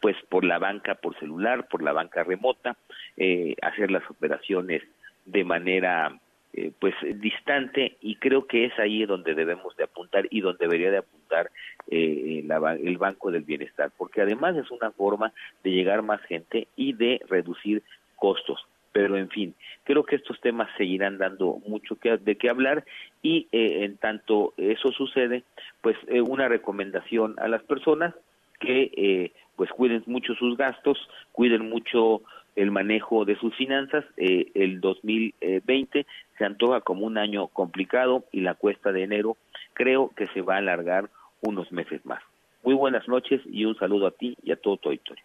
pues 0.00 0.16
por 0.28 0.44
la 0.44 0.58
banca 0.58 0.94
por 0.94 1.18
celular, 1.18 1.68
por 1.68 1.82
la 1.82 1.92
banca 1.92 2.22
remota, 2.24 2.76
eh, 3.16 3.54
hacer 3.62 3.90
las 3.90 4.08
operaciones 4.10 4.82
de 5.26 5.44
manera 5.44 6.18
eh, 6.52 6.72
pues 6.78 6.94
distante 7.16 7.96
y 8.00 8.16
creo 8.16 8.46
que 8.46 8.66
es 8.66 8.78
ahí 8.78 9.04
donde 9.06 9.34
debemos 9.34 9.76
de 9.76 9.84
apuntar 9.84 10.26
y 10.30 10.40
donde 10.40 10.66
debería 10.66 10.90
de 10.90 10.98
apuntar 10.98 11.50
eh, 11.88 12.44
el 12.82 12.98
Banco 12.98 13.30
del 13.30 13.44
Bienestar, 13.44 13.90
porque 13.96 14.22
además 14.22 14.56
es 14.56 14.70
una 14.70 14.90
forma 14.90 15.32
de 15.62 15.70
llegar 15.70 16.02
más 16.02 16.20
gente 16.22 16.68
y 16.76 16.92
de 16.92 17.20
reducir 17.28 17.82
costos. 18.16 18.66
Pero 18.92 19.16
en 19.16 19.28
fin, 19.28 19.54
creo 19.84 20.04
que 20.04 20.16
estos 20.16 20.40
temas 20.40 20.68
seguirán 20.76 21.18
dando 21.18 21.60
mucho 21.66 21.96
que, 21.96 22.16
de 22.16 22.36
qué 22.36 22.50
hablar 22.50 22.84
y 23.22 23.46
eh, 23.52 23.84
en 23.84 23.96
tanto 23.98 24.52
eso 24.56 24.90
sucede, 24.90 25.44
pues 25.80 25.96
eh, 26.08 26.20
una 26.20 26.48
recomendación 26.48 27.36
a 27.38 27.46
las 27.46 27.62
personas 27.62 28.14
que 28.58 28.90
eh, 28.96 29.32
pues 29.56 29.70
cuiden 29.70 30.02
mucho 30.06 30.34
sus 30.34 30.56
gastos, 30.56 30.98
cuiden 31.32 31.68
mucho 31.70 32.22
el 32.56 32.70
manejo 32.70 33.24
de 33.24 33.36
sus 33.36 33.54
finanzas. 33.56 34.04
Eh, 34.16 34.50
el 34.54 34.80
2020 34.80 36.06
se 36.40 36.46
antoja 36.46 36.80
como 36.80 37.06
un 37.06 37.18
año 37.18 37.48
complicado 37.48 38.24
y 38.32 38.40
la 38.40 38.54
cuesta 38.54 38.92
de 38.92 39.04
enero 39.04 39.36
creo 39.74 40.10
que 40.16 40.26
se 40.28 40.40
va 40.40 40.54
a 40.54 40.58
alargar 40.58 41.10
unos 41.42 41.70
meses 41.70 42.00
más. 42.04 42.22
Muy 42.64 42.74
buenas 42.74 43.06
noches 43.08 43.42
y 43.44 43.66
un 43.66 43.76
saludo 43.76 44.06
a 44.06 44.10
ti 44.10 44.34
y 44.42 44.50
a 44.50 44.56
todo 44.56 44.78
tu 44.78 44.88
auditorio. 44.88 45.22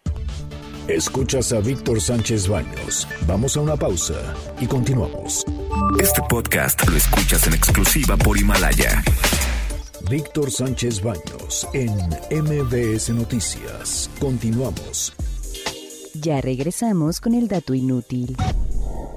Escuchas 0.88 1.54
a 1.54 1.60
Víctor 1.60 2.00
Sánchez 2.00 2.48
Baños. 2.48 3.08
Vamos 3.26 3.56
a 3.56 3.62
una 3.62 3.76
pausa 3.76 4.34
y 4.60 4.66
continuamos. 4.66 5.44
Este 5.98 6.20
podcast 6.28 6.86
lo 6.86 6.96
escuchas 6.96 7.46
en 7.46 7.54
exclusiva 7.54 8.16
por 8.18 8.36
Himalaya. 8.36 9.02
Víctor 10.10 10.50
Sánchez 10.50 11.02
Baños 11.02 11.66
en 11.72 11.92
MBS 12.30 13.10
Noticias. 13.10 14.10
Continuamos. 14.20 15.14
Ya 16.14 16.42
regresamos 16.42 17.20
con 17.20 17.34
el 17.34 17.48
dato 17.48 17.74
inútil. 17.74 18.36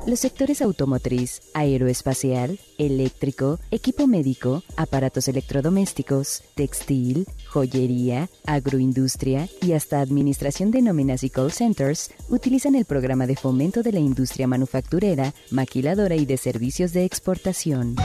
Los 0.08 0.22
sectores 0.22 0.62
automotriz, 0.62 1.42
aeroespacial, 1.54 2.60
eléctrico, 2.78 3.60
equipo 3.70 4.08
médico, 4.08 4.64
aparatos 4.76 5.28
electrodomésticos, 5.28 6.42
textil, 6.56 7.28
joyería, 7.48 8.30
agroindustria 8.46 9.50
y 9.62 9.74
hasta 9.74 10.00
administración 10.00 10.72
de 10.72 10.82
nóminas 10.82 11.24
y 11.24 11.30
call 11.30 11.52
centers 11.52 12.12
utilizan 12.30 12.76
el 12.76 12.86
programa 12.86 13.28
de 13.28 13.36
fomento 13.36 13.84
de 13.84 13.92
la 13.92 14.00
industria 14.00 14.48
manufacturera, 14.48 15.34
maquiladora 15.52 16.16
y 16.16 16.26
de 16.26 16.38
servicios 16.38 16.94
de 16.94 17.06
exportación. 17.06 17.96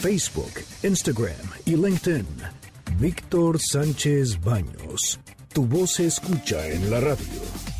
Facebook, 0.00 0.64
Instagram 0.82 1.34
y 1.64 1.76
LinkedIn. 1.76 2.26
Víctor 2.98 3.58
Sánchez 3.58 4.38
Baños. 4.40 5.18
Tu 5.52 5.64
voz 5.64 5.92
se 5.94 6.06
escucha 6.06 6.66
en 6.68 6.90
la 6.90 7.00
radio. 7.00 7.79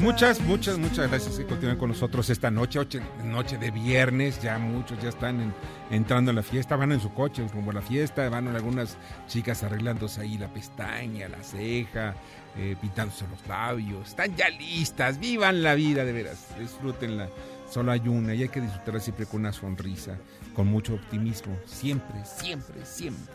Muchas, 0.00 0.40
muchas, 0.40 0.78
muchas 0.78 1.08
gracias 1.08 1.36
que 1.36 1.44
continúan 1.44 1.76
con 1.76 1.88
nosotros 1.88 2.30
esta 2.30 2.50
noche, 2.50 2.80
noche 3.24 3.58
de 3.58 3.70
viernes, 3.70 4.40
ya 4.40 4.56
muchos 4.58 5.00
ya 5.02 5.08
están 5.08 5.52
entrando 5.90 6.30
en 6.30 6.36
la 6.36 6.42
fiesta, 6.42 6.76
van 6.76 6.92
en 6.92 7.00
su 7.00 7.12
coche 7.12 7.46
rumbo 7.52 7.72
a 7.72 7.74
la 7.74 7.82
fiesta, 7.82 8.28
van 8.28 8.48
algunas 8.48 8.96
chicas 9.26 9.64
arreglándose 9.64 10.20
ahí 10.20 10.38
la 10.38 10.48
pestaña, 10.48 11.28
la 11.28 11.42
ceja, 11.42 12.14
eh, 12.56 12.76
pintándose 12.80 13.26
los 13.28 13.46
labios, 13.48 14.08
están 14.08 14.36
ya 14.36 14.48
listas, 14.50 15.18
vivan 15.18 15.62
la 15.62 15.74
vida 15.74 16.04
de 16.04 16.12
veras, 16.12 16.46
disfrútenla, 16.58 17.28
solo 17.68 17.92
hay 17.92 18.06
una 18.06 18.34
y 18.34 18.42
hay 18.42 18.48
que 18.48 18.60
disfrutarla 18.60 19.00
siempre 19.00 19.26
con 19.26 19.40
una 19.40 19.52
sonrisa, 19.52 20.18
con 20.54 20.66
mucho 20.66 20.94
optimismo, 20.94 21.56
siempre, 21.64 22.24
siempre, 22.24 22.84
siempre. 22.84 23.34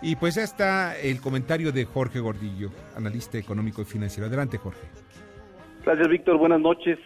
Y 0.00 0.16
pues 0.16 0.34
ya 0.34 0.42
está 0.42 0.98
el 0.98 1.20
comentario 1.20 1.70
de 1.70 1.84
Jorge 1.84 2.18
Gordillo, 2.18 2.70
analista 2.96 3.38
económico 3.38 3.82
y 3.82 3.84
financiero. 3.84 4.26
Adelante, 4.26 4.58
Jorge. 4.58 4.80
Gracias, 5.84 6.08
Víctor. 6.08 6.38
Buenas 6.38 6.60
noches. 6.60 6.98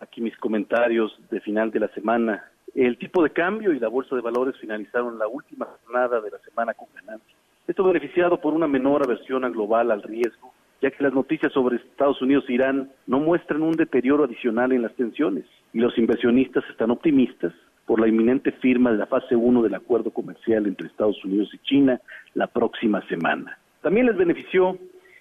Aquí 0.00 0.20
mis 0.20 0.36
comentarios 0.38 1.18
de 1.30 1.40
final 1.40 1.70
de 1.70 1.80
la 1.80 1.88
semana. 1.88 2.44
El 2.74 2.98
tipo 2.98 3.22
de 3.22 3.30
cambio 3.30 3.72
y 3.72 3.78
la 3.78 3.88
bolsa 3.88 4.16
de 4.16 4.22
valores 4.22 4.56
finalizaron 4.60 5.18
la 5.18 5.28
última 5.28 5.66
jornada 5.66 6.20
de 6.20 6.30
la 6.30 6.38
semana 6.38 6.74
con 6.74 6.88
ganancias. 6.94 7.38
Esto 7.66 7.84
beneficiado 7.84 8.40
por 8.40 8.52
una 8.52 8.66
menor 8.66 9.02
aversión 9.04 9.42
global 9.52 9.90
al 9.90 10.02
riesgo, 10.02 10.52
ya 10.84 10.90
que 10.90 11.02
las 11.02 11.14
noticias 11.14 11.50
sobre 11.50 11.76
Estados 11.76 12.20
Unidos 12.20 12.44
e 12.46 12.52
Irán 12.52 12.90
no 13.06 13.18
muestran 13.18 13.62
un 13.62 13.72
deterioro 13.72 14.24
adicional 14.24 14.70
en 14.70 14.82
las 14.82 14.94
tensiones 14.94 15.46
y 15.72 15.78
los 15.78 15.96
inversionistas 15.96 16.62
están 16.68 16.90
optimistas 16.90 17.54
por 17.86 17.98
la 17.98 18.06
inminente 18.06 18.52
firma 18.52 18.92
de 18.92 18.98
la 18.98 19.06
fase 19.06 19.34
1 19.34 19.62
del 19.62 19.74
acuerdo 19.74 20.10
comercial 20.10 20.66
entre 20.66 20.88
Estados 20.88 21.24
Unidos 21.24 21.48
y 21.54 21.58
China 21.60 22.02
la 22.34 22.48
próxima 22.48 23.00
semana. 23.08 23.56
También 23.80 24.04
les 24.04 24.16
benefició 24.18 24.76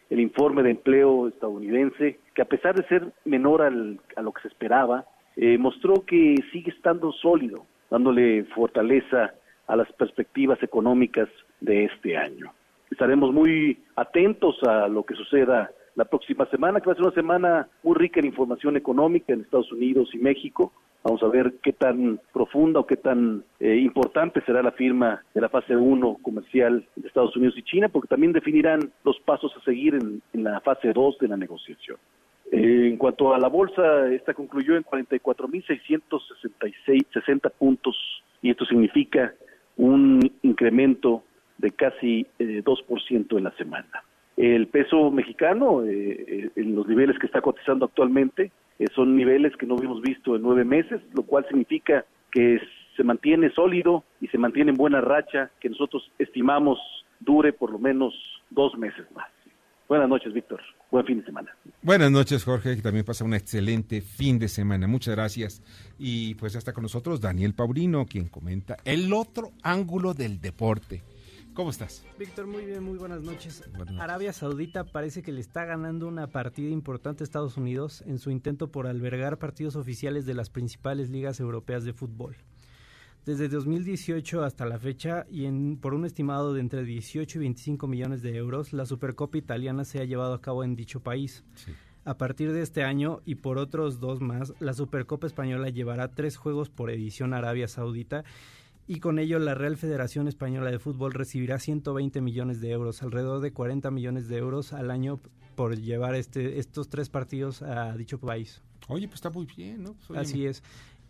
el 0.10 0.20
informe 0.20 0.64
de 0.64 0.72
empleo 0.72 1.30
estadounidense, 1.30 2.20
que 2.36 2.42
a 2.42 2.46
pesar 2.46 2.76
de 2.76 2.86
ser 2.90 3.14
menor 3.24 3.62
al, 3.62 4.02
a 4.18 4.22
lo 4.22 4.34
que 4.34 4.42
se 4.42 4.50
esperaba, 4.50 5.06
eh, 5.38 5.58
mostró 5.58 6.04
que 6.06 6.36
sigue 6.52 6.72
estando 6.72 7.14
sólido, 7.14 7.66
dándole 7.90 8.44
fortaleza 8.54 9.34
a 9.68 9.78
las 9.78 9.90
perspectivas 9.94 10.62
económicas 10.62 11.30
de 11.62 11.86
este 11.86 12.18
año. 12.18 12.52
Estaremos 12.94 13.34
muy 13.34 13.80
atentos 13.96 14.62
a 14.64 14.88
lo 14.88 15.04
que 15.04 15.16
suceda 15.16 15.72
la 15.96 16.06
próxima 16.06 16.46
semana, 16.46 16.80
que 16.80 16.86
va 16.86 16.94
a 16.94 16.96
ser 16.96 17.06
una 17.06 17.14
semana 17.14 17.68
muy 17.82 17.96
rica 17.96 18.20
en 18.20 18.28
información 18.28 18.78
económica 18.78 19.34
en 19.34 19.42
Estados 19.42 19.72
Unidos 19.72 20.10
y 20.14 20.20
México, 20.20 20.72
Vamos 21.04 21.22
a 21.22 21.28
ver 21.28 21.56
qué 21.62 21.74
tan 21.74 22.22
profunda 22.32 22.80
o 22.80 22.88
qué 22.88 22.96
tan 22.96 23.44
eh, 23.60 23.76
importante 23.76 24.42
será 24.46 24.64
la 24.64 24.72
firma 24.72 25.22
de 25.34 25.42
la 25.42 25.50
fase 25.50 25.76
1 25.76 26.20
comercial 26.22 26.88
de 26.96 27.10
Estados 27.10 27.36
Unidos 27.36 27.56
y 27.58 27.64
China, 27.64 27.90
porque 27.90 28.08
también 28.08 28.32
definirán 28.32 28.90
los 29.04 29.20
pasos 29.20 29.52
a 29.58 29.64
seguir 29.66 29.96
en, 29.96 30.22
la 30.44 30.62
fase 30.62 30.94
2 30.94 31.18
de 31.20 31.28
la 31.28 31.36
negociación. 31.36 31.98
Eh, 32.54 32.88
en 32.88 32.96
cuanto 32.96 33.34
a 33.34 33.40
la 33.40 33.50
bolsa, 33.50 34.08
esta 34.14 34.34
concluyó 34.34 34.78
en 34.78 34.86
44.660 34.86 37.52
puntos 37.52 37.98
y 38.42 38.52
esto 38.52 38.64
significa 38.64 39.34
un 39.76 40.22
incremento 40.42 41.24
de 41.58 41.72
casi 41.72 42.28
eh, 42.40 42.64
2% 42.64 43.38
en 43.38 43.44
la 43.44 43.52
semana. 43.52 44.04
El 44.36 44.68
peso 44.68 45.12
mexicano, 45.12 45.84
eh, 45.84 46.50
en 46.56 46.76
los 46.76 46.88
niveles 46.88 47.20
que 47.20 47.28
está 47.28 47.42
cotizando 47.42 47.86
actualmente, 47.86 48.52
eh, 48.80 48.88
son 48.96 49.16
niveles 49.16 49.56
que 49.58 49.68
no 49.68 49.76
habíamos 49.76 50.02
visto 50.02 50.36
en 50.36 50.42
nueve 50.42 50.66
meses, 50.66 51.02
lo 51.14 51.24
cual 51.24 51.46
significa 51.48 52.06
que 52.32 52.60
se 52.98 53.04
mantiene 53.04 53.52
sólido 53.52 54.04
y 54.22 54.28
se 54.28 54.38
mantiene 54.38 54.72
en 54.72 54.78
buena 54.78 55.02
racha, 55.02 55.52
que 55.60 55.70
nosotros 55.70 56.12
estimamos 56.18 56.80
dure 57.20 57.54
por 57.54 57.72
lo 57.72 57.80
menos 57.80 58.14
dos 58.50 58.76
meses 58.78 59.06
más. 59.16 59.28
Buenas 59.88 60.10
noches, 60.10 60.34
Víctor. 60.34 60.62
Buen 60.90 61.06
fin 61.06 61.20
de 61.20 61.26
semana. 61.26 61.56
Buenas 61.82 62.12
noches, 62.12 62.44
Jorge, 62.44 62.76
que 62.76 62.82
también 62.82 63.06
pasa 63.06 63.26
un 63.26 63.34
excelente 63.34 64.02
fin 64.02 64.40
de 64.40 64.48
semana. 64.48 64.88
Muchas 64.88 65.16
gracias. 65.16 65.62
Y 66.00 66.36
pues 66.36 66.54
ya 66.54 66.60
está 66.60 66.74
con 66.74 66.84
nosotros 66.84 67.22
Daniel 67.22 67.54
Paulino, 67.54 68.06
quien 68.06 68.28
comenta 68.28 68.78
el 68.86 69.12
otro 69.14 69.52
ángulo 69.62 70.14
del 70.14 70.40
deporte. 70.40 71.04
¿Cómo 71.54 71.70
estás? 71.70 72.04
Víctor, 72.18 72.48
muy 72.48 72.66
bien, 72.66 72.84
muy 72.84 72.98
buenas 72.98 73.22
noches. 73.22 73.64
Arabia 74.00 74.34
Saudita 74.34 74.86
parece 74.86 75.22
que 75.22 75.32
le 75.32 75.40
está 75.40 75.66
ganando 75.66 76.08
una 76.08 76.26
partida 76.26 76.72
importante 76.72 77.24
a 77.24 77.26
Estados 77.26 77.58
Unidos 77.58 78.04
en 78.08 78.18
su 78.18 78.32
intento 78.32 78.72
por 78.72 78.88
albergar 78.88 79.38
partidos 79.38 79.76
oficiales 79.76 80.26
de 80.26 80.34
las 80.34 80.50
principales 80.50 81.12
ligas 81.12 81.40
europeas 81.40 81.84
de 81.84 81.94
fútbol. 81.94 82.38
Desde 83.24 83.50
2018 83.50 84.44
hasta 84.44 84.66
la 84.66 84.80
fecha, 84.80 85.28
y 85.30 85.46
en, 85.46 85.78
por 85.78 85.94
un 85.94 86.06
estimado 86.06 86.56
de 86.56 86.60
entre 86.60 86.84
18 86.84 87.38
y 87.38 87.42
25 87.42 87.88
millones 87.88 88.24
de 88.24 88.36
euros, 88.36 88.74
la 88.74 88.88
Supercopa 88.88 89.38
italiana 89.38 89.86
se 89.86 90.00
ha 90.02 90.06
llevado 90.06 90.34
a 90.34 90.42
cabo 90.42 90.64
en 90.64 90.76
dicho 90.76 91.02
país. 91.02 91.44
A 92.04 92.18
partir 92.18 92.52
de 92.52 92.64
este 92.64 92.84
año 92.84 93.22
y 93.26 93.36
por 93.36 93.60
otros 93.60 94.00
dos 94.00 94.22
más, 94.22 94.56
la 94.60 94.74
Supercopa 94.74 95.28
Española 95.28 95.70
llevará 95.70 96.10
tres 96.10 96.36
juegos 96.36 96.70
por 96.70 96.90
edición 96.90 97.34
a 97.34 97.38
Arabia 97.38 97.68
Saudita 97.68 98.26
y 98.88 99.00
con 99.00 99.20
ello 99.20 99.40
la 99.40 99.56
Real 99.56 99.78
Federación 99.78 100.28
Española 100.28 100.72
de 100.72 100.80
Fútbol 100.80 101.14
recibirá 101.14 101.60
120 101.60 102.22
millones 102.22 102.62
de 102.62 102.72
euros, 102.72 103.02
alrededor 103.02 103.42
de 103.42 103.54
40 103.54 103.92
millones 103.92 104.28
de 104.28 104.38
euros 104.38 104.74
al 104.74 104.92
año 104.92 105.20
por 105.56 105.78
llevar 105.78 106.16
este, 106.16 106.60
estos 106.60 106.90
tres 106.90 107.10
partidos 107.10 107.62
a 107.62 107.96
dicho 107.96 108.20
país. 108.20 108.62
Oye, 108.88 109.08
pues 109.08 109.16
está 109.16 109.30
muy 109.30 109.46
bien, 109.46 109.84
¿no? 109.84 109.96
Pues, 110.08 110.20
Así 110.20 110.46
es. 110.46 110.64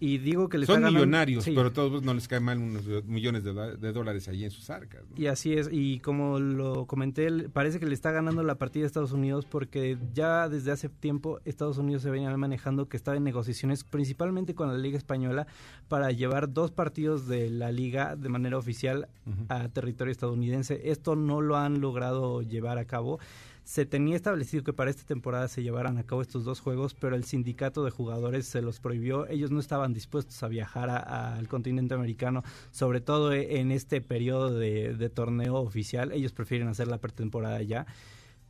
Y 0.05 0.17
digo 0.17 0.49
que 0.49 0.65
Son 0.65 0.83
millonarios, 0.83 1.45
pero 1.45 1.67
a 1.67 1.71
todos 1.71 2.03
no 2.03 2.13
les 2.13 2.27
caen 2.27 2.43
mal 2.43 2.57
unos 2.57 2.85
millones 3.05 3.45
de, 3.45 3.93
dólares 3.93 4.27
allí 4.27 4.43
en 4.43 4.51
sus 4.51 4.69
arcas. 4.69 5.01
Y 5.15 5.27
así 5.27 5.53
es, 5.53 5.69
y 5.71 5.99
como 5.99 6.41
lo 6.41 6.87
comenté, 6.87 7.31
parece 7.47 7.79
que 7.79 7.85
le 7.85 7.93
está 7.93 8.11
ganando 8.11 8.43
la 8.43 8.55
partida 8.55 8.83
a 8.83 8.87
Estados 8.87 9.13
Unidos 9.13 9.45
porque 9.45 9.97
ya 10.13 10.49
desde 10.49 10.73
hace 10.73 10.89
tiempo 10.89 11.39
Estados 11.45 11.77
Unidos 11.77 12.01
se 12.01 12.09
venía 12.09 12.35
manejando 12.35 12.89
que 12.89 12.97
estaba 12.97 13.15
en 13.15 13.23
negociaciones 13.23 13.85
principalmente 13.85 14.53
con 14.55 14.67
la 14.67 14.77
Liga 14.77 14.97
Española 14.97 15.47
para 15.87 16.11
llevar 16.11 16.51
dos 16.51 16.71
partidos 16.71 17.25
de 17.29 17.49
la 17.49 17.71
liga 17.71 18.17
de 18.17 18.27
manera 18.27 18.57
oficial 18.57 19.07
a 19.47 19.69
territorio 19.69 20.11
estadounidense. 20.11 20.81
Esto 20.91 21.15
no 21.15 21.39
lo 21.39 21.55
han 21.55 21.79
logrado 21.79 22.41
llevar 22.41 22.77
a 22.77 22.83
cabo 22.83 23.21
Se 23.63 23.85
tenía 23.85 24.17
establecido 24.17 24.63
que 24.63 24.73
para 24.73 24.89
esta 24.89 25.05
temporada 25.05 25.47
se 25.47 25.63
llevaran 25.63 25.97
a 25.97 26.03
cabo 26.03 26.21
estos 26.21 26.43
dos 26.43 26.59
juegos, 26.59 26.93
pero 26.93 27.15
el 27.15 27.23
sindicato 27.23 27.85
de 27.85 27.91
jugadores 27.91 28.45
se 28.45 28.61
los 28.61 28.81
prohibió. 28.81 29.25
Ellos 29.27 29.51
no 29.51 29.59
estaban 29.61 29.93
dispuestos 29.93 30.43
a 30.43 30.49
viajar 30.49 30.89
al 30.89 31.47
continente 31.47 31.93
americano, 31.93 32.43
sobre 32.71 32.99
todo 32.99 33.31
en 33.33 33.71
este 33.71 34.01
periodo 34.01 34.51
de, 34.51 34.95
de, 34.95 35.09
torneo 35.09 35.55
oficial. 35.55 36.11
Ellos 36.11 36.33
prefieren 36.33 36.67
hacer 36.67 36.87
la 36.87 36.99
pretemporada 36.99 37.61
ya, 37.61 37.85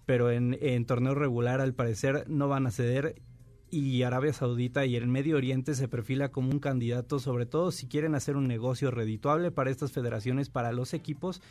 pero 0.08 0.32
en, 0.32 0.58
en 0.62 0.86
torneo 0.86 1.14
regular 1.14 1.62
al 1.62 1.76
parecer 1.76 2.26
no 2.28 2.48
van 2.48 2.66
a 2.66 2.72
ceder 2.72 3.22
y 3.70 4.04
Arabia 4.04 4.34
Saudita 4.34 4.86
y 4.86 4.96
el 4.96 5.08
Medio 5.08 5.36
Oriente 5.36 5.74
se 5.74 5.88
perfila 5.88 6.30
como 6.30 6.52
un 6.52 6.60
candidato, 6.60 7.20
sobre 7.20 7.48
todo 7.48 7.72
si 7.72 7.88
quieren 7.88 8.14
hacer 8.14 8.36
un 8.36 8.48
negocio 8.48 8.92
redituable 8.92 9.52
para 9.52 9.72
estas 9.72 9.92
federaciones, 9.92 10.50
para 10.50 10.72
los 10.72 10.94
equipos 10.94 11.42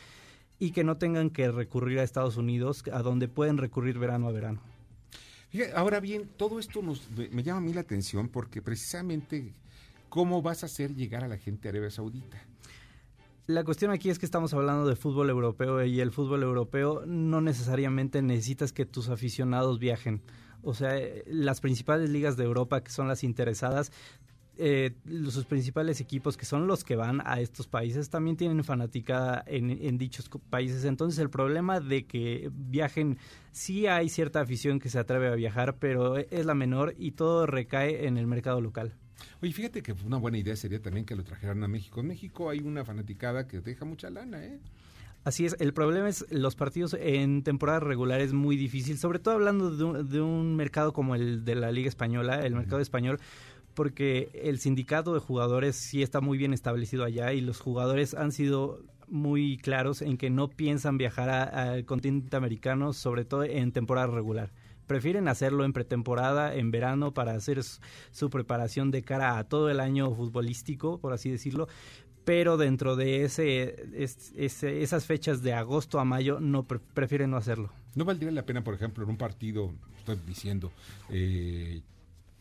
y 0.63 0.71
que 0.71 0.85
no 0.85 0.95
tengan 0.95 1.29
que 1.29 1.51
recurrir 1.51 1.99
a 1.99 2.03
Estados 2.03 2.37
Unidos, 2.37 2.85
a 2.93 3.01
donde 3.01 3.27
pueden 3.27 3.57
recurrir 3.57 3.99
verano 3.99 4.29
a 4.29 4.31
verano. 4.31 4.61
ahora 5.75 5.99
bien, 5.99 6.29
todo 6.37 6.57
esto 6.57 6.81
nos, 6.81 7.05
me 7.31 7.43
llama 7.43 7.57
a 7.57 7.61
mí 7.61 7.73
la 7.73 7.81
atención 7.81 8.29
porque 8.29 8.61
precisamente 8.61 9.53
cómo 10.07 10.41
vas 10.41 10.63
a 10.63 10.67
hacer 10.67 10.95
llegar 10.95 11.25
a 11.25 11.27
la 11.27 11.37
gente 11.37 11.67
a 11.67 11.71
Arabia 11.71 11.89
Saudita. 11.89 12.41
La 13.45 13.65
cuestión 13.65 13.91
aquí 13.91 14.09
es 14.09 14.19
que 14.19 14.25
estamos 14.25 14.53
hablando 14.53 14.87
de 14.87 14.95
fútbol 14.95 15.29
europeo 15.29 15.83
y 15.83 15.99
el 15.99 16.11
fútbol 16.11 16.43
europeo 16.43 17.03
no 17.05 17.41
necesariamente 17.41 18.21
necesitas 18.21 18.71
que 18.71 18.85
tus 18.85 19.09
aficionados 19.09 19.79
viajen. 19.79 20.21
O 20.61 20.73
sea, 20.73 20.97
las 21.25 21.59
principales 21.59 22.09
ligas 22.09 22.37
de 22.37 22.45
Europa 22.45 22.81
que 22.81 22.91
son 22.91 23.09
las 23.09 23.25
interesadas 23.25 23.91
eh, 24.57 24.91
sus 25.29 25.45
principales 25.45 25.99
equipos, 25.99 26.37
que 26.37 26.45
son 26.45 26.67
los 26.67 26.83
que 26.83 26.95
van 26.95 27.21
a 27.25 27.39
estos 27.39 27.67
países, 27.67 28.09
también 28.09 28.37
tienen 28.37 28.63
fanaticada 28.63 29.43
en, 29.47 29.97
dichos 29.97 30.29
países. 30.49 30.85
Entonces, 30.85 31.19
el 31.19 31.29
problema 31.29 31.79
de 31.79 32.05
que 32.05 32.51
viajen, 32.53 33.17
sí 33.51 33.87
hay 33.87 34.09
cierta 34.09 34.41
afición 34.41 34.79
que 34.79 34.89
se 34.89 34.99
atreve 34.99 35.27
a 35.27 35.35
viajar, 35.35 35.77
pero 35.77 36.17
es 36.17 36.45
la 36.45 36.53
menor 36.53 36.93
y 36.97 37.11
todo 37.11 37.45
recae 37.45 38.05
en 38.07 38.17
el 38.17 38.27
mercado 38.27 38.61
local. 38.61 38.93
Oye, 39.41 39.53
fíjate 39.53 39.81
que 39.81 39.93
una 40.05 40.17
buena 40.17 40.37
idea 40.37 40.55
sería 40.55 40.81
también 40.81 41.05
que 41.05 41.15
lo 41.15 41.23
trajeran 41.23 41.63
a 41.63 41.67
México. 41.67 42.01
En 42.01 42.07
México 42.07 42.49
hay 42.49 42.59
una 42.59 42.85
fanaticada 42.85 43.47
que 43.47 43.59
deja 43.61 43.85
mucha 43.85 44.09
lana, 44.09 44.43
¿eh? 44.43 44.59
Así 45.23 45.45
es, 45.45 45.55
el 45.59 45.73
problema 45.73 46.09
es 46.09 46.25
los 46.31 46.55
partidos 46.55 46.97
en 46.99 47.43
temporada 47.43 47.79
regular 47.79 48.19
es 48.19 48.33
muy 48.33 48.57
difícil, 48.57 48.97
sobre 48.97 49.19
todo 49.19 49.35
hablando 49.35 49.71
de 49.71 49.83
un, 49.85 50.09
de 50.09 50.19
un 50.19 50.57
mercado 50.57 50.91
como 50.91 51.15
el 51.15 51.45
de 51.45 51.55
la 51.55 51.71
Liga 51.71 51.87
Española, 51.87 52.45
el 52.45 52.55
mercado 52.55 52.81
español, 52.81 53.21
porque 53.73 54.29
el 54.43 54.59
sindicato 54.59 55.13
de 55.13 55.19
jugadores 55.19 55.75
sí 55.75 56.01
está 56.01 56.21
muy 56.21 56.37
bien 56.37 56.53
establecido 56.53 57.03
allá 57.03 57.33
y 57.33 57.41
los 57.41 57.59
jugadores 57.59 58.13
han 58.13 58.31
sido 58.31 58.81
muy 59.07 59.57
claros 59.57 60.01
en 60.01 60.17
que 60.17 60.29
no 60.29 60.49
piensan 60.49 60.97
viajar 60.97 61.29
al 61.29 61.85
continente 61.85 62.35
americano, 62.35 62.93
sobre 62.93 63.25
todo 63.25 63.43
en 63.43 63.71
temporada 63.71 64.07
regular. 64.07 64.51
Prefieren 64.87 65.27
hacerlo 65.27 65.63
en 65.63 65.73
pretemporada, 65.73 66.55
en 66.55 66.71
verano, 66.71 67.13
para 67.13 67.33
hacer 67.33 67.61
su 67.63 68.29
preparación 68.29 68.91
de 68.91 69.01
cara 69.01 69.37
a 69.37 69.45
todo 69.45 69.69
el 69.69 69.79
año 69.79 70.13
futbolístico, 70.13 70.99
por 70.99 71.13
así 71.13 71.29
decirlo, 71.29 71.67
pero 72.25 72.57
dentro 72.57 72.95
de 72.95 73.23
ese, 73.23 73.75
esas 73.95 75.05
fechas 75.05 75.41
de 75.41 75.53
agosto 75.53 75.99
a 75.99 76.05
mayo 76.05 76.39
no 76.39 76.63
prefieren 76.63 77.31
no 77.31 77.37
hacerlo. 77.37 77.69
¿No 77.95 78.05
valdría 78.05 78.31
la 78.31 78.45
pena, 78.45 78.63
por 78.63 78.73
ejemplo, 78.73 79.03
en 79.03 79.11
un 79.11 79.17
partido, 79.17 79.71
estoy 79.99 80.17
diciendo, 80.25 80.71
eh, 81.09 81.81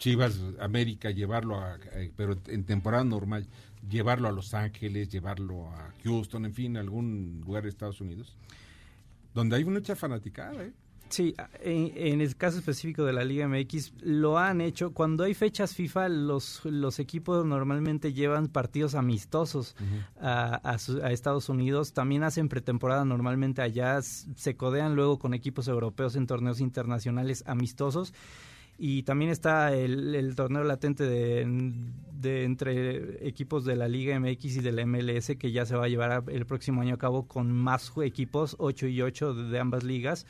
Chivas 0.02 0.40
América, 0.58 1.12
llevarlo 1.12 1.60
a, 1.60 1.78
eh, 1.92 2.10
pero 2.16 2.36
en 2.48 2.64
temporada 2.64 3.04
normal, 3.04 3.46
llevarlo 3.88 4.26
a 4.26 4.32
Los 4.32 4.52
Ángeles, 4.52 5.08
llevarlo 5.10 5.68
a 5.68 5.94
Houston, 6.02 6.44
en 6.44 6.54
fin, 6.54 6.76
algún 6.76 7.40
lugar 7.46 7.62
de 7.62 7.68
Estados 7.68 8.00
Unidos, 8.00 8.36
donde 9.32 9.54
hay 9.54 9.64
mucha 9.64 9.94
fanaticada, 9.94 10.64
¿eh? 10.64 10.72
Sí, 11.08 11.36
en, 11.60 12.20
el 12.20 12.36
caso 12.36 12.58
específico 12.58 13.04
de 13.04 13.12
la 13.12 13.22
Liga 13.22 13.46
MX 13.46 13.92
lo 14.00 14.38
han 14.38 14.60
hecho. 14.60 14.92
Cuando 14.92 15.22
hay 15.22 15.34
fechas 15.34 15.74
FIFA, 15.74 16.08
los, 16.08 16.64
los 16.64 16.98
equipos 16.98 17.44
normalmente 17.44 18.12
llevan 18.12 18.48
partidos 18.48 18.94
amistosos 18.94 19.76
a, 20.18 20.58
a, 20.64 21.12
Estados 21.12 21.50
Unidos. 21.50 21.92
También 21.92 22.22
hacen 22.22 22.48
pretemporada 22.48 23.04
normalmente 23.04 23.60
allá. 23.60 24.00
Se 24.00 24.56
codean 24.56 24.96
luego 24.96 25.18
con 25.18 25.34
equipos 25.34 25.68
europeos 25.68 26.16
en 26.16 26.26
torneos 26.26 26.60
internacionales 26.60 27.44
amistosos 27.46 28.14
y 28.84 29.04
también 29.04 29.30
está 29.30 29.72
el, 29.72 30.34
torneo 30.34 30.64
latente 30.64 31.04
de, 31.04 32.42
entre 32.42 33.28
equipos 33.28 33.64
de 33.64 33.76
la 33.76 33.86
Liga 33.86 34.18
MX 34.18 34.56
y 34.56 34.60
de 34.60 34.72
la 34.72 34.84
MLS 34.84 35.36
que 35.38 35.52
ya 35.52 35.64
se 35.66 35.76
va 35.76 35.84
a 35.84 35.88
llevar 35.88 36.24
el 36.26 36.46
próximo 36.46 36.80
año 36.80 36.96
a 36.96 36.98
cabo 36.98 37.28
con 37.28 37.52
más 37.52 37.92
equipos, 38.02 38.56
8 38.58 38.88
y 38.88 39.00
8 39.00 39.34
de, 39.34 39.58
ambas 39.60 39.84
ligas 39.84 40.26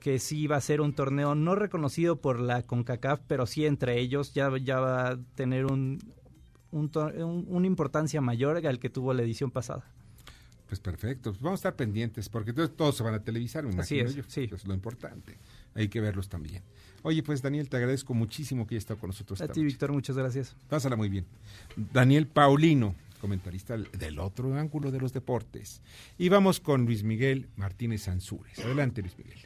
que 0.00 0.18
sí 0.18 0.48
va 0.48 0.56
a 0.56 0.60
ser 0.60 0.80
un 0.80 0.92
torneo 0.92 1.36
no 1.36 1.54
reconocido 1.54 2.20
por 2.20 2.40
la 2.40 2.64
CONCACAF, 2.64 3.20
pero 3.28 3.46
sí 3.46 3.64
entre 3.64 4.00
ellos 4.00 4.34
ya, 4.34 4.50
ya 4.58 4.80
va 4.80 5.10
a 5.10 5.16
tener 5.36 5.66
un, 5.66 6.00
una 6.72 7.66
importancia 7.68 8.20
mayor 8.20 8.66
al 8.66 8.80
que 8.80 8.90
tuvo 8.90 9.14
la 9.14 9.22
edición 9.22 9.52
pasada. 9.52 9.84
Pues 10.66 10.80
perfecto, 10.80 11.30
pues 11.30 11.40
vamos 11.40 11.58
a 11.58 11.60
estar 11.60 11.76
pendientes 11.76 12.28
porque 12.28 12.52
todos 12.52 12.96
se 12.96 13.04
van 13.04 13.14
a 13.14 13.22
televisar, 13.22 13.62
me 13.62 13.70
imagino 13.70 14.08
Así 14.08 14.18
es, 14.18 14.26
Sí. 14.26 14.50
es 14.52 14.66
lo 14.66 14.74
importante, 14.74 15.38
hay 15.74 15.86
que 15.86 16.00
verlos 16.00 16.28
también. 16.28 16.64
Oye, 17.06 17.22
pues 17.22 17.42
Daniel, 17.42 17.68
te 17.68 17.76
agradezco 17.76 18.14
muchísimo 18.14 18.66
que 18.66 18.76
hayas 18.76 18.84
estado 18.84 18.98
con 18.98 19.08
nosotros. 19.08 19.38
A 19.42 19.48
ti, 19.48 19.62
Víctor, 19.62 19.92
muchas 19.92 20.16
gracias. 20.16 20.56
Pásala 20.70 20.96
muy 20.96 21.10
bien. 21.10 21.26
Daniel 21.92 22.26
Paulino, 22.26 22.94
comentarista 23.20 23.76
del 23.76 24.18
otro 24.18 24.54
ángulo 24.54 24.90
de 24.90 25.00
los 25.00 25.12
deportes. 25.12 25.82
Y 26.16 26.30
vamos 26.30 26.60
con 26.60 26.86
Luis 26.86 27.04
Miguel 27.04 27.48
Martínez 27.56 28.08
Ansúrez. 28.08 28.58
Adelante, 28.58 29.02
Luis 29.02 29.18
Miguel. 29.18 29.38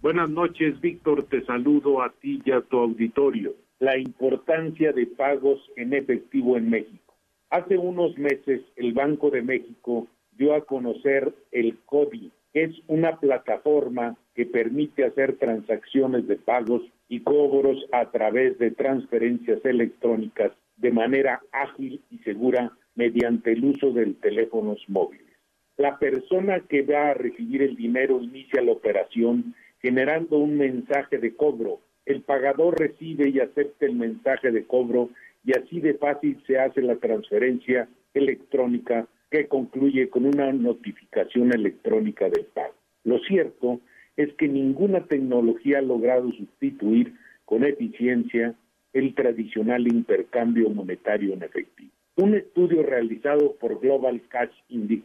Buenas 0.00 0.30
noches, 0.30 0.80
Víctor. 0.80 1.26
Te 1.28 1.44
saludo 1.44 2.04
a 2.04 2.12
ti 2.20 2.40
y 2.44 2.52
a 2.52 2.60
tu 2.60 2.78
auditorio. 2.78 3.52
La 3.80 3.98
importancia 3.98 4.92
de 4.92 5.08
pagos 5.08 5.58
en 5.74 5.92
efectivo 5.92 6.56
en 6.56 6.70
México. 6.70 7.16
Hace 7.50 7.78
unos 7.78 8.16
meses, 8.16 8.60
el 8.76 8.92
Banco 8.92 9.30
de 9.30 9.42
México 9.42 10.06
dio 10.38 10.54
a 10.54 10.64
conocer 10.64 11.34
el 11.50 11.80
CODI, 11.84 12.30
que 12.52 12.62
es 12.62 12.76
una 12.86 13.18
plataforma 13.18 14.16
que 14.40 14.46
permite 14.46 15.04
hacer 15.04 15.36
transacciones 15.36 16.26
de 16.26 16.36
pagos 16.36 16.80
y 17.10 17.20
cobros 17.20 17.76
a 17.92 18.10
través 18.10 18.58
de 18.58 18.70
transferencias 18.70 19.62
electrónicas 19.66 20.52
de 20.78 20.90
manera 20.90 21.42
ágil 21.52 22.00
y 22.10 22.16
segura 22.20 22.72
mediante 22.94 23.52
el 23.52 23.62
uso 23.66 23.92
de 23.92 24.06
teléfonos 24.14 24.82
móviles. 24.88 25.36
La 25.76 25.98
persona 25.98 26.60
que 26.60 26.80
va 26.80 27.10
a 27.10 27.14
recibir 27.14 27.60
el 27.60 27.76
dinero 27.76 28.18
inicia 28.22 28.62
la 28.62 28.72
operación 28.72 29.54
generando 29.82 30.38
un 30.38 30.56
mensaje 30.56 31.18
de 31.18 31.36
cobro. 31.36 31.80
El 32.06 32.22
pagador 32.22 32.80
recibe 32.80 33.28
y 33.28 33.40
acepta 33.40 33.84
el 33.84 33.96
mensaje 33.96 34.50
de 34.52 34.64
cobro 34.64 35.10
y 35.44 35.52
así 35.52 35.80
de 35.80 35.92
fácil 35.98 36.42
se 36.46 36.58
hace 36.58 36.80
la 36.80 36.96
transferencia 36.96 37.90
electrónica 38.14 39.06
que 39.30 39.48
concluye 39.48 40.08
con 40.08 40.24
una 40.24 40.50
notificación 40.50 41.52
electrónica 41.52 42.30
del 42.30 42.46
pago. 42.46 42.72
Lo 43.04 43.18
cierto 43.18 43.80
es 44.16 44.32
que 44.34 44.48
ninguna 44.48 45.06
tecnología 45.06 45.78
ha 45.78 45.82
logrado 45.82 46.30
sustituir 46.32 47.14
con 47.44 47.64
eficiencia 47.64 48.54
el 48.92 49.14
tradicional 49.14 49.86
intercambio 49.86 50.68
monetario 50.70 51.34
en 51.34 51.42
efectivo. 51.42 51.90
Un 52.16 52.34
estudio 52.34 52.82
realizado 52.82 53.54
por 53.56 53.80
Global 53.80 54.20
Cash 54.28 54.52
Index 54.68 55.04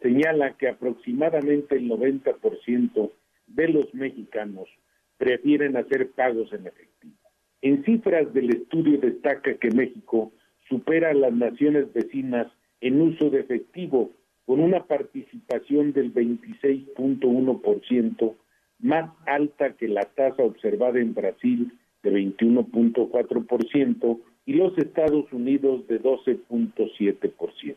señala 0.00 0.56
que 0.56 0.68
aproximadamente 0.68 1.76
el 1.76 1.88
90% 1.88 3.10
de 3.48 3.68
los 3.68 3.92
mexicanos 3.94 4.68
prefieren 5.18 5.76
hacer 5.76 6.10
pagos 6.10 6.52
en 6.52 6.66
efectivo. 6.66 7.14
En 7.62 7.84
cifras 7.84 8.32
del 8.34 8.50
estudio 8.50 8.98
destaca 8.98 9.54
que 9.54 9.70
México 9.70 10.32
supera 10.68 11.10
a 11.10 11.14
las 11.14 11.32
naciones 11.32 11.92
vecinas 11.92 12.46
en 12.80 13.00
uso 13.00 13.30
de 13.30 13.40
efectivo 13.40 14.10
con 14.44 14.60
una 14.60 14.84
participación 14.84 15.92
del 15.92 16.12
26.1%, 16.12 18.34
más 18.84 19.10
alta 19.24 19.72
que 19.72 19.88
la 19.88 20.02
tasa 20.02 20.42
observada 20.42 21.00
en 21.00 21.14
Brasil 21.14 21.72
de 22.02 22.12
21.4% 22.12 24.20
y 24.44 24.52
los 24.52 24.76
Estados 24.76 25.32
Unidos 25.32 25.88
de 25.88 26.02
12.7%. 26.02 27.76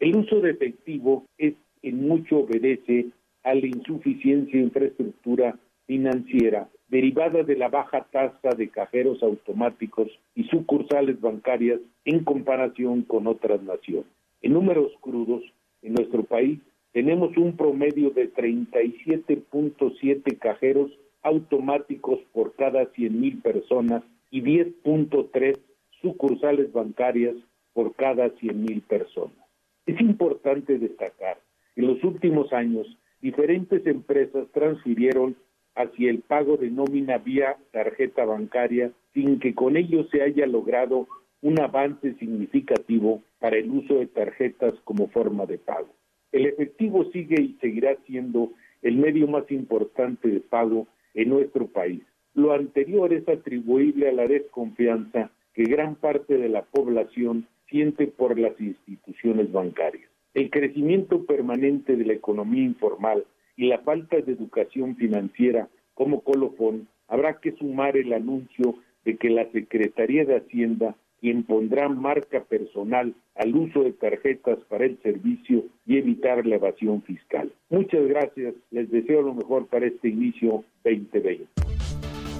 El 0.00 0.16
uso 0.16 0.40
de 0.40 0.50
efectivo 0.50 1.24
es 1.38 1.54
en 1.82 2.08
mucho 2.08 2.38
obedece 2.38 3.06
a 3.44 3.54
la 3.54 3.68
insuficiencia 3.68 4.58
de 4.58 4.64
infraestructura 4.64 5.56
financiera 5.86 6.68
derivada 6.88 7.44
de 7.44 7.56
la 7.56 7.68
baja 7.68 8.08
tasa 8.10 8.50
de 8.56 8.68
cajeros 8.68 9.22
automáticos 9.22 10.08
y 10.34 10.42
sucursales 10.44 11.20
bancarias 11.20 11.78
en 12.04 12.24
comparación 12.24 13.02
con 13.02 13.28
otras 13.28 13.62
naciones. 13.62 14.06
En 14.42 14.54
números 14.54 14.90
crudos, 15.02 15.44
en 15.82 15.94
nuestro 15.94 16.24
país 16.24 16.58
tenemos 16.98 17.30
un 17.36 17.56
promedio 17.56 18.10
de 18.10 18.34
37.7 18.34 20.36
cajeros 20.36 20.90
automáticos 21.22 22.18
por 22.32 22.56
cada 22.56 22.92
100.000 22.92 23.40
personas 23.40 24.02
y 24.32 24.42
10.3 24.42 25.60
sucursales 26.02 26.72
bancarias 26.72 27.36
por 27.72 27.94
cada 27.94 28.34
100.000 28.34 28.82
personas. 28.82 29.38
Es 29.86 30.00
importante 30.00 30.76
destacar 30.76 31.38
en 31.76 31.86
los 31.86 32.02
últimos 32.02 32.52
años 32.52 32.88
diferentes 33.22 33.86
empresas 33.86 34.48
transfirieron 34.52 35.36
hacia 35.76 36.10
el 36.10 36.22
pago 36.22 36.56
de 36.56 36.68
nómina 36.68 37.18
vía 37.18 37.58
tarjeta 37.70 38.24
bancaria 38.24 38.90
sin 39.14 39.38
que 39.38 39.54
con 39.54 39.76
ello 39.76 40.02
se 40.10 40.22
haya 40.22 40.48
logrado 40.48 41.06
un 41.42 41.60
avance 41.60 42.14
significativo 42.14 43.22
para 43.38 43.56
el 43.56 43.70
uso 43.70 44.00
de 44.00 44.08
tarjetas 44.08 44.74
como 44.82 45.06
forma 45.06 45.46
de 45.46 45.58
pago. 45.58 45.97
El 46.32 46.46
efectivo 46.46 47.04
sigue 47.12 47.40
y 47.40 47.56
seguirá 47.60 47.96
siendo 48.06 48.52
el 48.82 48.96
medio 48.96 49.26
más 49.26 49.50
importante 49.50 50.28
de 50.28 50.40
pago 50.40 50.86
en 51.14 51.30
nuestro 51.30 51.66
país. 51.66 52.02
Lo 52.34 52.52
anterior 52.52 53.12
es 53.12 53.28
atribuible 53.28 54.08
a 54.08 54.12
la 54.12 54.26
desconfianza 54.26 55.30
que 55.54 55.64
gran 55.64 55.96
parte 55.96 56.38
de 56.38 56.48
la 56.48 56.62
población 56.62 57.46
siente 57.68 58.06
por 58.06 58.38
las 58.38 58.58
instituciones 58.60 59.50
bancarias. 59.50 60.08
El 60.34 60.50
crecimiento 60.50 61.24
permanente 61.26 61.96
de 61.96 62.04
la 62.04 62.12
economía 62.12 62.62
informal 62.62 63.24
y 63.56 63.66
la 63.66 63.78
falta 63.80 64.20
de 64.20 64.32
educación 64.32 64.94
financiera 64.96 65.68
como 65.94 66.20
colofón, 66.20 66.86
habrá 67.08 67.40
que 67.40 67.52
sumar 67.56 67.96
el 67.96 68.12
anuncio 68.12 68.76
de 69.04 69.16
que 69.16 69.30
la 69.30 69.50
Secretaría 69.50 70.24
de 70.24 70.36
Hacienda 70.36 70.94
quien 71.20 71.42
pondrá 71.44 71.88
marca 71.88 72.44
personal 72.44 73.14
al 73.34 73.54
uso 73.54 73.82
de 73.82 73.92
tarjetas 73.92 74.58
para 74.68 74.86
el 74.86 74.98
servicio 75.02 75.64
y 75.86 75.98
evitar 75.98 76.46
la 76.46 76.56
evasión 76.56 77.02
fiscal. 77.02 77.52
Muchas 77.70 78.06
gracias, 78.06 78.54
les 78.70 78.90
deseo 78.90 79.22
lo 79.22 79.34
mejor 79.34 79.66
para 79.66 79.86
este 79.86 80.08
inicio 80.08 80.64
2020. 80.84 81.46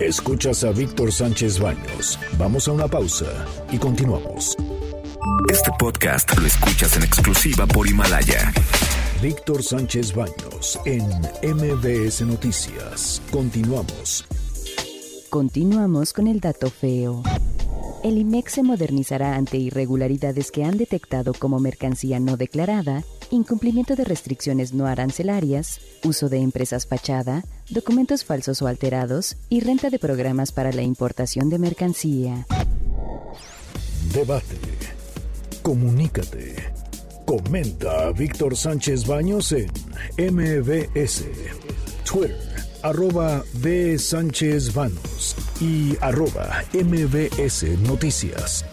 Escuchas 0.00 0.62
a 0.62 0.70
Víctor 0.70 1.10
Sánchez 1.10 1.60
Baños. 1.60 2.18
Vamos 2.38 2.68
a 2.68 2.72
una 2.72 2.86
pausa 2.86 3.46
y 3.72 3.78
continuamos. 3.78 4.56
Este 5.50 5.70
podcast 5.78 6.38
lo 6.38 6.46
escuchas 6.46 6.96
en 6.96 7.02
exclusiva 7.02 7.66
por 7.66 7.88
Himalaya. 7.88 8.52
Víctor 9.20 9.62
Sánchez 9.62 10.14
Baños 10.14 10.78
en 10.84 11.02
MBS 11.42 12.22
Noticias. 12.22 13.20
Continuamos. 13.32 14.24
Continuamos 15.30 16.12
con 16.12 16.28
el 16.28 16.38
dato 16.38 16.70
feo. 16.70 17.22
El 18.04 18.16
IMEX 18.16 18.52
se 18.52 18.62
modernizará 18.62 19.34
ante 19.34 19.56
irregularidades 19.56 20.52
que 20.52 20.64
han 20.64 20.78
detectado 20.78 21.32
como 21.34 21.58
mercancía 21.58 22.20
no 22.20 22.36
declarada, 22.36 23.02
incumplimiento 23.30 23.96
de 23.96 24.04
restricciones 24.04 24.72
no 24.72 24.86
arancelarias, 24.86 25.80
uso 26.04 26.28
de 26.28 26.38
empresas 26.38 26.86
fachada, 26.86 27.42
documentos 27.70 28.24
falsos 28.24 28.62
o 28.62 28.68
alterados 28.68 29.36
y 29.48 29.60
renta 29.60 29.90
de 29.90 29.98
programas 29.98 30.52
para 30.52 30.72
la 30.72 30.82
importación 30.82 31.50
de 31.50 31.58
mercancía. 31.58 32.46
Debate. 34.14 34.56
Comunícate. 35.62 36.54
Comenta 37.26 38.06
a 38.06 38.12
Víctor 38.12 38.56
Sánchez 38.56 39.06
Baños 39.06 39.52
en 39.52 39.68
MBS, 40.16 41.24
Twitter, 42.04 42.57
arroba 42.82 43.42
B. 43.54 43.98
Sánchez 43.98 44.72
Baños 44.74 45.36
y 45.60 45.96
arroba 46.00 46.62
MBS 46.72 47.64
Noticias. 47.80 48.64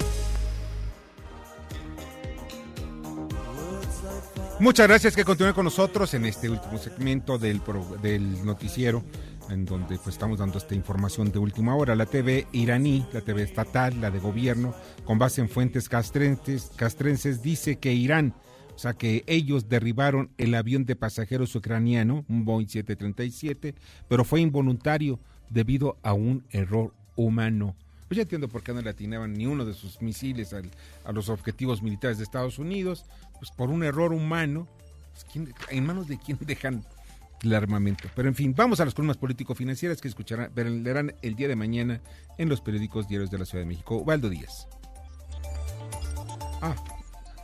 Muchas 4.59 4.87
gracias 4.87 5.15
que 5.15 5.25
continúen 5.25 5.53
con 5.53 5.65
nosotros 5.65 6.13
en 6.13 6.25
este 6.25 6.49
último 6.49 6.77
segmento 6.77 7.37
del, 7.37 7.59
pro- 7.59 7.97
del 8.01 8.45
noticiero, 8.45 9.03
en 9.49 9.65
donde 9.65 9.97
pues 9.97 10.15
estamos 10.15 10.39
dando 10.39 10.57
esta 10.59 10.73
información 10.75 11.29
de 11.31 11.39
última 11.39 11.75
hora. 11.75 11.93
La 11.93 12.05
TV 12.05 12.47
iraní, 12.53 13.05
la 13.11 13.19
TV 13.19 13.43
estatal, 13.43 13.99
la 13.99 14.11
de 14.11 14.19
gobierno, 14.19 14.73
con 15.03 15.19
base 15.19 15.41
en 15.41 15.49
fuentes 15.49 15.89
castrenses, 15.89 16.71
castrenses, 16.77 17.41
dice 17.41 17.79
que 17.79 17.91
Irán, 17.93 18.33
o 18.75 18.79
sea 18.79 18.93
que 18.93 19.23
ellos 19.27 19.69
derribaron 19.69 20.29
el 20.37 20.53
avión 20.53 20.85
de 20.85 20.95
pasajeros 20.95 21.55
ucraniano, 21.55 22.25
un 22.27 22.45
Boeing 22.45 22.67
737, 22.67 23.73
pero 24.07 24.23
fue 24.25 24.41
involuntario 24.41 25.19
debido 25.49 25.97
a 26.03 26.13
un 26.13 26.43
error 26.51 26.93
humano. 27.15 27.75
Pues 28.07 28.17
ya 28.17 28.21
entiendo 28.23 28.47
por 28.49 28.61
qué 28.61 28.73
no 28.73 28.81
le 28.81 28.89
atinaban 28.89 29.33
ni 29.33 29.47
uno 29.47 29.65
de 29.65 29.73
sus 29.73 30.01
misiles 30.01 30.53
a 30.53 31.11
los 31.11 31.29
objetivos 31.29 31.81
militares 31.81 32.17
de 32.17 32.23
Estados 32.23 32.59
Unidos, 32.59 33.05
pues 33.39 33.49
por 33.51 33.69
un 33.69 33.83
error 33.83 34.13
humano. 34.13 34.67
Pues, 35.13 35.25
¿quién- 35.31 35.53
¿En 35.69 35.85
manos 35.85 36.07
de 36.07 36.17
quién 36.19 36.37
dejan 36.41 36.85
el 37.41 37.53
armamento? 37.55 38.07
Pero 38.15 38.27
en 38.27 38.35
fin, 38.35 38.53
vamos 38.55 38.79
a 38.79 38.85
las 38.85 38.93
columnas 38.93 39.17
político-financieras 39.17 40.01
que 40.01 40.07
escucharán, 40.09 40.51
leerán 40.55 41.15
el 41.21 41.35
día 41.35 41.47
de 41.47 41.55
mañana 41.55 42.01
en 42.37 42.49
los 42.49 42.61
periódicos 42.61 43.07
diarios 43.07 43.31
de 43.31 43.39
la 43.39 43.45
Ciudad 43.45 43.63
de 43.63 43.69
México. 43.69 44.03
Valdo 44.05 44.29
Díaz. 44.29 44.67
Ah, 46.61 46.75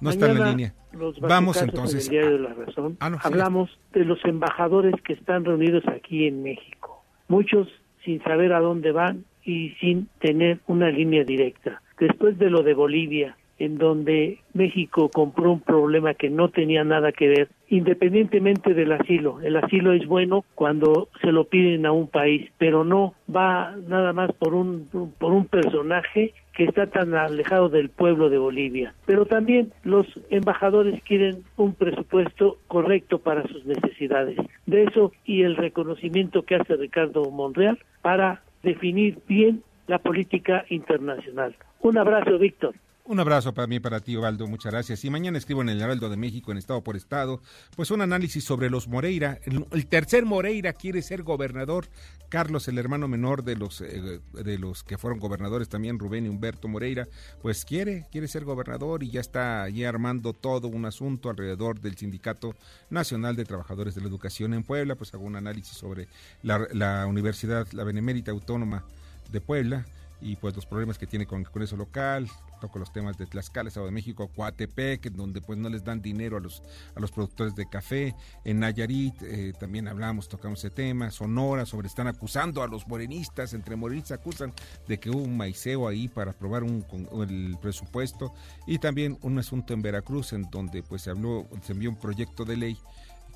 no 0.02 0.10
está 0.10 0.30
en 0.30 0.40
la 0.40 0.50
línea. 0.50 0.74
los 0.92 1.20
Vamos 1.20 1.62
entonces. 1.62 2.08
en 2.08 2.14
el 2.16 2.22
diario 2.22 2.38
de 2.38 2.50
la 2.50 2.54
razón. 2.54 2.98
Ah, 3.00 3.10
no, 3.10 3.18
sí. 3.18 3.22
Hablamos 3.26 3.70
de 3.94 4.06
los 4.06 4.24
embajadores 4.26 4.96
que 5.04 5.14
están 5.14 5.46
reunidos 5.46 5.84
aquí 5.88 6.28
en 6.28 6.44
México. 6.44 7.04
Muchos 7.28 7.68
sin 8.04 8.22
saber 8.24 8.54
a 8.54 8.60
dónde 8.60 8.92
van 8.92 9.26
y 9.44 9.70
sin 9.80 10.08
tener 10.20 10.60
una 10.68 10.90
línea 10.90 11.24
directa. 11.24 11.82
Después 12.00 12.38
de 12.40 12.50
lo 12.50 12.64
de 12.64 12.74
Bolivia, 12.74 13.38
en 13.62 13.78
donde 13.78 14.40
México 14.54 15.10
compró 15.10 15.52
un 15.52 15.60
problema 15.60 16.16
que 16.16 16.32
no 16.32 16.50
tenía 16.50 16.84
nada 16.84 17.12
que 17.12 17.28
ver, 17.28 17.50
independientemente 17.70 18.74
del 18.74 18.92
asilo. 18.92 19.40
El 19.42 19.56
asilo 19.56 19.94
es 19.94 20.08
bueno 20.08 20.44
cuando 20.56 21.10
se 21.22 21.32
lo 21.32 21.44
piden 21.46 21.86
a 21.86 21.92
un 21.92 22.08
país, 22.08 22.50
pero 22.58 22.84
no 22.84 23.14
va 23.34 23.76
nada 23.88 24.14
más 24.14 24.32
por 24.34 24.56
un 24.56 24.88
por 25.20 25.32
un 25.32 25.46
personaje 25.46 26.34
que 26.54 26.66
está 26.66 26.88
tan 26.88 27.14
alejado 27.14 27.70
del 27.70 27.90
pueblo 27.90 28.30
de 28.30 28.38
Bolivia. 28.38 28.94
Pero 29.06 29.26
también 29.26 29.72
los 29.84 30.06
embajadores 30.30 31.02
quieren 31.04 31.44
un 31.58 31.74
presupuesto 31.74 32.58
correcto 32.68 33.20
para 33.20 33.48
sus 33.48 33.66
necesidades. 33.66 34.38
De 34.66 34.84
eso 34.84 35.12
y 35.26 35.44
el 35.44 35.56
reconocimiento 35.56 36.44
que 36.44 36.56
hace 36.56 36.76
Ricardo 36.76 37.30
Monreal 37.32 37.80
para 38.02 38.42
definir 38.64 39.20
bien 39.28 39.64
la 39.88 40.00
política 40.00 40.66
internacional. 40.70 41.56
Un 41.82 41.98
abrazo, 41.98 42.38
Víctor. 42.38 42.76
Un 43.12 43.20
abrazo 43.20 43.54
para 43.54 43.68
mí, 43.68 43.82
para 43.82 44.00
ti, 44.00 44.16
Ovaldo, 44.16 44.48
muchas 44.48 44.72
gracias. 44.72 45.04
Y 45.04 45.10
mañana 45.10 45.38
escribo 45.38 45.62
en 45.62 45.68
el 45.68 45.82
Heraldo 45.82 46.10
de 46.10 46.16
México, 46.16 46.54
en 46.54 46.58
Estado 46.58 46.82
por 46.82 46.96
Estado, 46.96 47.42
pues 47.76 47.92
un 47.92 48.00
análisis 48.00 48.42
sobre 48.42 48.70
los 48.70 48.88
Moreira. 48.88 49.38
El, 49.44 49.86
tercer 49.88 50.24
Moreira 50.26 50.72
quiere 50.72 51.02
ser 51.02 51.22
gobernador. 51.22 51.90
Carlos, 52.30 52.70
el 52.70 52.78
hermano 52.78 53.10
menor 53.10 53.44
de 53.44 53.58
los, 53.58 53.82
eh, 53.82 54.22
de 54.32 54.58
los 54.58 54.84
que 54.84 54.98
fueron 54.98 55.20
gobernadores 55.20 55.68
también, 55.68 56.00
Rubén 56.00 56.26
y 56.26 56.30
Humberto 56.30 56.70
Moreira, 56.70 57.10
pues 57.42 57.66
quiere, 57.66 58.06
quiere 58.14 58.30
ser 58.30 58.46
gobernador 58.46 59.04
y 59.04 59.12
ya 59.12 59.20
está 59.20 59.64
allí 59.64 59.84
armando 59.84 60.32
todo 60.32 60.70
un 60.70 60.86
asunto 60.86 61.30
alrededor 61.30 61.82
del 61.82 61.98
Sindicato 61.98 62.56
Nacional 62.90 63.36
de 63.36 63.44
Trabajadores 63.44 63.94
de 63.94 64.00
la 64.00 64.08
Educación 64.08 64.54
en 64.54 64.64
Puebla. 64.64 64.96
Pues 64.96 65.14
hago 65.14 65.26
un 65.26 65.36
análisis 65.36 65.76
sobre 65.76 66.08
la, 66.44 66.66
la 66.72 67.06
Universidad, 67.08 67.68
la 67.74 67.84
Benemérita 67.84 68.32
Autónoma 68.32 68.86
de 69.34 69.42
Puebla 69.42 69.86
y 70.22 70.38
pues 70.38 70.56
los 70.56 70.66
problemas 70.66 70.98
que 70.98 71.08
tiene 71.08 71.26
con 71.26 71.40
el 71.40 71.46
Congreso 71.48 71.76
local, 71.76 72.30
toco 72.62 72.80
los 72.80 72.94
temas 72.94 73.18
de 73.18 73.26
Tlaxcala, 73.26 73.68
Estado 73.68 73.88
de 73.88 73.92
México, 73.92 74.30
Coatepec, 74.34 75.12
donde 75.12 75.42
pues 75.42 75.60
no 75.60 75.68
les 75.68 75.84
dan 75.84 76.02
dinero 76.02 76.38
a 76.38 76.40
los 76.40 76.64
a 76.96 77.02
los 77.02 77.12
productores 77.12 77.56
de 77.56 77.68
café, 77.68 78.16
en 78.46 78.60
Nayarit 78.60 79.22
eh, 79.24 79.52
también 79.60 79.90
hablamos, 79.90 80.30
tocamos 80.30 80.60
ese 80.60 80.70
tema, 80.70 81.12
Sonora, 81.12 81.66
sobre 81.66 81.88
están 81.88 82.08
acusando 82.08 82.64
a 82.64 82.68
los 82.68 82.88
morenistas, 82.88 83.54
entre 83.54 83.76
morenistas 83.76 84.20
acusan 84.20 84.54
de 84.88 84.98
que 85.00 85.10
hubo 85.10 85.22
un 85.22 85.36
maiceo 85.36 85.88
ahí 85.88 86.08
para 86.08 86.32
aprobar 86.32 86.64
un, 86.64 86.82
con- 86.84 87.10
el 87.30 87.58
presupuesto 87.62 88.34
y 88.68 88.78
también 88.78 89.18
un 89.22 89.38
asunto 89.40 89.74
en 89.74 89.82
Veracruz 89.82 90.32
en 90.34 90.50
donde 90.52 90.84
pues 90.84 91.02
se 91.02 91.10
habló, 91.10 91.48
se 91.64 91.74
envió 91.74 91.90
un 91.90 91.98
proyecto 92.00 92.46
de 92.46 92.56
ley 92.56 92.78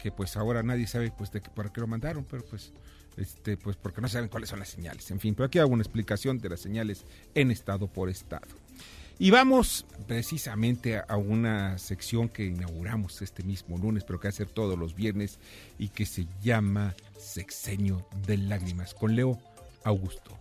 que 0.02 0.12
pues 0.12 0.38
ahora 0.38 0.62
nadie 0.62 0.86
sabe 0.88 1.12
pues 1.18 1.32
de 1.32 1.42
qué, 1.42 1.50
para 1.50 1.70
qué 1.74 1.82
lo 1.82 1.88
mandaron, 1.88 2.24
pero 2.30 2.46
pues 2.46 2.72
este 3.18 3.56
pues 3.58 3.78
porque 3.78 4.02
no 4.02 4.10
saben 4.10 4.28
cuáles 4.30 4.50
son 4.50 4.60
las 4.60 4.70
señales. 4.70 5.10
En 5.10 5.20
fin, 5.20 5.34
pero 5.36 5.48
aquí 5.48 5.58
hago 5.58 5.72
una 5.72 5.82
explicación 5.84 6.38
de 6.38 6.50
las 6.50 6.60
señales 6.60 7.06
en 7.34 7.50
estado 7.50 7.88
por 7.88 8.10
estado. 8.10 8.46
Y 9.18 9.32
vamos 9.32 9.86
precisamente 10.07 11.01
a 11.07 11.16
una 11.16 11.78
sección 11.78 12.28
que 12.28 12.45
inauguramos 12.45 13.22
este 13.22 13.43
mismo 13.43 13.78
lunes, 13.78 14.03
pero 14.03 14.20
que 14.20 14.28
va 14.28 14.30
a 14.30 14.34
ser 14.34 14.47
todos 14.47 14.78
los 14.78 14.93
viernes 14.93 15.39
y 15.80 15.89
que 15.89 16.05
se 16.05 16.28
llama 16.41 16.93
Sexenio 17.18 18.05
de 18.28 18.38
Lágrimas 18.38 18.93
con 18.93 19.16
Leo 19.16 19.39
Augusto. 19.86 20.38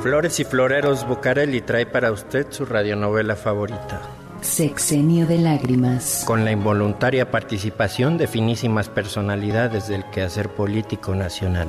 Flores 0.00 0.38
y 0.40 0.44
Floreros 0.44 1.08
Bucareli 1.08 1.62
trae 1.62 1.86
para 1.86 2.12
usted 2.12 2.46
su 2.50 2.66
radionovela 2.66 3.34
favorita. 3.34 4.02
Sexenio 4.42 5.26
de 5.26 5.38
lágrimas. 5.38 6.22
Con 6.26 6.44
la 6.44 6.52
involuntaria 6.52 7.30
participación 7.30 8.18
de 8.18 8.28
finísimas 8.28 8.88
personalidades 8.88 9.88
del 9.88 10.04
quehacer 10.10 10.50
político 10.50 11.14
nacional. 11.14 11.68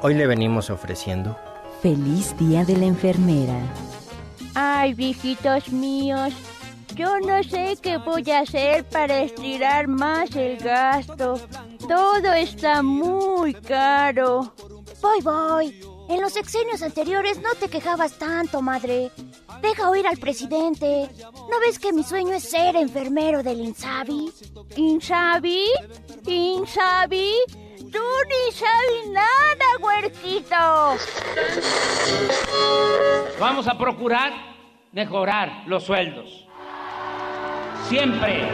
Hoy 0.00 0.14
le 0.14 0.26
venimos 0.26 0.70
ofreciendo 0.70 1.36
Feliz 1.82 2.36
Día 2.38 2.64
de 2.64 2.76
la 2.76 2.86
Enfermera. 2.86 3.58
Ay, 4.54 4.94
viejitos 4.94 5.70
míos, 5.70 6.32
yo 6.94 7.18
no 7.18 7.42
sé 7.42 7.76
qué 7.82 7.96
voy 7.96 8.30
a 8.30 8.40
hacer 8.40 8.84
para 8.84 9.22
estirar 9.22 9.88
más 9.88 10.34
el 10.36 10.58
gasto. 10.58 11.40
Todo 11.88 12.32
está 12.34 12.84
muy 12.84 13.54
caro. 13.54 14.54
Voy, 15.00 15.20
voy. 15.22 15.80
En 16.08 16.20
los 16.20 16.34
sexenios 16.34 16.82
anteriores 16.82 17.40
no 17.42 17.52
te 17.58 17.68
quejabas 17.68 18.16
tanto, 18.16 18.62
madre. 18.62 19.10
Deja 19.60 19.90
oír 19.90 20.06
al 20.06 20.18
presidente. 20.18 21.10
¿No 21.50 21.58
ves 21.66 21.80
que 21.80 21.92
mi 21.92 22.04
sueño 22.04 22.34
es 22.34 22.44
ser 22.44 22.76
enfermero 22.76 23.42
del 23.42 23.60
Insabi? 23.60 24.32
¿Insabi? 24.76 25.66
¿Insabi? 26.26 27.32
Tú 27.92 28.02
ni 28.26 28.52
sabes 28.52 29.08
nada, 29.10 29.66
huerquito. 29.80 30.96
Vamos 33.38 33.68
a 33.68 33.76
procurar 33.76 34.32
mejorar 34.92 35.64
los 35.66 35.84
sueldos. 35.84 36.46
Siempre. 37.88 38.48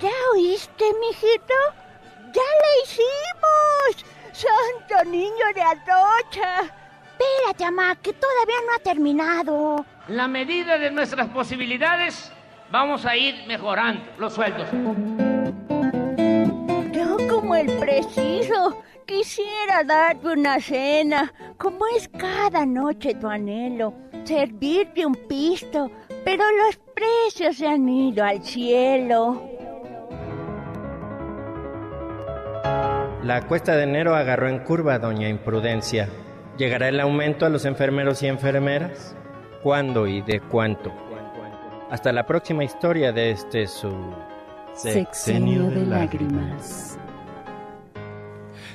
¿Ya 0.00 0.10
oíste, 0.34 0.84
mijito? 1.00 1.54
¡Ya 2.32 2.42
la 2.42 2.82
hicimos! 2.84 4.04
¡Santo 4.32 5.10
niño 5.10 5.46
de 5.54 5.62
Atocha! 5.62 6.72
Espérate, 7.18 7.64
mamá, 7.64 7.96
que 7.96 8.12
todavía 8.12 8.56
no 8.66 8.74
ha 8.74 8.78
terminado. 8.78 9.86
La 10.08 10.28
medida 10.28 10.78
de 10.78 10.90
nuestras 10.90 11.28
posibilidades, 11.30 12.30
vamos 12.70 13.04
a 13.06 13.16
ir 13.16 13.34
mejorando 13.46 14.02
los 14.18 14.34
sueldos. 14.34 14.68
Yo 16.92 17.16
como 17.28 17.54
el 17.54 17.66
preciso 17.78 18.82
quisiera 19.06 19.84
darte 19.84 20.28
una 20.28 20.60
cena, 20.60 21.32
como 21.56 21.86
es 21.96 22.08
cada 22.08 22.66
noche 22.66 23.14
tu 23.14 23.28
anhelo, 23.28 23.94
servirte 24.24 25.06
un 25.06 25.14
pisto, 25.14 25.90
pero 26.24 26.44
los 26.66 26.78
precios 26.94 27.56
se 27.56 27.66
han 27.66 27.88
ido 27.88 28.24
al 28.24 28.42
cielo. 28.44 29.42
La 33.22 33.42
cuesta 33.46 33.76
de 33.76 33.82
enero 33.82 34.14
agarró 34.14 34.48
en 34.48 34.60
curva, 34.60 34.98
doña 34.98 35.28
Imprudencia. 35.28 36.08
¿Llegará 36.56 36.88
el 36.88 37.00
aumento 37.00 37.46
a 37.46 37.50
los 37.50 37.64
enfermeros 37.64 38.22
y 38.22 38.26
enfermeras? 38.26 39.16
¿Cuándo 39.62 40.06
y 40.06 40.22
de 40.22 40.40
cuánto? 40.40 41.07
Hasta 41.90 42.12
la 42.12 42.26
próxima 42.26 42.64
historia 42.64 43.12
de 43.12 43.30
este 43.30 43.66
su 43.66 43.90
sexenio 44.74 45.70
de 45.70 45.86
lágrimas. 45.86 46.98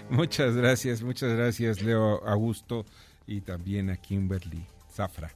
Muchas 0.09 0.55
gracias, 0.55 1.03
muchas 1.03 1.31
gracias 1.33 1.81
Leo 1.81 2.25
Augusto 2.27 2.85
y 3.27 3.41
también 3.41 3.91
a 3.91 3.97
Kimberly 3.97 4.65
Zafra. 4.91 5.31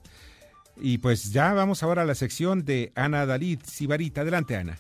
Y 0.78 0.98
pues 0.98 1.32
ya 1.32 1.54
vamos 1.54 1.84
ahora 1.84 2.02
a 2.02 2.06
la 2.06 2.16
sección 2.16 2.66
de 2.66 2.92
Ana 2.96 3.26
Dalid 3.26 3.60
Sibarita. 3.64 4.22
Adelante, 4.22 4.56
Ana. 4.56 4.78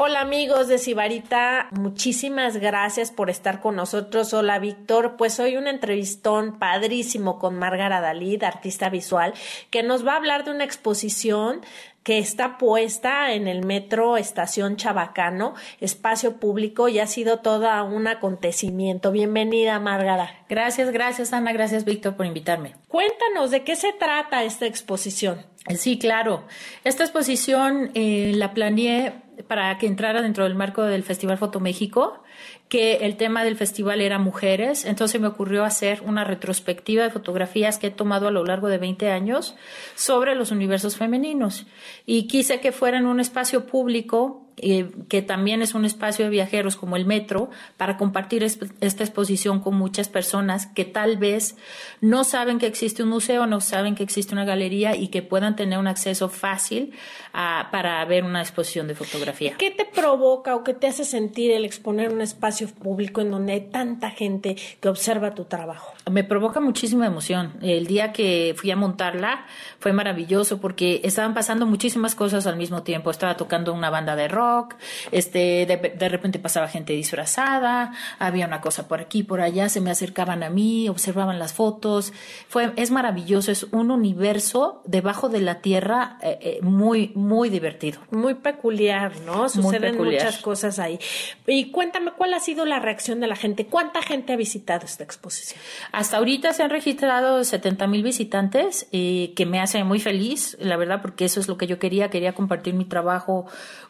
Hola 0.00 0.20
amigos 0.20 0.68
de 0.68 0.78
Sibarita, 0.78 1.66
muchísimas 1.72 2.58
gracias 2.58 3.10
por 3.10 3.30
estar 3.30 3.60
con 3.60 3.74
nosotros. 3.74 4.32
Hola 4.32 4.60
Víctor, 4.60 5.16
pues 5.16 5.40
hoy 5.40 5.56
un 5.56 5.66
entrevistón 5.66 6.60
padrísimo 6.60 7.40
con 7.40 7.58
Márgara 7.58 8.00
Dalid, 8.00 8.44
artista 8.44 8.90
visual, 8.90 9.34
que 9.70 9.82
nos 9.82 10.06
va 10.06 10.12
a 10.12 10.18
hablar 10.18 10.44
de 10.44 10.52
una 10.52 10.62
exposición 10.62 11.62
que 12.04 12.18
está 12.18 12.58
puesta 12.58 13.32
en 13.32 13.48
el 13.48 13.66
metro 13.66 14.16
Estación 14.16 14.76
Chabacano, 14.76 15.54
espacio 15.80 16.36
público, 16.36 16.88
y 16.88 17.00
ha 17.00 17.08
sido 17.08 17.40
todo 17.40 17.84
un 17.84 18.06
acontecimiento. 18.06 19.10
Bienvenida, 19.10 19.80
Márgara. 19.80 20.44
Gracias, 20.48 20.92
gracias, 20.92 21.32
Ana, 21.32 21.52
gracias, 21.52 21.84
Víctor, 21.84 22.14
por 22.14 22.24
invitarme. 22.24 22.76
Cuéntanos 22.86 23.50
de 23.50 23.64
qué 23.64 23.74
se 23.74 23.92
trata 23.94 24.44
esta 24.44 24.64
exposición. 24.64 25.44
Sí, 25.76 25.98
claro. 25.98 26.44
Esta 26.84 27.02
exposición 27.02 27.90
eh, 27.94 28.30
la 28.36 28.54
planeé 28.54 29.27
para 29.46 29.76
que 29.78 29.86
entrara 29.86 30.22
dentro 30.22 30.44
del 30.44 30.54
marco 30.54 30.82
del 30.82 31.02
Festival 31.02 31.38
Foto 31.38 31.60
México, 31.60 32.22
que 32.68 32.96
el 33.06 33.16
tema 33.16 33.44
del 33.44 33.56
festival 33.56 34.00
era 34.00 34.18
mujeres, 34.18 34.84
entonces 34.84 35.20
me 35.20 35.28
ocurrió 35.28 35.64
hacer 35.64 36.02
una 36.04 36.24
retrospectiva 36.24 37.04
de 37.04 37.10
fotografías 37.10 37.78
que 37.78 37.88
he 37.88 37.90
tomado 37.90 38.28
a 38.28 38.30
lo 38.30 38.44
largo 38.44 38.68
de 38.68 38.78
20 38.78 39.10
años 39.10 39.54
sobre 39.94 40.34
los 40.34 40.50
universos 40.50 40.96
femeninos. 40.96 41.66
Y 42.04 42.26
quise 42.26 42.60
que 42.60 42.72
fuera 42.72 42.98
en 42.98 43.06
un 43.06 43.20
espacio 43.20 43.66
público 43.66 44.47
eh, 44.62 44.90
que 45.08 45.22
también 45.22 45.62
es 45.62 45.74
un 45.74 45.84
espacio 45.84 46.24
de 46.24 46.30
viajeros 46.30 46.76
como 46.76 46.96
el 46.96 47.06
metro, 47.06 47.50
para 47.76 47.96
compartir 47.96 48.42
esta 48.42 49.04
exposición 49.04 49.60
con 49.60 49.76
muchas 49.76 50.08
personas 50.08 50.66
que 50.66 50.84
tal 50.84 51.16
vez 51.16 51.56
no 52.00 52.24
saben 52.24 52.58
que 52.58 52.66
existe 52.66 53.02
un 53.02 53.08
museo, 53.10 53.46
no 53.46 53.60
saben 53.60 53.94
que 53.94 54.02
existe 54.02 54.34
una 54.34 54.44
galería 54.44 54.96
y 54.96 55.08
que 55.08 55.22
puedan 55.22 55.56
tener 55.56 55.78
un 55.78 55.86
acceso 55.86 56.28
fácil 56.28 56.92
para 57.32 58.04
ver 58.04 58.24
una 58.24 58.40
exposición 58.40 58.88
de 58.88 58.94
fotografía. 58.94 59.56
¿Qué 59.58 59.70
te 59.70 59.84
provoca 59.84 60.56
o 60.56 60.64
qué 60.64 60.74
te 60.74 60.86
hace 60.86 61.04
sentir 61.04 61.50
el 61.52 61.64
exponer 61.64 62.12
un 62.12 62.20
espacio 62.20 62.68
público 62.68 63.20
en 63.20 63.30
donde 63.30 63.52
hay 63.52 63.60
tanta 63.70 64.10
gente 64.10 64.56
que 64.80 64.88
observa 64.88 65.34
tu 65.34 65.44
trabajo? 65.44 65.94
Me 66.10 66.24
provoca 66.24 66.60
muchísima 66.60 67.06
emoción. 67.06 67.54
El 67.62 67.86
día 67.86 68.12
que 68.12 68.54
fui 68.56 68.70
a 68.70 68.76
montarla 68.76 69.46
fue 69.78 69.92
maravilloso 69.92 70.60
porque 70.60 71.00
estaban 71.04 71.34
pasando 71.34 71.66
muchísimas 71.66 72.14
cosas 72.14 72.46
al 72.46 72.56
mismo 72.56 72.82
tiempo. 72.82 73.10
Estaba 73.10 73.36
tocando 73.36 73.72
una 73.72 73.90
banda 73.90 74.16
de 74.16 74.28
rock, 74.28 74.74
este, 75.12 75.66
de, 75.66 76.08
repente 76.08 76.38
pasaba 76.38 76.68
gente 76.68 76.92
disfrazada, 76.92 77.92
había 78.18 78.46
una 78.46 78.60
cosa 78.60 78.88
por 78.88 79.00
aquí, 79.00 79.22
por 79.22 79.40
allá, 79.40 79.68
se 79.68 79.80
me 79.80 79.90
acercaban 79.90 80.42
a 80.42 80.50
mí, 80.50 80.88
observaban 80.88 81.38
las 81.38 81.52
fotos, 81.52 82.12
fue, 82.48 82.72
es 82.76 82.90
maravilloso, 82.90 83.50
es 83.50 83.64
un 83.64 83.90
universo 83.90 84.82
debajo 84.84 85.28
de 85.28 85.40
la 85.40 85.60
tierra 85.60 86.18
eh, 86.22 86.38
eh, 86.40 86.58
muy, 86.62 87.12
muy 87.14 87.50
divertido. 87.50 88.00
Muy 88.10 88.34
peculiar, 88.34 89.12
¿no? 89.20 89.48
Suceden 89.48 89.96
muchas 89.96 90.38
cosas 90.38 90.78
ahí. 90.78 90.98
Y 91.46 91.70
cuéntame, 91.70 92.12
¿cuál 92.12 92.34
ha 92.34 92.40
sido 92.40 92.64
la 92.64 92.78
reacción 92.78 93.20
de 93.20 93.26
la 93.26 93.36
gente? 93.36 93.66
¿Cuánta 93.66 94.02
gente 94.02 94.32
ha 94.32 94.36
visitado 94.36 94.86
esta 94.86 95.04
exposición? 95.04 95.60
Hasta 95.98 96.18
ahorita 96.18 96.52
se 96.52 96.62
han 96.62 96.70
registrado 96.70 97.42
70 97.42 97.88
mil 97.88 98.04
visitantes, 98.04 98.86
eh, 98.92 99.32
que 99.34 99.46
me 99.46 99.58
hace 99.58 99.82
muy 99.82 99.98
feliz, 99.98 100.56
la 100.60 100.76
verdad, 100.76 101.02
porque 101.02 101.24
eso 101.24 101.40
es 101.40 101.48
lo 101.48 101.58
que 101.58 101.66
yo 101.66 101.80
quería, 101.80 102.08
quería 102.08 102.34
compartir 102.34 102.74
mi 102.74 102.84
trabajo 102.84 103.46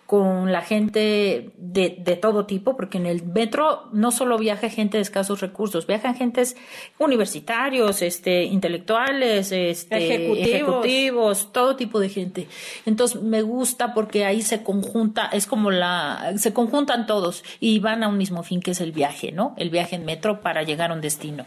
con 0.08 0.52
la 0.52 0.62
gente 0.62 1.50
de, 1.58 1.96
de, 1.98 2.16
todo 2.16 2.46
tipo, 2.46 2.78
porque 2.78 2.96
en 2.96 3.04
el 3.04 3.26
metro 3.26 3.90
no 3.92 4.10
solo 4.10 4.38
viaja 4.38 4.70
gente 4.70 4.96
de 4.96 5.02
escasos 5.02 5.42
recursos, 5.42 5.86
viajan 5.86 6.14
gentes 6.14 6.56
universitarios, 6.98 8.00
este, 8.00 8.44
intelectuales, 8.44 9.52
este, 9.52 10.16
ejecutivos. 10.32 11.52
todo 11.52 11.76
tipo 11.76 12.00
de 12.00 12.08
gente. 12.08 12.48
Entonces 12.86 13.20
me 13.20 13.42
gusta 13.42 13.92
porque 13.92 14.24
ahí 14.24 14.40
se 14.40 14.62
conjunta, 14.62 15.26
es 15.26 15.46
como 15.46 15.70
la, 15.70 16.32
se 16.38 16.54
conjuntan 16.54 17.06
todos 17.06 17.44
y 17.60 17.78
van 17.78 18.02
a 18.02 18.08
un 18.08 18.16
mismo 18.16 18.42
fin 18.42 18.62
que 18.62 18.70
es 18.70 18.80
el 18.80 18.92
viaje, 18.92 19.30
¿no? 19.30 19.52
El 19.58 19.68
viaje 19.68 19.96
en 19.96 20.06
metro 20.06 20.40
para 20.40 20.62
llegar 20.62 20.90
a 20.90 20.94
un 20.94 21.02
destino. 21.02 21.44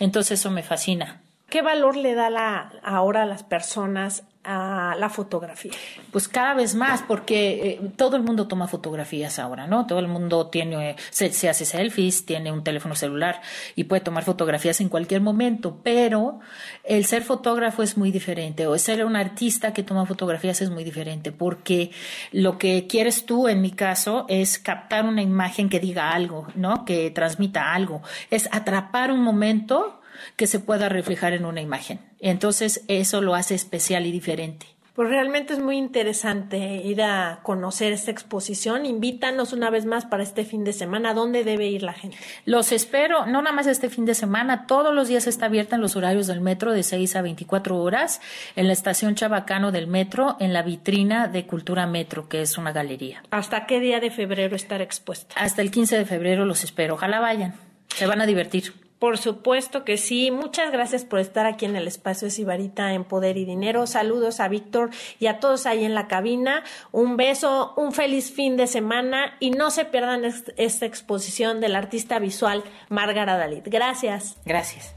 Entonces 0.00 0.38
eso 0.38 0.50
me 0.50 0.62
fascina. 0.62 1.22
¿Qué 1.48 1.62
valor 1.62 1.96
le 1.96 2.14
da 2.14 2.28
la, 2.28 2.74
ahora 2.82 3.22
a 3.22 3.26
las 3.26 3.42
personas 3.42 4.24
a 4.44 4.96
la 4.98 5.08
fotografía? 5.08 5.72
Pues 6.10 6.28
cada 6.28 6.54
vez 6.54 6.74
más, 6.74 7.02
porque 7.02 7.78
eh, 7.80 7.90
todo 7.96 8.16
el 8.16 8.22
mundo 8.22 8.48
toma 8.48 8.66
fotografías 8.66 9.38
ahora, 9.38 9.66
¿no? 9.66 9.86
Todo 9.86 10.00
el 10.00 10.08
mundo 10.08 10.48
tiene, 10.48 10.96
se, 11.10 11.48
hace 11.48 11.64
selfies, 11.64 12.26
tiene 12.26 12.50
un 12.50 12.64
teléfono 12.64 12.94
celular 12.94 13.40
y 13.76 13.84
puede 13.84 14.00
tomar 14.00 14.24
fotografías 14.24 14.80
en 14.80 14.88
cualquier 14.88 15.20
momento, 15.20 15.78
pero 15.82 16.40
el 16.84 17.04
ser 17.04 17.22
fotógrafo 17.22 17.82
es 17.82 17.96
muy 17.96 18.10
diferente, 18.10 18.66
o 18.66 18.76
ser 18.78 19.04
un 19.04 19.16
artista 19.16 19.72
que 19.72 19.82
toma 19.82 20.06
fotografías 20.06 20.60
es 20.60 20.70
muy 20.70 20.84
diferente, 20.84 21.30
porque 21.32 21.90
lo 22.32 22.58
que 22.58 22.86
quieres 22.86 23.26
tú, 23.26 23.48
en 23.48 23.60
mi 23.60 23.70
caso, 23.70 24.26
es 24.28 24.58
captar 24.58 25.04
una 25.04 25.22
imagen 25.22 25.68
que 25.68 25.80
diga 25.80 26.10
algo, 26.10 26.48
¿no? 26.54 26.84
Que 26.84 27.10
transmita 27.10 27.72
algo, 27.72 28.02
es 28.30 28.48
atrapar 28.52 29.12
un 29.12 29.22
momento 29.22 30.01
que 30.36 30.46
se 30.46 30.60
pueda 30.60 30.88
reflejar 30.88 31.32
en 31.32 31.44
una 31.44 31.60
imagen. 31.60 32.00
Entonces 32.20 32.84
eso 32.88 33.20
lo 33.20 33.34
hace 33.34 33.54
especial 33.54 34.06
y 34.06 34.12
diferente. 34.12 34.66
Pues 34.94 35.08
realmente 35.08 35.54
es 35.54 35.58
muy 35.58 35.78
interesante 35.78 36.58
ir 36.84 37.00
a 37.00 37.40
conocer 37.42 37.94
esta 37.94 38.10
exposición. 38.10 38.84
Invítanos 38.84 39.54
una 39.54 39.70
vez 39.70 39.86
más 39.86 40.04
para 40.04 40.22
este 40.22 40.44
fin 40.44 40.64
de 40.64 40.74
semana. 40.74 41.10
¿A 41.10 41.14
dónde 41.14 41.44
debe 41.44 41.66
ir 41.66 41.82
la 41.82 41.94
gente? 41.94 42.18
Los 42.44 42.72
espero, 42.72 43.24
no 43.24 43.40
nada 43.40 43.56
más 43.56 43.66
este 43.66 43.88
fin 43.88 44.04
de 44.04 44.14
semana, 44.14 44.66
todos 44.66 44.94
los 44.94 45.08
días 45.08 45.26
está 45.26 45.46
abierta 45.46 45.76
en 45.76 45.82
los 45.82 45.96
horarios 45.96 46.26
del 46.26 46.42
metro 46.42 46.72
de 46.72 46.82
6 46.82 47.16
a 47.16 47.22
24 47.22 47.78
horas 47.78 48.20
en 48.54 48.66
la 48.66 48.74
estación 48.74 49.14
Chabacano 49.14 49.72
del 49.72 49.86
metro, 49.86 50.36
en 50.40 50.52
la 50.52 50.60
vitrina 50.60 51.26
de 51.26 51.46
Cultura 51.46 51.86
Metro, 51.86 52.28
que 52.28 52.42
es 52.42 52.58
una 52.58 52.72
galería. 52.72 53.22
¿Hasta 53.30 53.64
qué 53.64 53.80
día 53.80 53.98
de 53.98 54.10
febrero 54.10 54.56
estará 54.56 54.84
expuesta? 54.84 55.34
Hasta 55.38 55.62
el 55.62 55.70
15 55.70 55.96
de 55.96 56.04
febrero 56.04 56.44
los 56.44 56.64
espero. 56.64 56.94
Ojalá 56.94 57.18
vayan. 57.18 57.54
Se 57.88 58.06
van 58.06 58.20
a 58.20 58.26
divertir. 58.26 58.74
Por 59.02 59.18
supuesto 59.18 59.84
que 59.84 59.98
sí. 59.98 60.30
Muchas 60.30 60.70
gracias 60.70 61.04
por 61.04 61.18
estar 61.18 61.44
aquí 61.44 61.64
en 61.64 61.74
el 61.74 61.88
espacio 61.88 62.26
de 62.26 62.30
Sibarita 62.30 62.92
en 62.92 63.02
Poder 63.02 63.36
y 63.36 63.44
Dinero. 63.44 63.88
Saludos 63.88 64.38
a 64.38 64.46
Víctor 64.46 64.90
y 65.18 65.26
a 65.26 65.40
todos 65.40 65.66
ahí 65.66 65.82
en 65.82 65.96
la 65.96 66.06
cabina. 66.06 66.62
Un 66.92 67.16
beso, 67.16 67.74
un 67.76 67.90
feliz 67.90 68.30
fin 68.30 68.56
de 68.56 68.68
semana 68.68 69.34
y 69.40 69.50
no 69.50 69.72
se 69.72 69.86
pierdan 69.86 70.22
esta 70.56 70.86
exposición 70.86 71.60
del 71.60 71.74
artista 71.74 72.20
visual 72.20 72.62
Márgara 72.90 73.36
Dalit. 73.36 73.66
Gracias. 73.66 74.36
Gracias. 74.44 74.94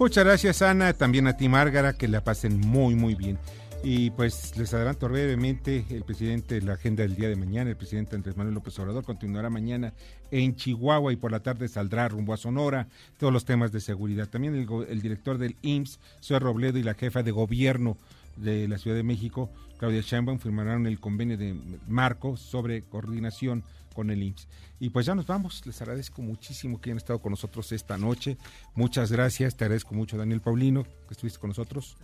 Muchas 0.00 0.24
gracias 0.24 0.60
Ana, 0.60 0.92
también 0.92 1.28
a 1.28 1.36
ti 1.36 1.48
Márgara, 1.48 1.92
que 1.92 2.08
la 2.08 2.24
pasen 2.24 2.58
muy 2.58 2.96
muy 2.96 3.14
bien. 3.14 3.38
Y 3.86 4.08
pues 4.12 4.56
les 4.56 4.72
adelanto 4.72 5.10
brevemente, 5.10 5.84
el 5.90 6.04
presidente, 6.04 6.58
la 6.62 6.72
agenda 6.72 7.02
del 7.02 7.16
día 7.16 7.28
de 7.28 7.36
mañana, 7.36 7.68
el 7.68 7.76
presidente 7.76 8.16
Andrés 8.16 8.34
Manuel 8.34 8.54
López 8.54 8.78
Obrador 8.78 9.04
continuará 9.04 9.50
mañana 9.50 9.92
en 10.30 10.56
Chihuahua 10.56 11.12
y 11.12 11.16
por 11.16 11.30
la 11.30 11.40
tarde 11.40 11.68
saldrá 11.68 12.08
rumbo 12.08 12.32
a 12.32 12.38
Sonora, 12.38 12.88
todos 13.18 13.30
los 13.30 13.44
temas 13.44 13.72
de 13.72 13.80
seguridad. 13.80 14.26
También 14.26 14.54
el, 14.54 15.02
director 15.02 15.36
del 15.36 15.56
IMSS, 15.60 16.00
Zoe 16.22 16.38
Robledo, 16.38 16.78
y 16.78 16.82
la 16.82 16.94
jefa 16.94 17.22
de 17.22 17.30
gobierno 17.30 17.98
de 18.36 18.66
la 18.68 18.78
Ciudad 18.78 18.96
de 18.96 19.02
México, 19.02 19.50
Claudia 19.76 20.00
Sheinbaum, 20.00 20.38
firmaron 20.38 20.86
el 20.86 20.98
convenio 20.98 21.36
de 21.36 21.54
marco 21.86 22.38
sobre 22.38 22.84
coordinación 22.84 23.64
con 23.92 24.08
el 24.08 24.22
IMSS. 24.22 24.48
Y 24.80 24.88
pues 24.88 25.04
ya 25.04 25.14
nos 25.14 25.26
vamos, 25.26 25.60
les 25.66 25.82
agradezco 25.82 26.22
muchísimo 26.22 26.80
que 26.80 26.88
hayan 26.88 26.96
estado 26.96 27.18
con 27.18 27.32
nosotros 27.32 27.70
esta 27.70 27.98
noche. 27.98 28.38
Muchas 28.74 29.12
gracias, 29.12 29.58
te 29.58 29.64
agradezco 29.64 29.94
mucho 29.94 30.16
Daniel 30.16 30.40
Paulino, 30.40 30.84
que 30.84 31.12
estuviste 31.12 31.38
con 31.38 31.48
nosotros. 31.48 31.98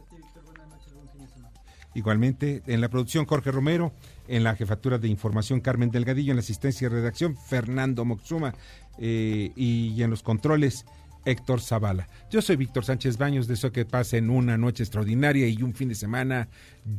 Igualmente, 1.94 2.62
en 2.66 2.80
la 2.80 2.88
producción 2.88 3.26
Jorge 3.26 3.50
Romero, 3.50 3.92
en 4.28 4.44
la 4.44 4.54
jefatura 4.54 4.98
de 4.98 5.08
información 5.08 5.60
Carmen 5.60 5.90
Delgadillo, 5.90 6.32
en 6.32 6.36
la 6.36 6.42
asistencia 6.42 6.88
de 6.88 6.96
redacción 6.96 7.36
Fernando 7.36 8.04
Moxuma 8.04 8.54
eh, 8.98 9.50
y 9.56 10.00
en 10.02 10.10
los 10.10 10.22
controles 10.22 10.86
Héctor 11.24 11.60
Zavala. 11.60 12.08
Yo 12.30 12.42
soy 12.42 12.56
Víctor 12.56 12.84
Sánchez 12.84 13.18
Baños, 13.18 13.46
deseo 13.46 13.72
que 13.72 13.84
pasen 13.84 14.30
una 14.30 14.56
noche 14.56 14.82
extraordinaria 14.82 15.46
y 15.48 15.62
un 15.62 15.74
fin 15.74 15.88
de 15.88 15.94
semana 15.94 16.48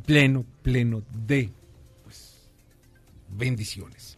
pleno, 0.05 0.45
pleno 0.61 1.03
de 1.25 1.51
pues, 2.03 2.49
bendiciones. 3.29 4.17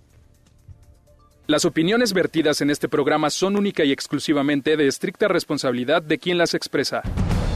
Las 1.46 1.66
opiniones 1.66 2.14
vertidas 2.14 2.62
en 2.62 2.70
este 2.70 2.88
programa 2.88 3.30
son 3.30 3.58
única 3.58 3.84
y 3.84 3.92
exclusivamente 3.92 4.78
de 4.78 4.88
estricta 4.88 5.28
responsabilidad 5.28 6.02
de 6.02 6.18
quien 6.18 6.38
las 6.38 6.54
expresa. 6.54 7.04